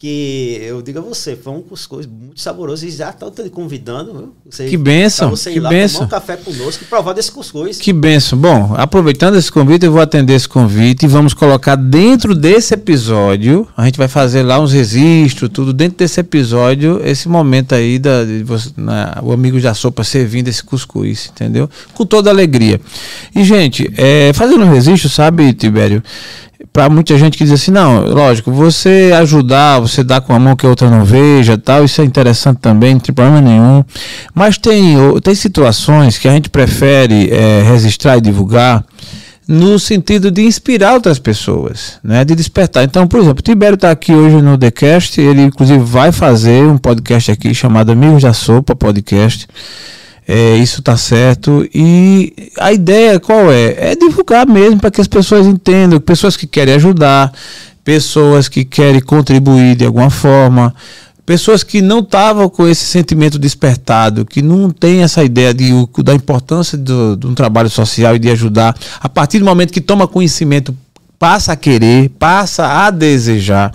que 0.00 0.58
eu 0.62 0.80
digo 0.80 1.00
a 1.00 1.02
você, 1.02 1.34
foi 1.34 1.52
um 1.52 1.60
cuscuz 1.60 2.06
muito 2.06 2.40
saboroso 2.40 2.86
e 2.86 2.90
já 2.90 3.10
estou 3.10 3.32
te 3.32 3.50
convidando, 3.50 4.12
viu? 4.12 4.32
Você, 4.48 4.66
Que 4.68 4.76
bênção, 4.76 5.26
pra 5.28 5.36
você 5.36 5.52
que 5.52 5.58
lá 5.58 5.70
tomar 5.70 6.04
um 6.04 6.08
café 6.08 6.36
conosco 6.36 6.84
e 6.84 6.86
provar 6.86 7.14
desse 7.14 7.32
cuscuz. 7.32 7.78
Que 7.78 7.92
benção. 7.92 8.38
Bom, 8.38 8.74
aproveitando 8.76 9.34
esse 9.36 9.50
convite, 9.50 9.84
eu 9.86 9.90
vou 9.90 10.00
atender 10.00 10.34
esse 10.34 10.48
convite 10.48 11.02
e 11.04 11.08
vamos 11.08 11.34
colocar 11.34 11.74
dentro 11.74 12.32
desse 12.32 12.74
episódio. 12.74 13.66
A 13.76 13.86
gente 13.86 13.98
vai 13.98 14.06
fazer 14.06 14.44
lá 14.44 14.60
uns 14.60 14.72
registros, 14.72 15.50
tudo 15.52 15.72
dentro 15.72 15.98
desse 15.98 16.20
episódio, 16.20 17.00
esse 17.04 17.28
momento 17.28 17.74
aí 17.74 17.98
da 17.98 18.24
de 18.24 18.44
você- 18.44 18.70
na- 18.76 19.18
o 19.20 19.32
amigo 19.32 19.60
da 19.60 19.74
sopa 19.74 20.04
servindo 20.04 20.46
esse 20.46 20.62
cuscuz, 20.62 21.28
entendeu? 21.34 21.68
Com 21.94 22.06
toda 22.06 22.30
alegria. 22.30 22.80
E, 23.34 23.42
gente, 23.42 23.90
é, 23.96 24.30
fazendo 24.32 24.64
um 24.64 24.70
registro, 24.70 25.08
sabe, 25.08 25.52
Tibério? 25.52 26.00
Para 26.78 26.88
muita 26.88 27.18
gente 27.18 27.36
que 27.36 27.42
diz 27.42 27.52
assim, 27.52 27.72
não, 27.72 28.06
lógico, 28.06 28.52
você 28.52 29.10
ajudar, 29.16 29.80
você 29.80 30.04
dar 30.04 30.20
com 30.20 30.32
a 30.32 30.38
mão 30.38 30.54
que 30.54 30.64
a 30.64 30.68
outra 30.68 30.88
não 30.88 31.04
veja, 31.04 31.58
tal, 31.58 31.84
isso 31.84 32.00
é 32.00 32.04
interessante 32.04 32.58
também, 32.58 32.94
não 32.94 33.00
tem 33.00 33.12
problema 33.12 33.40
nenhum. 33.40 33.82
Mas 34.32 34.58
tem, 34.58 34.94
tem 35.20 35.34
situações 35.34 36.18
que 36.18 36.28
a 36.28 36.30
gente 36.30 36.48
prefere 36.48 37.30
é, 37.32 37.64
registrar 37.68 38.16
e 38.16 38.20
divulgar 38.20 38.84
no 39.48 39.76
sentido 39.76 40.30
de 40.30 40.42
inspirar 40.42 40.94
outras 40.94 41.18
pessoas, 41.18 41.98
né, 42.00 42.24
de 42.24 42.36
despertar. 42.36 42.84
Então, 42.84 43.08
por 43.08 43.18
exemplo, 43.18 43.40
o 43.40 43.42
Tibério 43.42 43.74
está 43.74 43.90
aqui 43.90 44.12
hoje 44.12 44.40
no 44.40 44.56
TheCast, 44.56 45.20
ele 45.20 45.42
inclusive 45.42 45.80
vai 45.80 46.12
fazer 46.12 46.62
um 46.62 46.78
podcast 46.78 47.32
aqui 47.32 47.52
chamado 47.56 47.90
Amigos 47.90 48.22
da 48.22 48.32
Sopa 48.32 48.76
Podcast. 48.76 49.48
É, 50.30 50.56
isso 50.56 50.82
tá 50.82 50.94
certo. 50.94 51.66
E 51.74 52.50
a 52.58 52.70
ideia 52.70 53.18
qual 53.18 53.50
é? 53.50 53.92
É 53.92 53.96
divulgar 53.96 54.46
mesmo 54.46 54.78
para 54.78 54.90
que 54.90 55.00
as 55.00 55.08
pessoas 55.08 55.46
entendam, 55.46 55.98
pessoas 55.98 56.36
que 56.36 56.46
querem 56.46 56.74
ajudar, 56.74 57.32
pessoas 57.82 58.46
que 58.46 58.62
querem 58.62 59.00
contribuir 59.00 59.74
de 59.74 59.86
alguma 59.86 60.10
forma, 60.10 60.74
pessoas 61.24 61.62
que 61.62 61.80
não 61.80 62.00
estavam 62.00 62.46
com 62.46 62.68
esse 62.68 62.84
sentimento 62.84 63.38
despertado, 63.38 64.26
que 64.26 64.42
não 64.42 64.70
tem 64.70 65.02
essa 65.02 65.24
ideia 65.24 65.54
de, 65.54 65.70
da 66.04 66.14
importância 66.14 66.76
do, 66.76 67.16
de 67.16 67.26
um 67.26 67.34
trabalho 67.34 67.70
social 67.70 68.14
e 68.14 68.18
de 68.18 68.30
ajudar. 68.30 68.76
A 69.00 69.08
partir 69.08 69.38
do 69.38 69.46
momento 69.46 69.72
que 69.72 69.80
toma 69.80 70.06
conhecimento, 70.06 70.76
passa 71.18 71.52
a 71.52 71.56
querer, 71.56 72.10
passa 72.18 72.66
a 72.66 72.90
desejar. 72.90 73.72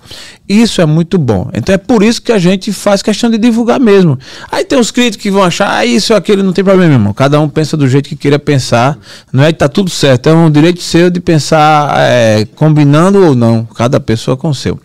Isso 0.47 0.81
é 0.81 0.85
muito 0.85 1.17
bom. 1.17 1.49
Então 1.53 1.73
é 1.73 1.77
por 1.77 2.03
isso 2.03 2.21
que 2.21 2.31
a 2.31 2.37
gente 2.37 2.71
faz 2.73 3.01
questão 3.01 3.29
de 3.29 3.37
divulgar 3.37 3.79
mesmo. 3.79 4.19
Aí 4.51 4.63
tem 4.65 4.77
os 4.77 4.91
críticos 4.91 5.23
que 5.23 5.31
vão 5.31 5.41
achar, 5.41 5.71
ah, 5.77 5.85
isso 5.85 6.11
ou 6.13 6.17
aquilo, 6.17 6.43
não 6.43 6.51
tem 6.53 6.63
problema, 6.63 6.93
irmão. 6.93 7.13
Cada 7.13 7.39
um 7.39 7.47
pensa 7.49 7.75
do 7.77 7.87
jeito 7.87 8.09
que 8.09 8.15
queira 8.15 8.37
pensar. 8.37 8.97
Não 9.31 9.41
é 9.43 9.51
que 9.53 9.59
tá 9.59 9.69
tudo 9.69 9.89
certo. 9.89 10.27
É 10.29 10.33
um 10.33 10.51
direito 10.51 10.81
seu 10.81 11.09
de 11.09 11.19
pensar 11.21 11.93
é, 11.97 12.45
combinando 12.55 13.25
ou 13.25 13.35
não. 13.35 13.65
Cada 13.65 13.99
pessoa 14.01 14.35
com 14.35 14.49
o 14.49 14.53
seu. 14.55 14.79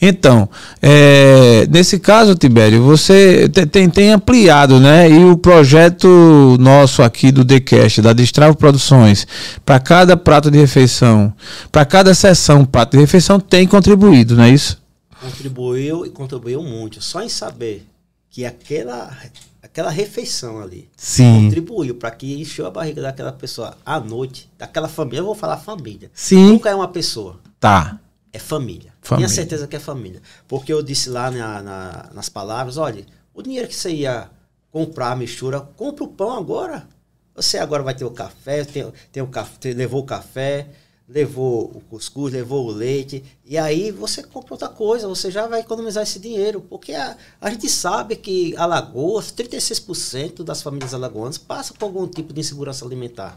Então, 0.00 0.48
é, 0.80 1.66
nesse 1.70 1.98
caso, 1.98 2.34
Tibério, 2.36 2.80
você 2.82 3.48
te- 3.48 3.66
tem, 3.66 3.90
tem 3.90 4.12
ampliado, 4.12 4.78
né? 4.78 5.10
E 5.10 5.24
o 5.24 5.36
projeto 5.36 6.56
nosso 6.60 7.02
aqui 7.02 7.32
do 7.32 7.44
TheCast, 7.44 8.00
da 8.00 8.12
Destravo 8.12 8.56
Produções, 8.56 9.26
para 9.66 9.78
cada 9.80 10.16
prato 10.16 10.50
de 10.50 10.58
refeição, 10.58 11.32
para 11.70 11.84
cada 11.84 11.99
sessão 12.14 12.64
prato 12.64 12.92
de 12.92 12.98
refeição, 12.98 13.38
tem 13.38 13.66
contribuído, 13.66 14.34
não 14.36 14.44
é 14.44 14.50
isso? 14.50 14.80
Contribuiu 15.20 16.06
e 16.06 16.10
contribuiu 16.10 16.62
muito. 16.62 17.00
Só 17.02 17.22
em 17.22 17.28
saber 17.28 17.86
que 18.30 18.44
aquela, 18.44 19.14
aquela 19.62 19.90
refeição 19.90 20.60
ali 20.60 20.88
Sim. 20.96 21.44
contribuiu 21.44 21.94
para 21.94 22.10
que 22.10 22.40
encheu 22.40 22.66
a 22.66 22.70
barriga 22.70 23.02
daquela 23.02 23.32
pessoa 23.32 23.76
à 23.84 24.00
noite, 24.00 24.50
daquela 24.58 24.88
família. 24.88 25.20
Eu 25.20 25.24
vou 25.26 25.34
falar 25.34 25.58
família. 25.58 26.10
Sim. 26.14 26.48
Nunca 26.48 26.70
é 26.70 26.74
uma 26.74 26.88
pessoa, 26.88 27.38
Tá. 27.58 27.98
é 28.32 28.38
família. 28.38 28.92
Família. 29.02 29.26
Tenha 29.28 29.34
certeza 29.34 29.66
que 29.66 29.76
é 29.76 29.80
família. 29.80 30.22
Porque 30.48 30.72
eu 30.72 30.82
disse 30.82 31.10
lá 31.10 31.30
na- 31.30 31.62
na- 31.62 32.10
nas 32.14 32.28
palavras: 32.28 32.76
olha, 32.76 33.04
o 33.34 33.42
dinheiro 33.42 33.68
que 33.68 33.74
você 33.74 33.90
ia 33.90 34.28
comprar 34.72 35.12
a 35.12 35.16
mistura, 35.16 35.60
compra 35.60 36.04
o 36.04 36.08
pão 36.08 36.36
agora. 36.36 36.86
Você 37.34 37.58
agora 37.58 37.82
vai 37.82 37.94
ter 37.94 38.04
o 38.04 38.10
café, 38.10 38.64
tem, 38.64 38.86
tem 39.12 39.22
o 39.22 39.26
café 39.26 39.72
levou 39.72 40.00
o 40.02 40.04
café, 40.06 40.66
levou 41.12 41.64
o 41.74 41.80
cuscuz, 41.80 42.32
levou 42.32 42.66
o 42.66 42.70
leite, 42.70 43.24
e 43.44 43.58
aí 43.58 43.90
você 43.90 44.22
compra 44.22 44.54
outra 44.54 44.68
coisa, 44.68 45.08
você 45.08 45.28
já 45.28 45.46
vai 45.48 45.60
economizar 45.60 46.04
esse 46.04 46.20
dinheiro. 46.20 46.60
Porque 46.60 46.92
a, 46.92 47.16
a 47.40 47.50
gente 47.50 47.68
sabe 47.68 48.14
que 48.14 48.56
Alagoas, 48.56 49.32
36% 49.32 50.44
das 50.44 50.62
famílias 50.62 50.94
alagoanas 50.94 51.36
passam 51.36 51.76
por 51.76 51.86
algum 51.86 52.06
tipo 52.06 52.32
de 52.32 52.40
insegurança 52.40 52.84
alimentar. 52.84 53.36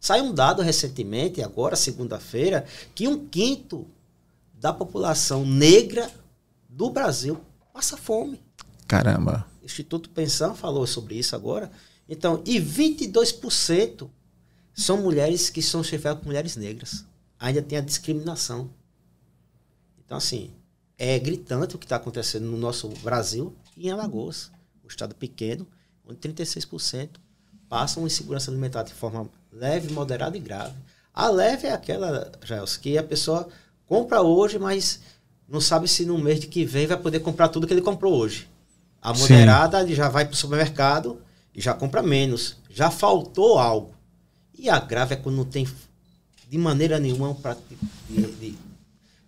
Saiu 0.00 0.24
um 0.24 0.32
dado 0.32 0.62
recentemente, 0.62 1.42
agora, 1.42 1.76
segunda-feira, 1.76 2.64
que 2.94 3.06
um 3.06 3.26
quinto 3.26 3.86
da 4.54 4.72
população 4.72 5.44
negra 5.44 6.10
do 6.68 6.88
Brasil 6.88 7.38
passa 7.72 7.98
fome. 7.98 8.40
Caramba. 8.88 9.46
O 9.62 9.66
Instituto 9.66 10.08
Pensão 10.08 10.54
falou 10.54 10.86
sobre 10.86 11.16
isso 11.16 11.36
agora. 11.36 11.70
Então, 12.08 12.42
e 12.46 12.58
22% 12.58 14.08
são 14.74 15.00
mulheres 15.00 15.48
que 15.48 15.62
são 15.62 15.82
chefiadas 15.84 16.20
por 16.20 16.26
mulheres 16.26 16.56
negras. 16.56 17.04
Ainda 17.38 17.62
tem 17.62 17.78
a 17.78 17.80
discriminação. 17.80 18.68
Então, 20.04 20.18
assim, 20.18 20.50
é 20.98 21.18
gritante 21.18 21.76
o 21.76 21.78
que 21.78 21.86
está 21.86 21.96
acontecendo 21.96 22.46
no 22.46 22.58
nosso 22.58 22.88
Brasil 23.02 23.54
e 23.76 23.86
em 23.86 23.90
Alagoas, 23.90 24.50
um 24.84 24.88
estado 24.88 25.14
pequeno, 25.14 25.66
onde 26.06 26.18
36% 26.18 27.10
passam 27.68 28.06
insegurança 28.06 28.50
alimentar 28.50 28.82
de 28.82 28.92
forma 28.92 29.28
leve, 29.52 29.92
moderada 29.92 30.36
e 30.36 30.40
grave. 30.40 30.74
A 31.12 31.28
leve 31.28 31.68
é 31.68 31.72
aquela, 31.72 32.30
Jaels, 32.42 32.76
que 32.76 32.98
a 32.98 33.02
pessoa 33.02 33.48
compra 33.86 34.20
hoje, 34.22 34.58
mas 34.58 35.00
não 35.48 35.60
sabe 35.60 35.86
se 35.86 36.04
no 36.04 36.18
mês 36.18 36.40
de 36.40 36.48
que 36.48 36.64
vem 36.64 36.86
vai 36.86 36.96
poder 36.96 37.20
comprar 37.20 37.48
tudo 37.48 37.66
que 37.66 37.72
ele 37.72 37.80
comprou 37.80 38.14
hoje. 38.14 38.48
A 39.00 39.14
Sim. 39.14 39.22
moderada 39.22 39.80
ele 39.80 39.94
já 39.94 40.08
vai 40.08 40.24
para 40.24 40.34
o 40.34 40.36
supermercado 40.36 41.22
e 41.54 41.60
já 41.60 41.74
compra 41.74 42.02
menos. 42.02 42.56
Já 42.70 42.90
faltou 42.90 43.58
algo. 43.58 43.93
E 44.58 44.68
a 44.70 44.78
grave 44.78 45.14
é 45.14 45.16
quando 45.16 45.36
não 45.36 45.44
tem 45.44 45.66
de 46.48 46.58
maneira 46.58 46.98
nenhuma 46.98 47.28
um 47.30 47.34
prato 47.34 47.62
de, 47.68 47.76
de- 48.14 48.32
de- 48.32 48.50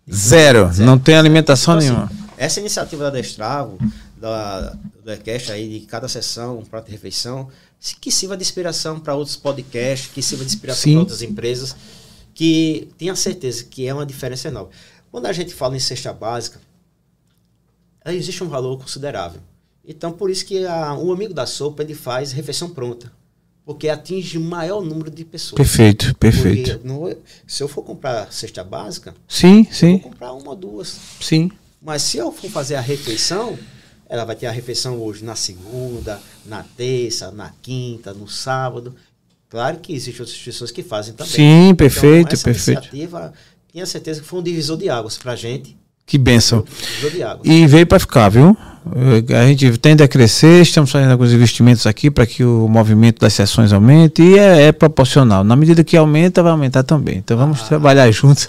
de- 0.06 0.14
Zero. 0.16 0.70
Não 0.82 0.98
tem 0.98 1.16
alimentação 1.16 1.74
Então, 1.76 1.86
nenhuma. 1.88 2.04
assim, 2.06 2.24
essa 2.36 2.60
iniciativa 2.60 3.04
da 3.04 3.10
Destravo, 3.10 3.78
da, 4.16 4.70
do 5.04 5.10
Ecast 5.12 5.50
aí, 5.52 5.80
de 5.80 5.86
cada 5.86 6.08
sessão, 6.08 6.58
um 6.58 6.64
prato 6.64 6.86
de 6.86 6.92
refeição, 6.92 7.48
que 8.00 8.10
sirva 8.10 8.36
de 8.36 8.42
inspiração 8.42 8.98
para 9.00 9.14
outros 9.14 9.36
podcasts, 9.36 10.10
que 10.12 10.22
sirva 10.22 10.44
de 10.44 10.50
inspiração 10.50 10.92
para 10.92 11.00
outras 11.00 11.22
empresas, 11.22 11.74
que 12.32 12.88
tenha 12.96 13.14
certeza 13.16 13.64
que 13.64 13.86
é 13.86 13.92
uma 13.94 14.06
diferença 14.06 14.48
enorme. 14.48 14.70
Quando 15.10 15.26
a 15.26 15.32
gente 15.32 15.52
fala 15.54 15.76
em 15.76 15.80
cesta 15.80 16.12
básica, 16.12 16.60
existe 18.06 18.42
um 18.44 18.48
valor 18.48 18.78
considerável. 18.78 19.40
Então, 19.84 20.12
por 20.12 20.30
isso 20.30 20.44
que 20.44 20.64
a- 20.66 20.94
o 20.94 21.12
amigo 21.12 21.32
da 21.34 21.46
sopa 21.46 21.82
ele 21.82 21.94
faz 21.94 22.32
refeição 22.32 22.70
pronta, 22.70 23.10
porque 23.66 23.88
atinge 23.88 24.38
o 24.38 24.40
maior 24.40 24.80
número 24.80 25.10
de 25.10 25.24
pessoas. 25.24 25.56
Perfeito, 25.56 26.14
perfeito. 26.14 26.80
Não- 26.84 27.12
se 27.46 27.62
eu 27.64 27.66
for 27.66 27.82
comprar 27.82 28.32
cesta 28.32 28.62
básica, 28.62 29.12
Sim, 29.28 29.66
eu 29.68 29.74
sim, 29.74 29.90
vou 29.94 30.00
comprar 30.12 30.32
uma 30.32 30.50
ou 30.50 30.56
duas. 30.56 30.96
sim. 31.20 31.50
Mas 31.82 32.02
se 32.02 32.16
eu 32.16 32.30
for 32.32 32.48
fazer 32.48 32.76
a 32.76 32.80
refeição, 32.80 33.58
ela 34.08 34.24
vai 34.24 34.36
ter 34.36 34.46
a 34.46 34.52
refeição 34.52 34.98
hoje 35.02 35.24
na 35.24 35.34
segunda, 35.34 36.20
na 36.46 36.62
terça, 36.76 37.30
na 37.32 37.52
quinta, 37.60 38.14
no 38.14 38.28
sábado. 38.28 38.94
Claro 39.48 39.78
que 39.78 39.92
existem 39.92 40.12
outras 40.14 40.30
instituições 40.30 40.70
que 40.70 40.82
fazem 40.84 41.14
também. 41.14 41.32
Sim, 41.32 41.74
perfeito, 41.74 42.18
então, 42.28 42.32
essa 42.34 42.44
perfeito. 42.44 42.78
iniciativa, 42.78 43.32
tenha 43.72 43.84
certeza 43.86 44.20
que 44.20 44.26
foi 44.26 44.38
um 44.40 44.42
divisor 44.44 44.76
de 44.76 44.88
águas 44.88 45.16
pra 45.18 45.34
gente. 45.34 45.76
Que 46.04 46.18
benção. 46.18 46.62
Divisor 46.62 47.10
de 47.10 47.22
águas. 47.24 47.46
E 47.48 47.66
veio 47.66 47.86
para 47.86 47.98
ficar, 47.98 48.28
viu? 48.28 48.56
A 48.88 49.46
gente 49.46 49.76
tende 49.78 50.02
a 50.02 50.08
crescer, 50.08 50.62
estamos 50.62 50.90
fazendo 50.92 51.10
alguns 51.10 51.32
investimentos 51.32 51.86
aqui 51.86 52.10
para 52.10 52.24
que 52.26 52.44
o 52.44 52.68
movimento 52.68 53.18
das 53.20 53.32
sessões 53.32 53.72
aumente 53.72 54.22
e 54.22 54.38
é, 54.38 54.62
é 54.68 54.72
proporcional. 54.72 55.42
Na 55.42 55.56
medida 55.56 55.82
que 55.82 55.96
aumenta, 55.96 56.42
vai 56.42 56.52
aumentar 56.52 56.82
também. 56.84 57.16
Então 57.18 57.36
vamos 57.36 57.62
Ah. 57.62 57.64
trabalhar 57.66 58.10
juntos. 58.12 58.48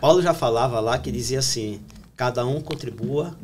Paulo 0.00 0.20
já 0.22 0.34
falava 0.34 0.80
lá 0.80 0.98
que 0.98 1.10
dizia 1.10 1.38
assim: 1.38 1.78
cada 2.16 2.44
um 2.46 2.60
contribua 2.60 3.34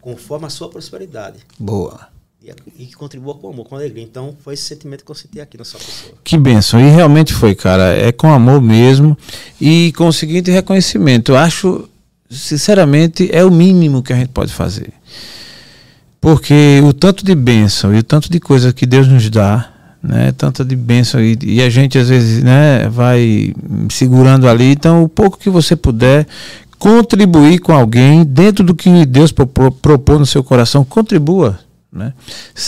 conforme 0.00 0.46
a 0.46 0.50
sua 0.50 0.68
prosperidade. 0.68 1.38
Boa. 1.58 2.00
E, 2.42 2.50
e 2.82 2.86
que 2.86 2.94
contribua 2.94 3.34
com 3.34 3.50
amor, 3.50 3.66
com 3.66 3.76
alegria. 3.76 4.02
Então, 4.02 4.34
foi 4.42 4.54
esse 4.54 4.64
sentimento 4.64 5.04
que 5.04 5.10
eu 5.10 5.14
senti 5.14 5.40
aqui 5.40 5.56
na 5.56 5.64
sua 5.64 5.78
pessoa. 5.78 6.14
Que 6.24 6.36
benção. 6.36 6.80
E 6.80 6.90
realmente 6.90 7.32
foi, 7.32 7.54
cara. 7.54 7.94
É 7.96 8.10
com 8.10 8.32
amor 8.32 8.60
mesmo. 8.60 9.16
E 9.60 9.92
com 9.92 10.08
o 10.08 10.12
seguinte 10.12 10.50
reconhecimento. 10.50 11.32
Eu 11.32 11.36
acho, 11.36 11.88
sinceramente, 12.28 13.28
é 13.32 13.44
o 13.44 13.50
mínimo 13.50 14.02
que 14.02 14.12
a 14.12 14.16
gente 14.16 14.30
pode 14.30 14.52
fazer. 14.52 14.92
Porque 16.22 16.80
o 16.84 16.92
tanto 16.92 17.24
de 17.24 17.34
bênção 17.34 17.92
e 17.92 17.98
o 17.98 18.02
tanto 18.04 18.30
de 18.30 18.38
coisa 18.38 18.72
que 18.72 18.86
Deus 18.86 19.08
nos 19.08 19.28
dá, 19.28 19.68
né? 20.00 20.32
Tanta 20.38 20.64
de 20.64 20.76
bênção 20.76 21.20
e, 21.20 21.36
e 21.42 21.60
a 21.60 21.68
gente 21.68 21.98
às 21.98 22.08
vezes, 22.08 22.44
né, 22.44 22.88
vai 22.88 23.52
segurando 23.90 24.48
ali. 24.48 24.70
Então, 24.70 25.02
o 25.02 25.08
pouco 25.08 25.36
que 25.36 25.50
você 25.50 25.74
puder 25.74 26.28
contribuir 26.78 27.58
com 27.58 27.72
alguém 27.72 28.22
dentro 28.22 28.64
do 28.64 28.72
que 28.72 29.04
Deus 29.04 29.32
propôs 29.32 30.20
no 30.20 30.24
seu 30.24 30.44
coração, 30.44 30.84
contribua. 30.84 31.58
Né? 31.92 32.14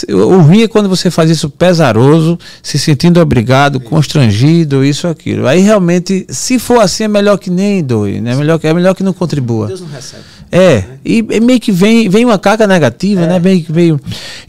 O 0.09 0.37
ruim 0.41 0.61
é 0.61 0.67
quando 0.67 0.87
você 0.87 1.09
faz 1.09 1.31
isso 1.31 1.49
pesaroso, 1.49 2.37
se 2.61 2.77
sentindo 2.77 3.19
obrigado, 3.19 3.79
constrangido, 3.79 4.85
isso 4.85 5.07
aquilo. 5.07 5.47
Aí 5.47 5.61
realmente, 5.61 6.27
se 6.29 6.59
for 6.59 6.79
assim, 6.79 7.05
é 7.05 7.07
melhor 7.07 7.37
que 7.37 7.49
nem 7.49 7.83
doe, 7.83 8.21
né? 8.21 8.33
é, 8.33 8.35
melhor, 8.35 8.59
é 8.61 8.73
melhor 8.73 8.93
que 8.93 9.01
não 9.01 9.13
contribua. 9.13 9.67
Deus 9.67 9.81
não 9.81 9.87
recebe. 9.87 10.23
É, 10.55 10.81
né? 10.81 10.99
e, 11.03 11.17
e, 11.17 11.39
meio 11.41 11.59
que 11.59 11.71
vem, 11.71 12.07
vem 12.07 12.23
uma 12.23 12.39
carga 12.39 12.65
negativa, 12.65 13.21
é. 13.21 13.27
né? 13.27 13.39
Meio 13.39 13.63
que 13.63 13.71
veio. 13.71 13.99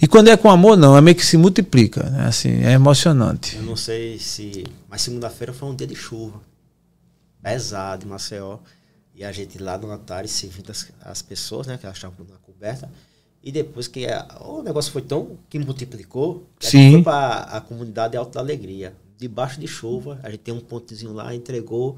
E 0.00 0.06
quando 0.06 0.28
é 0.28 0.36
com 0.36 0.48
amor, 0.48 0.76
não, 0.76 0.96
é 0.96 1.00
meio 1.00 1.16
que 1.16 1.26
se 1.26 1.36
multiplica, 1.36 2.08
né? 2.08 2.26
Assim, 2.26 2.62
é 2.64 2.72
emocionante. 2.72 3.56
Eu 3.56 3.62
não 3.62 3.76
sei 3.76 4.18
se. 4.18 4.64
Mas 4.88 5.02
segunda-feira 5.02 5.52
foi 5.52 5.68
um 5.68 5.74
dia 5.74 5.86
de 5.86 5.96
chuva. 5.96 6.40
Pesado 7.42 8.06
em 8.06 8.08
Maceió. 8.08 8.58
E 9.14 9.24
a 9.24 9.32
gente 9.32 9.58
lá 9.58 9.78
no 9.78 9.90
altar 9.90 10.28
servindo 10.28 10.70
as, 10.70 10.86
as 11.02 11.22
pessoas, 11.22 11.66
né? 11.66 11.76
Que 11.76 11.86
elas 11.86 11.96
estavam 11.96 12.24
na 12.30 12.36
coberta. 12.36 12.88
E 13.42 13.50
depois 13.50 13.88
que 13.88 14.06
a, 14.06 14.26
o 14.40 14.62
negócio 14.62 14.92
foi 14.92 15.02
tão 15.02 15.38
que 15.48 15.58
multiplicou, 15.58 16.46
a 16.60 16.68
gente 16.68 16.92
foi 16.94 17.02
para 17.02 17.42
a 17.42 17.60
comunidade 17.60 18.16
Alto 18.16 18.34
da 18.34 18.40
Alegria. 18.40 18.94
Debaixo 19.18 19.58
de 19.58 19.66
chuva, 19.66 20.20
a 20.22 20.30
gente 20.30 20.40
tem 20.40 20.52
um 20.52 20.60
pontezinho 20.60 21.12
lá, 21.12 21.34
entregou. 21.34 21.96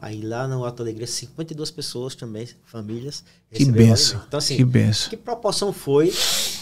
Aí 0.00 0.22
lá 0.22 0.46
no 0.46 0.64
Alto 0.64 0.82
Alegria, 0.82 1.06
52 1.06 1.70
pessoas 1.70 2.14
também, 2.14 2.48
famílias. 2.66 3.24
Que 3.52 3.64
benção. 3.64 4.20
Então, 4.26 4.38
assim, 4.38 4.56
que 4.56 4.64
benção. 4.64 5.10
Que 5.10 5.16
proporção 5.16 5.72
foi 5.72 6.12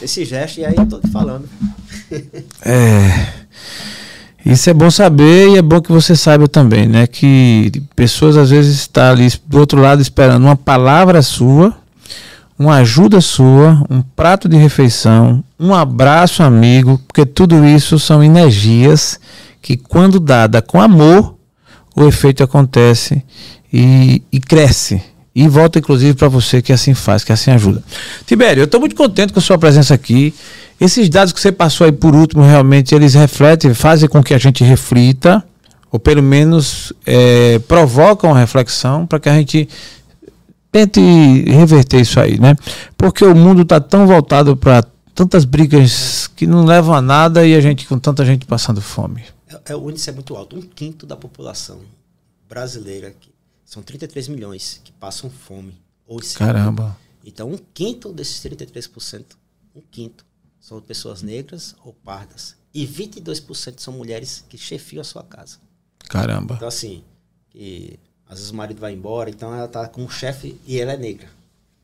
esse 0.00 0.24
gesto? 0.24 0.60
E 0.60 0.64
aí 0.64 0.74
eu 0.76 0.86
tô 0.86 1.00
te 1.00 1.08
falando. 1.08 1.48
É. 2.64 3.46
Isso 4.44 4.70
é 4.70 4.72
bom 4.72 4.88
saber 4.92 5.48
e 5.48 5.56
é 5.56 5.62
bom 5.62 5.80
que 5.80 5.90
você 5.90 6.14
saiba 6.14 6.46
também, 6.46 6.86
né? 6.86 7.08
Que 7.08 7.82
pessoas 7.96 8.36
às 8.36 8.50
vezes 8.50 8.76
estão 8.76 9.02
tá 9.02 9.10
ali 9.10 9.28
do 9.44 9.58
outro 9.58 9.80
lado 9.80 10.00
esperando 10.00 10.44
uma 10.44 10.54
palavra 10.56 11.20
sua 11.20 11.76
uma 12.58 12.76
ajuda 12.76 13.20
sua, 13.20 13.82
um 13.90 14.00
prato 14.00 14.48
de 14.48 14.56
refeição, 14.56 15.44
um 15.60 15.74
abraço 15.74 16.42
amigo, 16.42 17.00
porque 17.06 17.26
tudo 17.26 17.64
isso 17.66 17.98
são 17.98 18.22
energias 18.22 19.20
que, 19.60 19.76
quando 19.76 20.18
dada 20.18 20.62
com 20.62 20.80
amor, 20.80 21.35
o 21.96 22.06
efeito 22.06 22.44
acontece 22.44 23.24
e, 23.72 24.22
e 24.30 24.38
cresce. 24.38 25.02
E 25.34 25.48
volta, 25.48 25.78
inclusive, 25.78 26.14
para 26.14 26.28
você 26.28 26.62
que 26.62 26.72
assim 26.72 26.94
faz, 26.94 27.24
que 27.24 27.32
assim 27.32 27.50
ajuda. 27.50 27.82
Tibério, 28.26 28.62
eu 28.62 28.64
estou 28.64 28.80
muito 28.80 28.94
contente 28.94 29.32
com 29.32 29.38
a 29.38 29.42
sua 29.42 29.58
presença 29.58 29.94
aqui. 29.94 30.34
Esses 30.80 31.08
dados 31.08 31.32
que 31.32 31.40
você 31.40 31.52
passou 31.52 31.84
aí 31.84 31.92
por 31.92 32.14
último, 32.14 32.42
realmente, 32.42 32.94
eles 32.94 33.14
refletem, 33.14 33.74
fazem 33.74 34.08
com 34.08 34.22
que 34.22 34.32
a 34.32 34.38
gente 34.38 34.62
reflita, 34.64 35.44
ou 35.90 35.98
pelo 35.98 36.22
menos 36.22 36.92
é, 37.04 37.58
provocam 37.60 38.32
reflexão, 38.32 39.06
para 39.06 39.20
que 39.20 39.28
a 39.28 39.34
gente 39.34 39.68
tente 40.72 41.00
reverter 41.48 42.00
isso 42.00 42.18
aí, 42.20 42.38
né? 42.38 42.54
Porque 42.96 43.24
o 43.24 43.34
mundo 43.34 43.62
está 43.62 43.80
tão 43.80 44.06
voltado 44.06 44.56
para 44.56 44.84
tantas 45.14 45.44
brigas 45.44 46.30
que 46.36 46.46
não 46.46 46.64
levam 46.64 46.94
a 46.94 47.00
nada 47.00 47.46
e 47.46 47.54
a 47.54 47.60
gente 47.60 47.86
com 47.86 47.98
tanta 47.98 48.24
gente 48.24 48.44
passando 48.44 48.80
fome. 48.80 49.22
É, 49.46 49.72
é, 49.72 49.76
o 49.76 49.90
índice 49.90 50.10
é 50.10 50.12
muito 50.12 50.36
alto. 50.36 50.56
Um 50.56 50.62
quinto 50.62 51.06
da 51.06 51.16
população 51.16 51.82
brasileira, 52.48 53.10
que 53.12 53.32
são 53.64 53.82
33 53.82 54.28
milhões, 54.28 54.80
que 54.84 54.92
passam 54.92 55.30
fome. 55.30 55.74
Hoje. 56.06 56.34
Caramba. 56.34 56.96
Então, 57.24 57.50
um 57.50 57.58
quinto 57.58 58.12
desses 58.12 58.40
33%, 58.40 59.24
um 59.74 59.80
quinto, 59.80 60.24
são 60.60 60.80
pessoas 60.80 61.22
negras 61.22 61.74
ou 61.84 61.92
pardas. 61.92 62.56
E 62.72 62.86
22% 62.86 63.80
são 63.80 63.92
mulheres 63.92 64.44
que 64.48 64.56
chefiam 64.58 65.00
a 65.00 65.04
sua 65.04 65.22
casa. 65.22 65.58
Caramba. 66.08 66.54
Então, 66.54 66.68
assim, 66.68 67.02
que 67.50 67.98
às 68.28 68.38
vezes 68.38 68.50
o 68.50 68.54
marido 68.54 68.80
vai 68.80 68.92
embora, 68.92 69.30
então 69.30 69.54
ela 69.54 69.68
tá 69.68 69.88
com 69.88 70.02
um 70.02 70.08
chefe 70.08 70.60
e 70.66 70.78
ela 70.78 70.92
é 70.92 70.96
negra. 70.96 71.28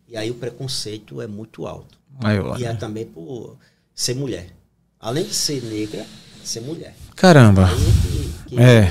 E 0.07 0.17
aí 0.17 0.31
o 0.31 0.35
preconceito 0.35 1.21
é 1.21 1.27
muito 1.27 1.67
alto. 1.67 1.99
Maior, 2.21 2.61
e 2.61 2.65
é 2.65 2.73
né? 2.73 2.79
também 2.79 3.07
por 3.07 3.57
ser 3.95 4.15
mulher. 4.15 4.55
Além 5.01 5.25
de 5.25 5.35
ser 5.35 5.63
negra, 5.63 6.07
ser 6.49 6.61
mulher. 6.61 6.95
Caramba. 7.17 7.69
Que, 7.69 8.57
que 8.57 8.61
é. 8.61 8.91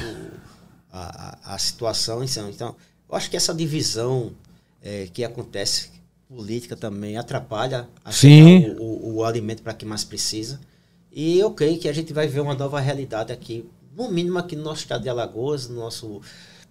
A, 0.92 1.56
a, 1.56 1.58
situação, 1.58 2.24
então, 2.24 2.76
eu 3.10 3.16
acho 3.16 3.30
que 3.30 3.38
essa 3.38 3.54
divisão 3.54 4.34
é, 4.82 5.08
que 5.14 5.24
acontece 5.24 5.90
política 6.28 6.76
também 6.76 7.18
atrapalha 7.18 7.88
Sim. 8.10 8.72
O, 8.78 8.84
o, 8.84 9.16
o 9.16 9.24
alimento 9.24 9.62
para 9.62 9.74
quem 9.74 9.88
mais 9.88 10.04
precisa. 10.04 10.60
E 11.12 11.38
eu 11.38 11.52
creio 11.52 11.80
que 11.80 11.90
a 11.90 11.94
gente 11.94 12.14
vai 12.14 12.28
ver 12.28 12.40
uma 12.40 12.54
nova 12.54 12.80
realidade 12.80 13.34
aqui, 13.34 13.66
no 13.96 14.10
mínimo 14.10 14.38
aqui 14.38 14.56
no 14.56 14.64
nosso 14.64 14.82
estado 14.82 15.04
de 15.04 15.10
Alagoas, 15.10 15.68
no 15.68 15.76
nosso 15.76 16.22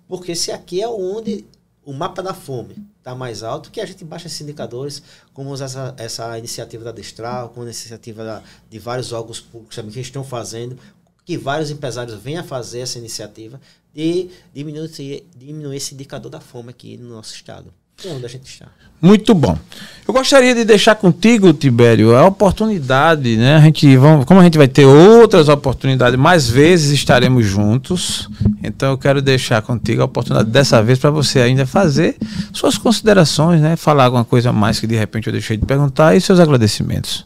porque 0.08 0.34
se 0.34 0.50
aqui 0.50 0.82
é 0.82 0.88
onde 0.88 1.44
o 1.84 1.92
mapa 1.92 2.22
da 2.22 2.34
fome 2.34 2.76
está 2.98 3.14
mais 3.14 3.42
alto, 3.42 3.70
que 3.70 3.80
a 3.80 3.86
gente 3.86 4.04
baixa 4.04 4.26
esses 4.26 4.40
indicadores, 4.40 5.02
como 5.32 5.54
essa, 5.54 5.94
essa 5.96 6.38
iniciativa 6.38 6.84
da 6.84 6.92
Destral, 6.92 7.48
como 7.48 7.62
a 7.62 7.64
iniciativa 7.64 8.24
da, 8.24 8.42
de 8.68 8.78
vários 8.78 9.12
órgãos 9.12 9.40
públicos 9.40 9.74
também 9.74 9.92
que 9.92 10.00
estão 10.00 10.22
fazendo, 10.22 10.78
que 11.24 11.38
vários 11.38 11.70
empresários 11.70 12.20
venham 12.20 12.42
a 12.42 12.44
fazer 12.44 12.80
essa 12.80 12.98
iniciativa 12.98 13.60
de 13.94 14.30
diminuir, 14.54 15.26
diminuir 15.36 15.76
esse 15.76 15.94
indicador 15.94 16.30
da 16.30 16.40
fome 16.40 16.70
aqui 16.70 16.96
no 16.96 17.08
nosso 17.08 17.34
estado 17.34 17.72
é 18.08 18.12
onde 18.12 18.26
a 18.26 18.28
gente 18.28 18.46
está. 18.46 18.66
Muito 19.00 19.34
bom. 19.34 19.58
Eu 20.06 20.12
gostaria 20.12 20.54
de 20.54 20.64
deixar 20.64 20.96
contigo, 20.96 21.52
Tibério, 21.52 22.14
a 22.16 22.26
oportunidade, 22.26 23.36
né? 23.36 23.56
A 23.56 23.60
gente 23.60 23.96
vamos, 23.96 24.26
como 24.26 24.40
a 24.40 24.44
gente 24.44 24.58
vai 24.58 24.68
ter 24.68 24.84
outras 24.84 25.48
oportunidades, 25.48 26.18
mais 26.18 26.48
vezes 26.48 26.90
estaremos 26.90 27.46
juntos. 27.46 28.28
Então 28.62 28.90
eu 28.90 28.98
quero 28.98 29.22
deixar 29.22 29.62
contigo 29.62 30.02
a 30.02 30.04
oportunidade 30.04 30.50
dessa 30.50 30.82
vez 30.82 30.98
para 30.98 31.10
você 31.10 31.40
ainda 31.40 31.64
fazer 31.64 32.16
suas 32.52 32.76
considerações, 32.76 33.60
né? 33.60 33.76
Falar 33.76 34.06
alguma 34.06 34.24
coisa 34.24 34.52
mais 34.52 34.80
que 34.80 34.86
de 34.86 34.96
repente 34.96 35.28
eu 35.28 35.32
deixei 35.32 35.56
de 35.56 35.64
perguntar 35.64 36.14
e 36.14 36.20
seus 36.20 36.40
agradecimentos. 36.40 37.24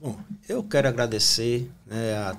Bom, 0.00 0.16
eu 0.48 0.62
quero 0.62 0.88
agradecer 0.88 1.70
né, 1.86 2.14
a, 2.14 2.36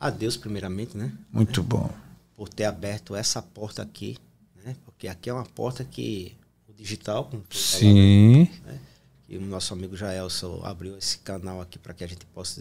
a 0.00 0.10
Deus 0.10 0.36
primeiramente, 0.36 0.96
né? 0.96 1.10
Muito 1.32 1.62
bom. 1.62 1.90
Por 2.36 2.48
ter 2.48 2.64
aberto 2.64 3.14
essa 3.14 3.42
porta 3.42 3.82
aqui 3.82 4.16
né? 4.64 4.74
Porque 4.84 5.06
aqui 5.06 5.28
é 5.28 5.32
uma 5.32 5.44
porta 5.44 5.84
que 5.84 6.34
o 6.68 6.72
digital, 6.72 7.26
como 7.26 7.44
Sim. 7.50 8.46
Falando, 8.46 8.66
né? 8.66 8.80
E 9.28 9.36
o 9.36 9.40
nosso 9.40 9.72
amigo 9.72 9.96
Jaelson 9.96 10.60
abriu 10.64 10.96
esse 10.96 11.18
canal 11.18 11.60
aqui 11.60 11.78
para 11.78 11.94
que 11.94 12.04
a 12.04 12.06
gente 12.06 12.24
possa 12.26 12.60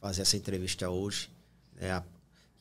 fazer 0.00 0.22
essa 0.22 0.36
entrevista 0.36 0.88
hoje. 0.88 1.30
Né? 1.80 2.02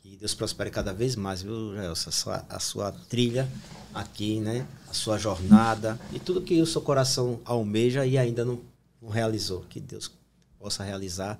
Que 0.01 0.15
Deus 0.15 0.33
prospere 0.33 0.69
cada 0.69 0.93
vez 0.93 1.15
mais, 1.15 1.41
viu, 1.41 1.75
Jaelson? 1.75 2.09
A 2.09 2.11
sua, 2.11 2.45
a 2.49 2.59
sua 2.59 2.91
trilha 2.91 3.47
aqui, 3.93 4.39
né? 4.39 4.67
A 4.89 4.93
sua 4.93 5.17
jornada 5.17 5.99
e 6.11 6.19
tudo 6.19 6.41
que 6.41 6.61
o 6.61 6.65
seu 6.65 6.81
coração 6.81 7.39
almeja 7.45 8.05
e 8.05 8.17
ainda 8.17 8.43
não, 8.43 8.59
não 9.01 9.09
realizou. 9.09 9.61
Que 9.69 9.79
Deus 9.79 10.11
possa 10.59 10.83
realizar. 10.83 11.39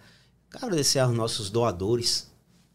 Quero 0.50 0.66
agradecer 0.66 1.00
aos 1.00 1.16
nossos 1.16 1.50
doadores, 1.50 2.28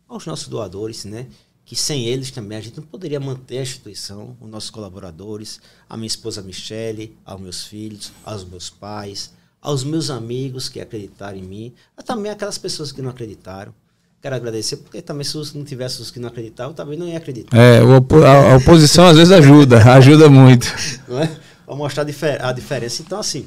aos 0.09 0.25
nossos 0.25 0.49
doadores, 0.49 1.05
né? 1.05 1.29
Que 1.67 1.75
sem 1.75 2.07
eles 2.07 2.31
também 2.31 2.57
a 2.57 2.61
gente 2.61 2.77
não 2.77 2.85
poderia 2.87 3.19
manter 3.19 3.59
a 3.59 3.63
instituição, 3.63 4.37
os 4.41 4.49
nossos 4.49 4.71
colaboradores, 4.71 5.61
a 5.91 5.97
minha 5.97 6.07
esposa 6.07 6.41
Michele, 6.41 7.19
aos 7.25 7.41
meus 7.41 7.65
filhos, 7.65 8.13
aos 8.25 8.45
meus 8.45 8.71
pais, 8.71 9.33
aos 9.61 9.83
meus 9.83 10.09
amigos 10.09 10.69
que 10.69 10.81
acreditaram 10.81 11.37
em 11.37 11.43
mim, 11.43 11.75
também 12.05 12.31
aquelas 12.31 12.57
pessoas 12.57 12.93
que 12.93 13.03
não 13.03 13.11
acreditaram. 13.11 13.75
Quero 14.23 14.37
agradecer, 14.37 14.77
porque 14.77 15.03
também 15.03 15.25
se 15.25 15.37
não 15.57 15.65
tivesse 15.65 16.01
os 16.01 16.11
que 16.11 16.21
não 16.21 16.29
acreditavam, 16.29 16.73
também 16.73 16.97
não 16.97 17.07
ia 17.07 17.19
acreditar. 17.19 17.57
É, 17.57 17.81
a 17.81 18.57
oposição 18.57 19.07
às 19.07 19.17
vezes 19.17 19.33
ajuda, 19.33 19.79
ajuda 19.93 20.29
muito. 20.29 20.73
Não 21.09 21.21
é? 21.21 21.37
Para 21.67 21.75
mostrar 21.75 22.07
a 22.41 22.53
diferença. 22.53 23.03
Então, 23.03 23.19
assim, 23.19 23.45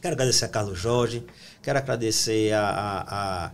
quero 0.00 0.14
agradecer 0.14 0.44
a 0.44 0.48
Carlos 0.48 0.78
Jorge, 0.78 1.24
quero 1.60 1.78
agradecer 1.78 2.52
a, 2.52 2.60
a, 2.68 3.46
a 3.46 3.50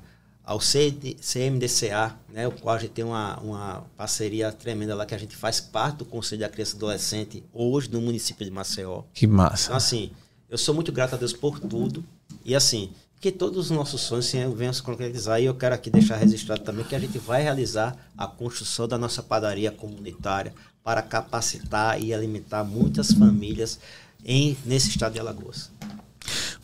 ao 0.50 0.58
CMDCA, 0.58 2.16
né, 2.28 2.48
o 2.48 2.50
qual 2.50 2.74
a 2.74 2.78
gente 2.80 2.90
tem 2.90 3.04
uma, 3.04 3.38
uma 3.38 3.84
parceria 3.96 4.50
tremenda 4.50 4.96
lá, 4.96 5.06
que 5.06 5.14
a 5.14 5.18
gente 5.18 5.36
faz 5.36 5.60
parte 5.60 5.98
do 5.98 6.04
Conselho 6.04 6.40
da 6.40 6.48
Criança 6.48 6.74
e 6.74 6.76
Adolescente, 6.76 7.44
hoje 7.52 7.88
no 7.88 8.00
município 8.00 8.44
de 8.44 8.50
Maceió. 8.50 9.04
Que 9.14 9.28
massa. 9.28 9.66
Então, 9.66 9.76
assim, 9.76 10.10
eu 10.48 10.58
sou 10.58 10.74
muito 10.74 10.90
grato 10.90 11.14
a 11.14 11.18
Deus 11.18 11.32
por 11.32 11.60
tudo. 11.60 12.04
E, 12.44 12.56
assim, 12.56 12.90
que 13.20 13.30
todos 13.30 13.66
os 13.66 13.70
nossos 13.70 14.00
sonhos 14.00 14.28
venham 14.56 14.72
se 14.72 14.82
concretizar. 14.82 15.40
E 15.40 15.44
eu 15.44 15.54
quero 15.54 15.72
aqui 15.72 15.88
deixar 15.88 16.16
registrado 16.16 16.62
também 16.62 16.84
que 16.84 16.96
a 16.96 16.98
gente 16.98 17.16
vai 17.16 17.44
realizar 17.44 17.96
a 18.18 18.26
construção 18.26 18.88
da 18.88 18.98
nossa 18.98 19.22
padaria 19.22 19.70
comunitária 19.70 20.52
para 20.82 21.00
capacitar 21.00 22.02
e 22.02 22.12
alimentar 22.12 22.64
muitas 22.64 23.12
famílias 23.12 23.78
em, 24.24 24.56
nesse 24.66 24.88
estado 24.88 25.12
de 25.12 25.20
Alagoas. 25.20 25.70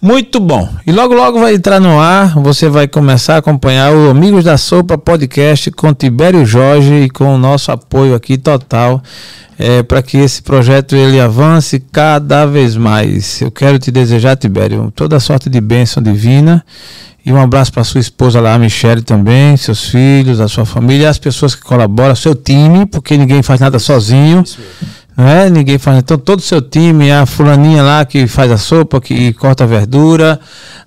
Muito 0.00 0.38
bom. 0.40 0.68
E 0.86 0.92
logo, 0.92 1.14
logo 1.14 1.40
vai 1.40 1.54
entrar 1.54 1.80
no 1.80 1.98
ar. 1.98 2.34
Você 2.40 2.68
vai 2.68 2.86
começar 2.86 3.34
a 3.34 3.38
acompanhar 3.38 3.92
o 3.92 4.10
Amigos 4.10 4.44
da 4.44 4.56
Sopa 4.56 4.98
podcast 4.98 5.70
com 5.70 5.92
Tibério 5.94 6.44
Jorge 6.44 7.04
e 7.04 7.10
com 7.10 7.34
o 7.34 7.38
nosso 7.38 7.72
apoio 7.72 8.14
aqui 8.14 8.36
total 8.36 9.02
é, 9.58 9.82
para 9.82 10.02
que 10.02 10.18
esse 10.18 10.42
projeto 10.42 10.94
ele 10.94 11.20
avance 11.20 11.80
cada 11.92 12.46
vez 12.46 12.76
mais. 12.76 13.40
Eu 13.40 13.50
quero 13.50 13.78
te 13.78 13.90
desejar, 13.90 14.36
Tibério, 14.36 14.92
toda 14.94 15.18
sorte 15.18 15.48
de 15.48 15.60
bênção 15.60 16.02
divina. 16.02 16.64
E 17.24 17.32
um 17.32 17.40
abraço 17.40 17.72
para 17.72 17.82
sua 17.82 18.00
esposa 18.00 18.40
lá, 18.40 18.54
a 18.54 18.58
Michelle 18.58 19.02
também, 19.02 19.56
seus 19.56 19.88
filhos, 19.88 20.38
a 20.38 20.46
sua 20.46 20.64
família, 20.64 21.10
as 21.10 21.18
pessoas 21.18 21.56
que 21.56 21.62
colaboram, 21.62 22.14
seu 22.14 22.36
time, 22.36 22.86
porque 22.86 23.16
ninguém 23.16 23.42
faz 23.42 23.58
nada 23.58 23.80
sozinho. 23.80 24.36
Não 24.36 24.44
é? 25.16 25.48
Ninguém 25.48 25.78
faz. 25.78 25.98
Então 25.98 26.18
todo 26.18 26.40
o 26.40 26.42
seu 26.42 26.60
time, 26.60 27.10
a 27.10 27.24
fulaninha 27.24 27.82
lá 27.82 28.04
que 28.04 28.26
faz 28.26 28.50
a 28.50 28.58
sopa, 28.58 29.00
que 29.00 29.32
corta 29.32 29.64
a 29.64 29.66
verdura, 29.66 30.38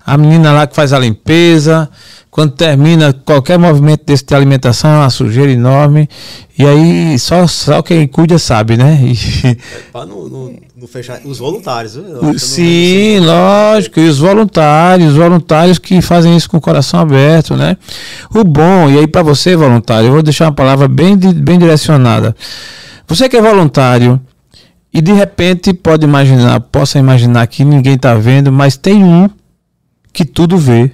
a 0.06 0.16
menina 0.16 0.52
lá 0.52 0.66
que 0.66 0.74
faz 0.74 0.92
a 0.92 0.98
limpeza. 0.98 1.88
Quando 2.30 2.52
termina 2.52 3.12
qualquer 3.12 3.58
movimento 3.58 4.04
desse 4.06 4.24
de 4.24 4.32
alimentação, 4.36 4.88
é 4.88 4.98
uma 4.98 5.10
sujeira 5.10 5.50
enorme. 5.50 6.08
E 6.56 6.64
aí 6.64 7.18
só, 7.18 7.44
só 7.48 7.82
quem 7.82 8.06
cuida 8.06 8.38
sabe, 8.38 8.76
né? 8.76 9.00
E... 9.02 9.48
É, 9.48 9.56
para 9.92 10.06
não, 10.06 10.28
não, 10.28 10.54
não, 10.76 10.86
fechar. 10.86 11.20
Os 11.24 11.38
voluntários, 11.38 11.96
viu? 11.96 12.38
Sim, 12.38 13.18
lógico. 13.18 13.98
E 13.98 14.08
os 14.08 14.18
voluntários, 14.18 15.10
os 15.10 15.16
voluntários 15.16 15.78
que 15.78 16.00
fazem 16.00 16.36
isso 16.36 16.48
com 16.48 16.58
o 16.58 16.60
coração 16.60 17.00
aberto, 17.00 17.56
né? 17.56 17.76
O 18.32 18.44
bom, 18.44 18.88
e 18.88 18.96
aí 18.96 19.08
para 19.08 19.24
você, 19.24 19.56
voluntário, 19.56 20.06
eu 20.06 20.12
vou 20.12 20.22
deixar 20.22 20.44
uma 20.44 20.52
palavra 20.52 20.86
bem, 20.86 21.16
bem 21.16 21.58
direcionada. 21.58 22.36
Você 23.10 23.28
que 23.28 23.36
é 23.36 23.42
voluntário 23.42 24.20
e 24.94 25.00
de 25.00 25.12
repente 25.12 25.74
pode 25.74 26.04
imaginar, 26.04 26.60
possa 26.60 26.96
imaginar 26.96 27.44
que 27.48 27.64
ninguém 27.64 27.94
está 27.94 28.14
vendo, 28.14 28.52
mas 28.52 28.76
tem 28.76 29.02
um 29.02 29.28
que 30.12 30.24
tudo 30.24 30.56
vê 30.56 30.92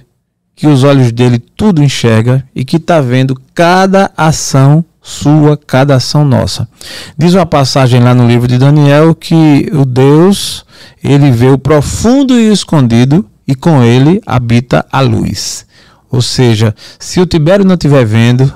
que 0.55 0.65
os 0.65 0.83
olhos 0.83 1.11
dele 1.11 1.37
tudo 1.37 1.83
enxerga 1.83 2.43
e 2.55 2.65
que 2.65 2.77
está 2.77 2.99
vendo 3.01 3.39
cada 3.53 4.09
ação 4.17 4.83
sua, 4.99 5.55
cada 5.55 5.93
ação 5.93 6.25
nossa. 6.25 6.67
Diz 7.15 7.35
uma 7.35 7.45
passagem 7.45 8.01
lá 8.01 8.15
no 8.15 8.27
livro 8.27 8.47
de 8.47 8.57
Daniel 8.57 9.13
que 9.13 9.69
o 9.71 9.85
Deus, 9.85 10.65
ele 11.03 11.29
vê 11.29 11.49
o 11.49 11.59
profundo 11.59 12.33
e 12.33 12.49
o 12.49 12.53
escondido 12.53 13.23
e 13.47 13.53
com 13.53 13.83
ele 13.83 14.19
habita 14.25 14.83
a 14.91 15.01
luz. 15.01 15.67
Ou 16.09 16.23
seja, 16.23 16.73
se 16.97 17.21
o 17.21 17.27
Tibério 17.27 17.63
não 17.63 17.75
estiver 17.75 18.03
vendo, 18.03 18.51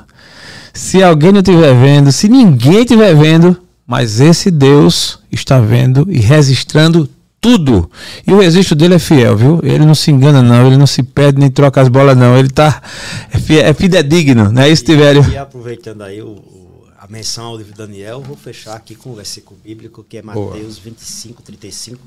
se 0.74 1.04
alguém 1.04 1.32
não 1.32 1.40
estiver 1.40 1.74
vendo, 1.74 2.12
se 2.12 2.28
ninguém 2.28 2.82
estiver 2.82 3.16
vendo, 3.16 3.58
mas 3.86 4.20
esse 4.20 4.50
Deus 4.50 5.20
está 5.32 5.60
vendo 5.60 6.08
e 6.10 6.20
registrando 6.20 7.10
tudo. 7.42 7.90
E 8.26 8.32
o 8.32 8.40
registro 8.40 8.76
dele 8.76 8.94
é 8.94 9.00
fiel, 9.00 9.36
viu? 9.36 9.60
Ele 9.64 9.84
não 9.84 9.96
se 9.96 10.12
engana, 10.12 10.44
não. 10.44 10.68
Ele 10.68 10.78
não 10.78 10.86
se 10.86 11.02
perde 11.02 11.40
nem 11.40 11.50
troca 11.50 11.82
as 11.82 11.90
bolas, 11.90 12.16
não. 12.16 12.38
Ele 12.38 12.50
tá. 12.50 12.82
É, 13.32 13.40
fiel, 13.40 13.66
é 13.66 13.74
fidedigno, 13.74 14.52
né? 14.52 14.70
Isso, 14.70 14.86
Tiverio. 14.86 15.28
E 15.28 15.38
aproveitando 15.38 16.04
aí 16.04 16.22
o, 16.22 16.28
o, 16.28 16.88
a 17.00 17.08
menção 17.08 17.46
ao 17.46 17.58
livro 17.58 17.74
de 17.74 17.78
Daniel, 17.80 18.22
vou 18.22 18.38
fechar 18.38 18.76
aqui 18.76 18.94
com 18.94 19.10
o 19.10 19.16
versículo 19.16 19.60
bíblico 19.62 20.06
que 20.08 20.18
é 20.18 20.22
Mateus 20.22 20.78
Boa. 20.78 20.86
25, 20.86 21.42
35 21.42 22.00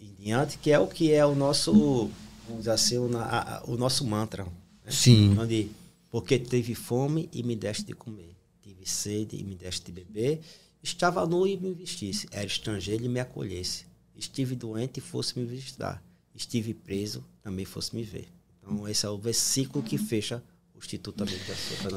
em 0.00 0.10
diante, 0.22 0.58
que 0.58 0.72
é 0.72 0.78
o 0.78 0.88
que 0.88 1.12
é 1.12 1.24
o 1.24 1.34
nosso, 1.36 2.10
vamos 2.48 2.58
dizer 2.58 2.72
assim, 2.72 2.98
o, 2.98 3.08
a, 3.16 3.62
o 3.66 3.76
nosso 3.76 4.04
mantra. 4.04 4.42
Né? 4.42 4.90
Sim. 4.90 5.36
Onde, 5.40 5.70
porque 6.14 6.38
teve 6.38 6.76
fome 6.76 7.28
e 7.32 7.42
me 7.42 7.56
deste 7.56 7.86
de 7.86 7.92
comer, 7.92 8.36
tive 8.62 8.86
sede 8.86 9.36
e 9.36 9.42
me 9.42 9.56
deste 9.56 9.86
de 9.86 9.90
beber, 9.90 10.40
estava 10.80 11.26
nu 11.26 11.44
e 11.44 11.56
me 11.56 11.74
vestisse, 11.74 12.28
era 12.30 12.46
estrangeiro 12.46 13.04
e 13.04 13.08
me 13.08 13.18
acolhesse 13.18 13.84
Estive 14.14 14.54
doente 14.54 14.98
e 14.98 15.00
fosse 15.00 15.36
me 15.36 15.44
visitar. 15.44 16.00
Estive 16.32 16.72
preso, 16.72 17.24
também 17.42 17.64
fosse 17.64 17.96
me 17.96 18.04
ver. 18.04 18.28
Então, 18.60 18.86
esse 18.86 19.04
é 19.04 19.08
o 19.08 19.18
versículo 19.18 19.82
que 19.82 19.98
fecha 19.98 20.40
Instituto 20.84 21.24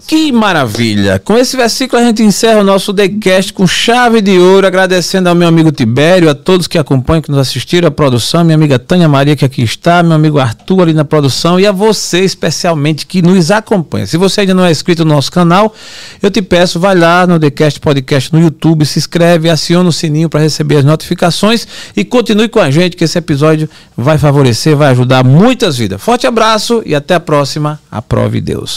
Que 0.07 0.31
maravilha! 0.31 1.19
Com 1.19 1.37
esse 1.37 1.57
versículo 1.57 2.01
a 2.01 2.05
gente 2.05 2.23
encerra 2.23 2.61
o 2.61 2.63
nosso 2.63 2.93
TheCast 2.93 3.51
com 3.51 3.67
chave 3.67 4.21
de 4.21 4.39
ouro, 4.39 4.65
agradecendo 4.65 5.27
ao 5.27 5.35
meu 5.35 5.47
amigo 5.47 5.73
Tibério, 5.73 6.29
a 6.29 6.33
todos 6.33 6.67
que 6.67 6.77
acompanham, 6.77 7.21
que 7.21 7.29
nos 7.29 7.39
assistiram, 7.39 7.89
a 7.89 7.91
produção, 7.91 8.45
minha 8.45 8.55
amiga 8.55 8.79
Tânia 8.79 9.09
Maria 9.09 9.35
que 9.35 9.43
aqui 9.43 9.61
está, 9.61 10.01
meu 10.01 10.13
amigo 10.13 10.39
Arthur 10.39 10.83
ali 10.83 10.93
na 10.93 11.03
produção 11.03 11.59
e 11.59 11.67
a 11.67 11.71
você 11.71 12.21
especialmente 12.21 13.05
que 13.05 13.21
nos 13.21 13.51
acompanha. 13.51 14.07
Se 14.07 14.15
você 14.15 14.41
ainda 14.41 14.53
não 14.53 14.63
é 14.63 14.71
inscrito 14.71 15.03
no 15.03 15.13
nosso 15.13 15.33
canal, 15.33 15.75
eu 16.21 16.31
te 16.31 16.41
peço, 16.41 16.79
vai 16.79 16.95
lá 16.95 17.27
no 17.27 17.37
TheCast 17.37 17.81
Podcast 17.81 18.31
no 18.31 18.39
YouTube, 18.39 18.85
se 18.85 18.99
inscreve, 18.99 19.49
aciona 19.49 19.89
o 19.89 19.93
sininho 19.93 20.29
para 20.29 20.39
receber 20.39 20.77
as 20.77 20.85
notificações 20.85 21.67
e 21.93 22.05
continue 22.05 22.47
com 22.47 22.59
a 22.59 22.71
gente 22.71 22.95
que 22.95 23.03
esse 23.03 23.17
episódio 23.17 23.69
vai 23.97 24.17
favorecer, 24.17 24.77
vai 24.77 24.91
ajudar 24.91 25.25
muitas 25.25 25.77
vidas. 25.77 26.01
Forte 26.01 26.25
abraço 26.25 26.81
e 26.85 26.95
até 26.95 27.15
a 27.15 27.19
próxima. 27.19 27.79
Aprove 27.91 28.39
Deus. 28.39 28.76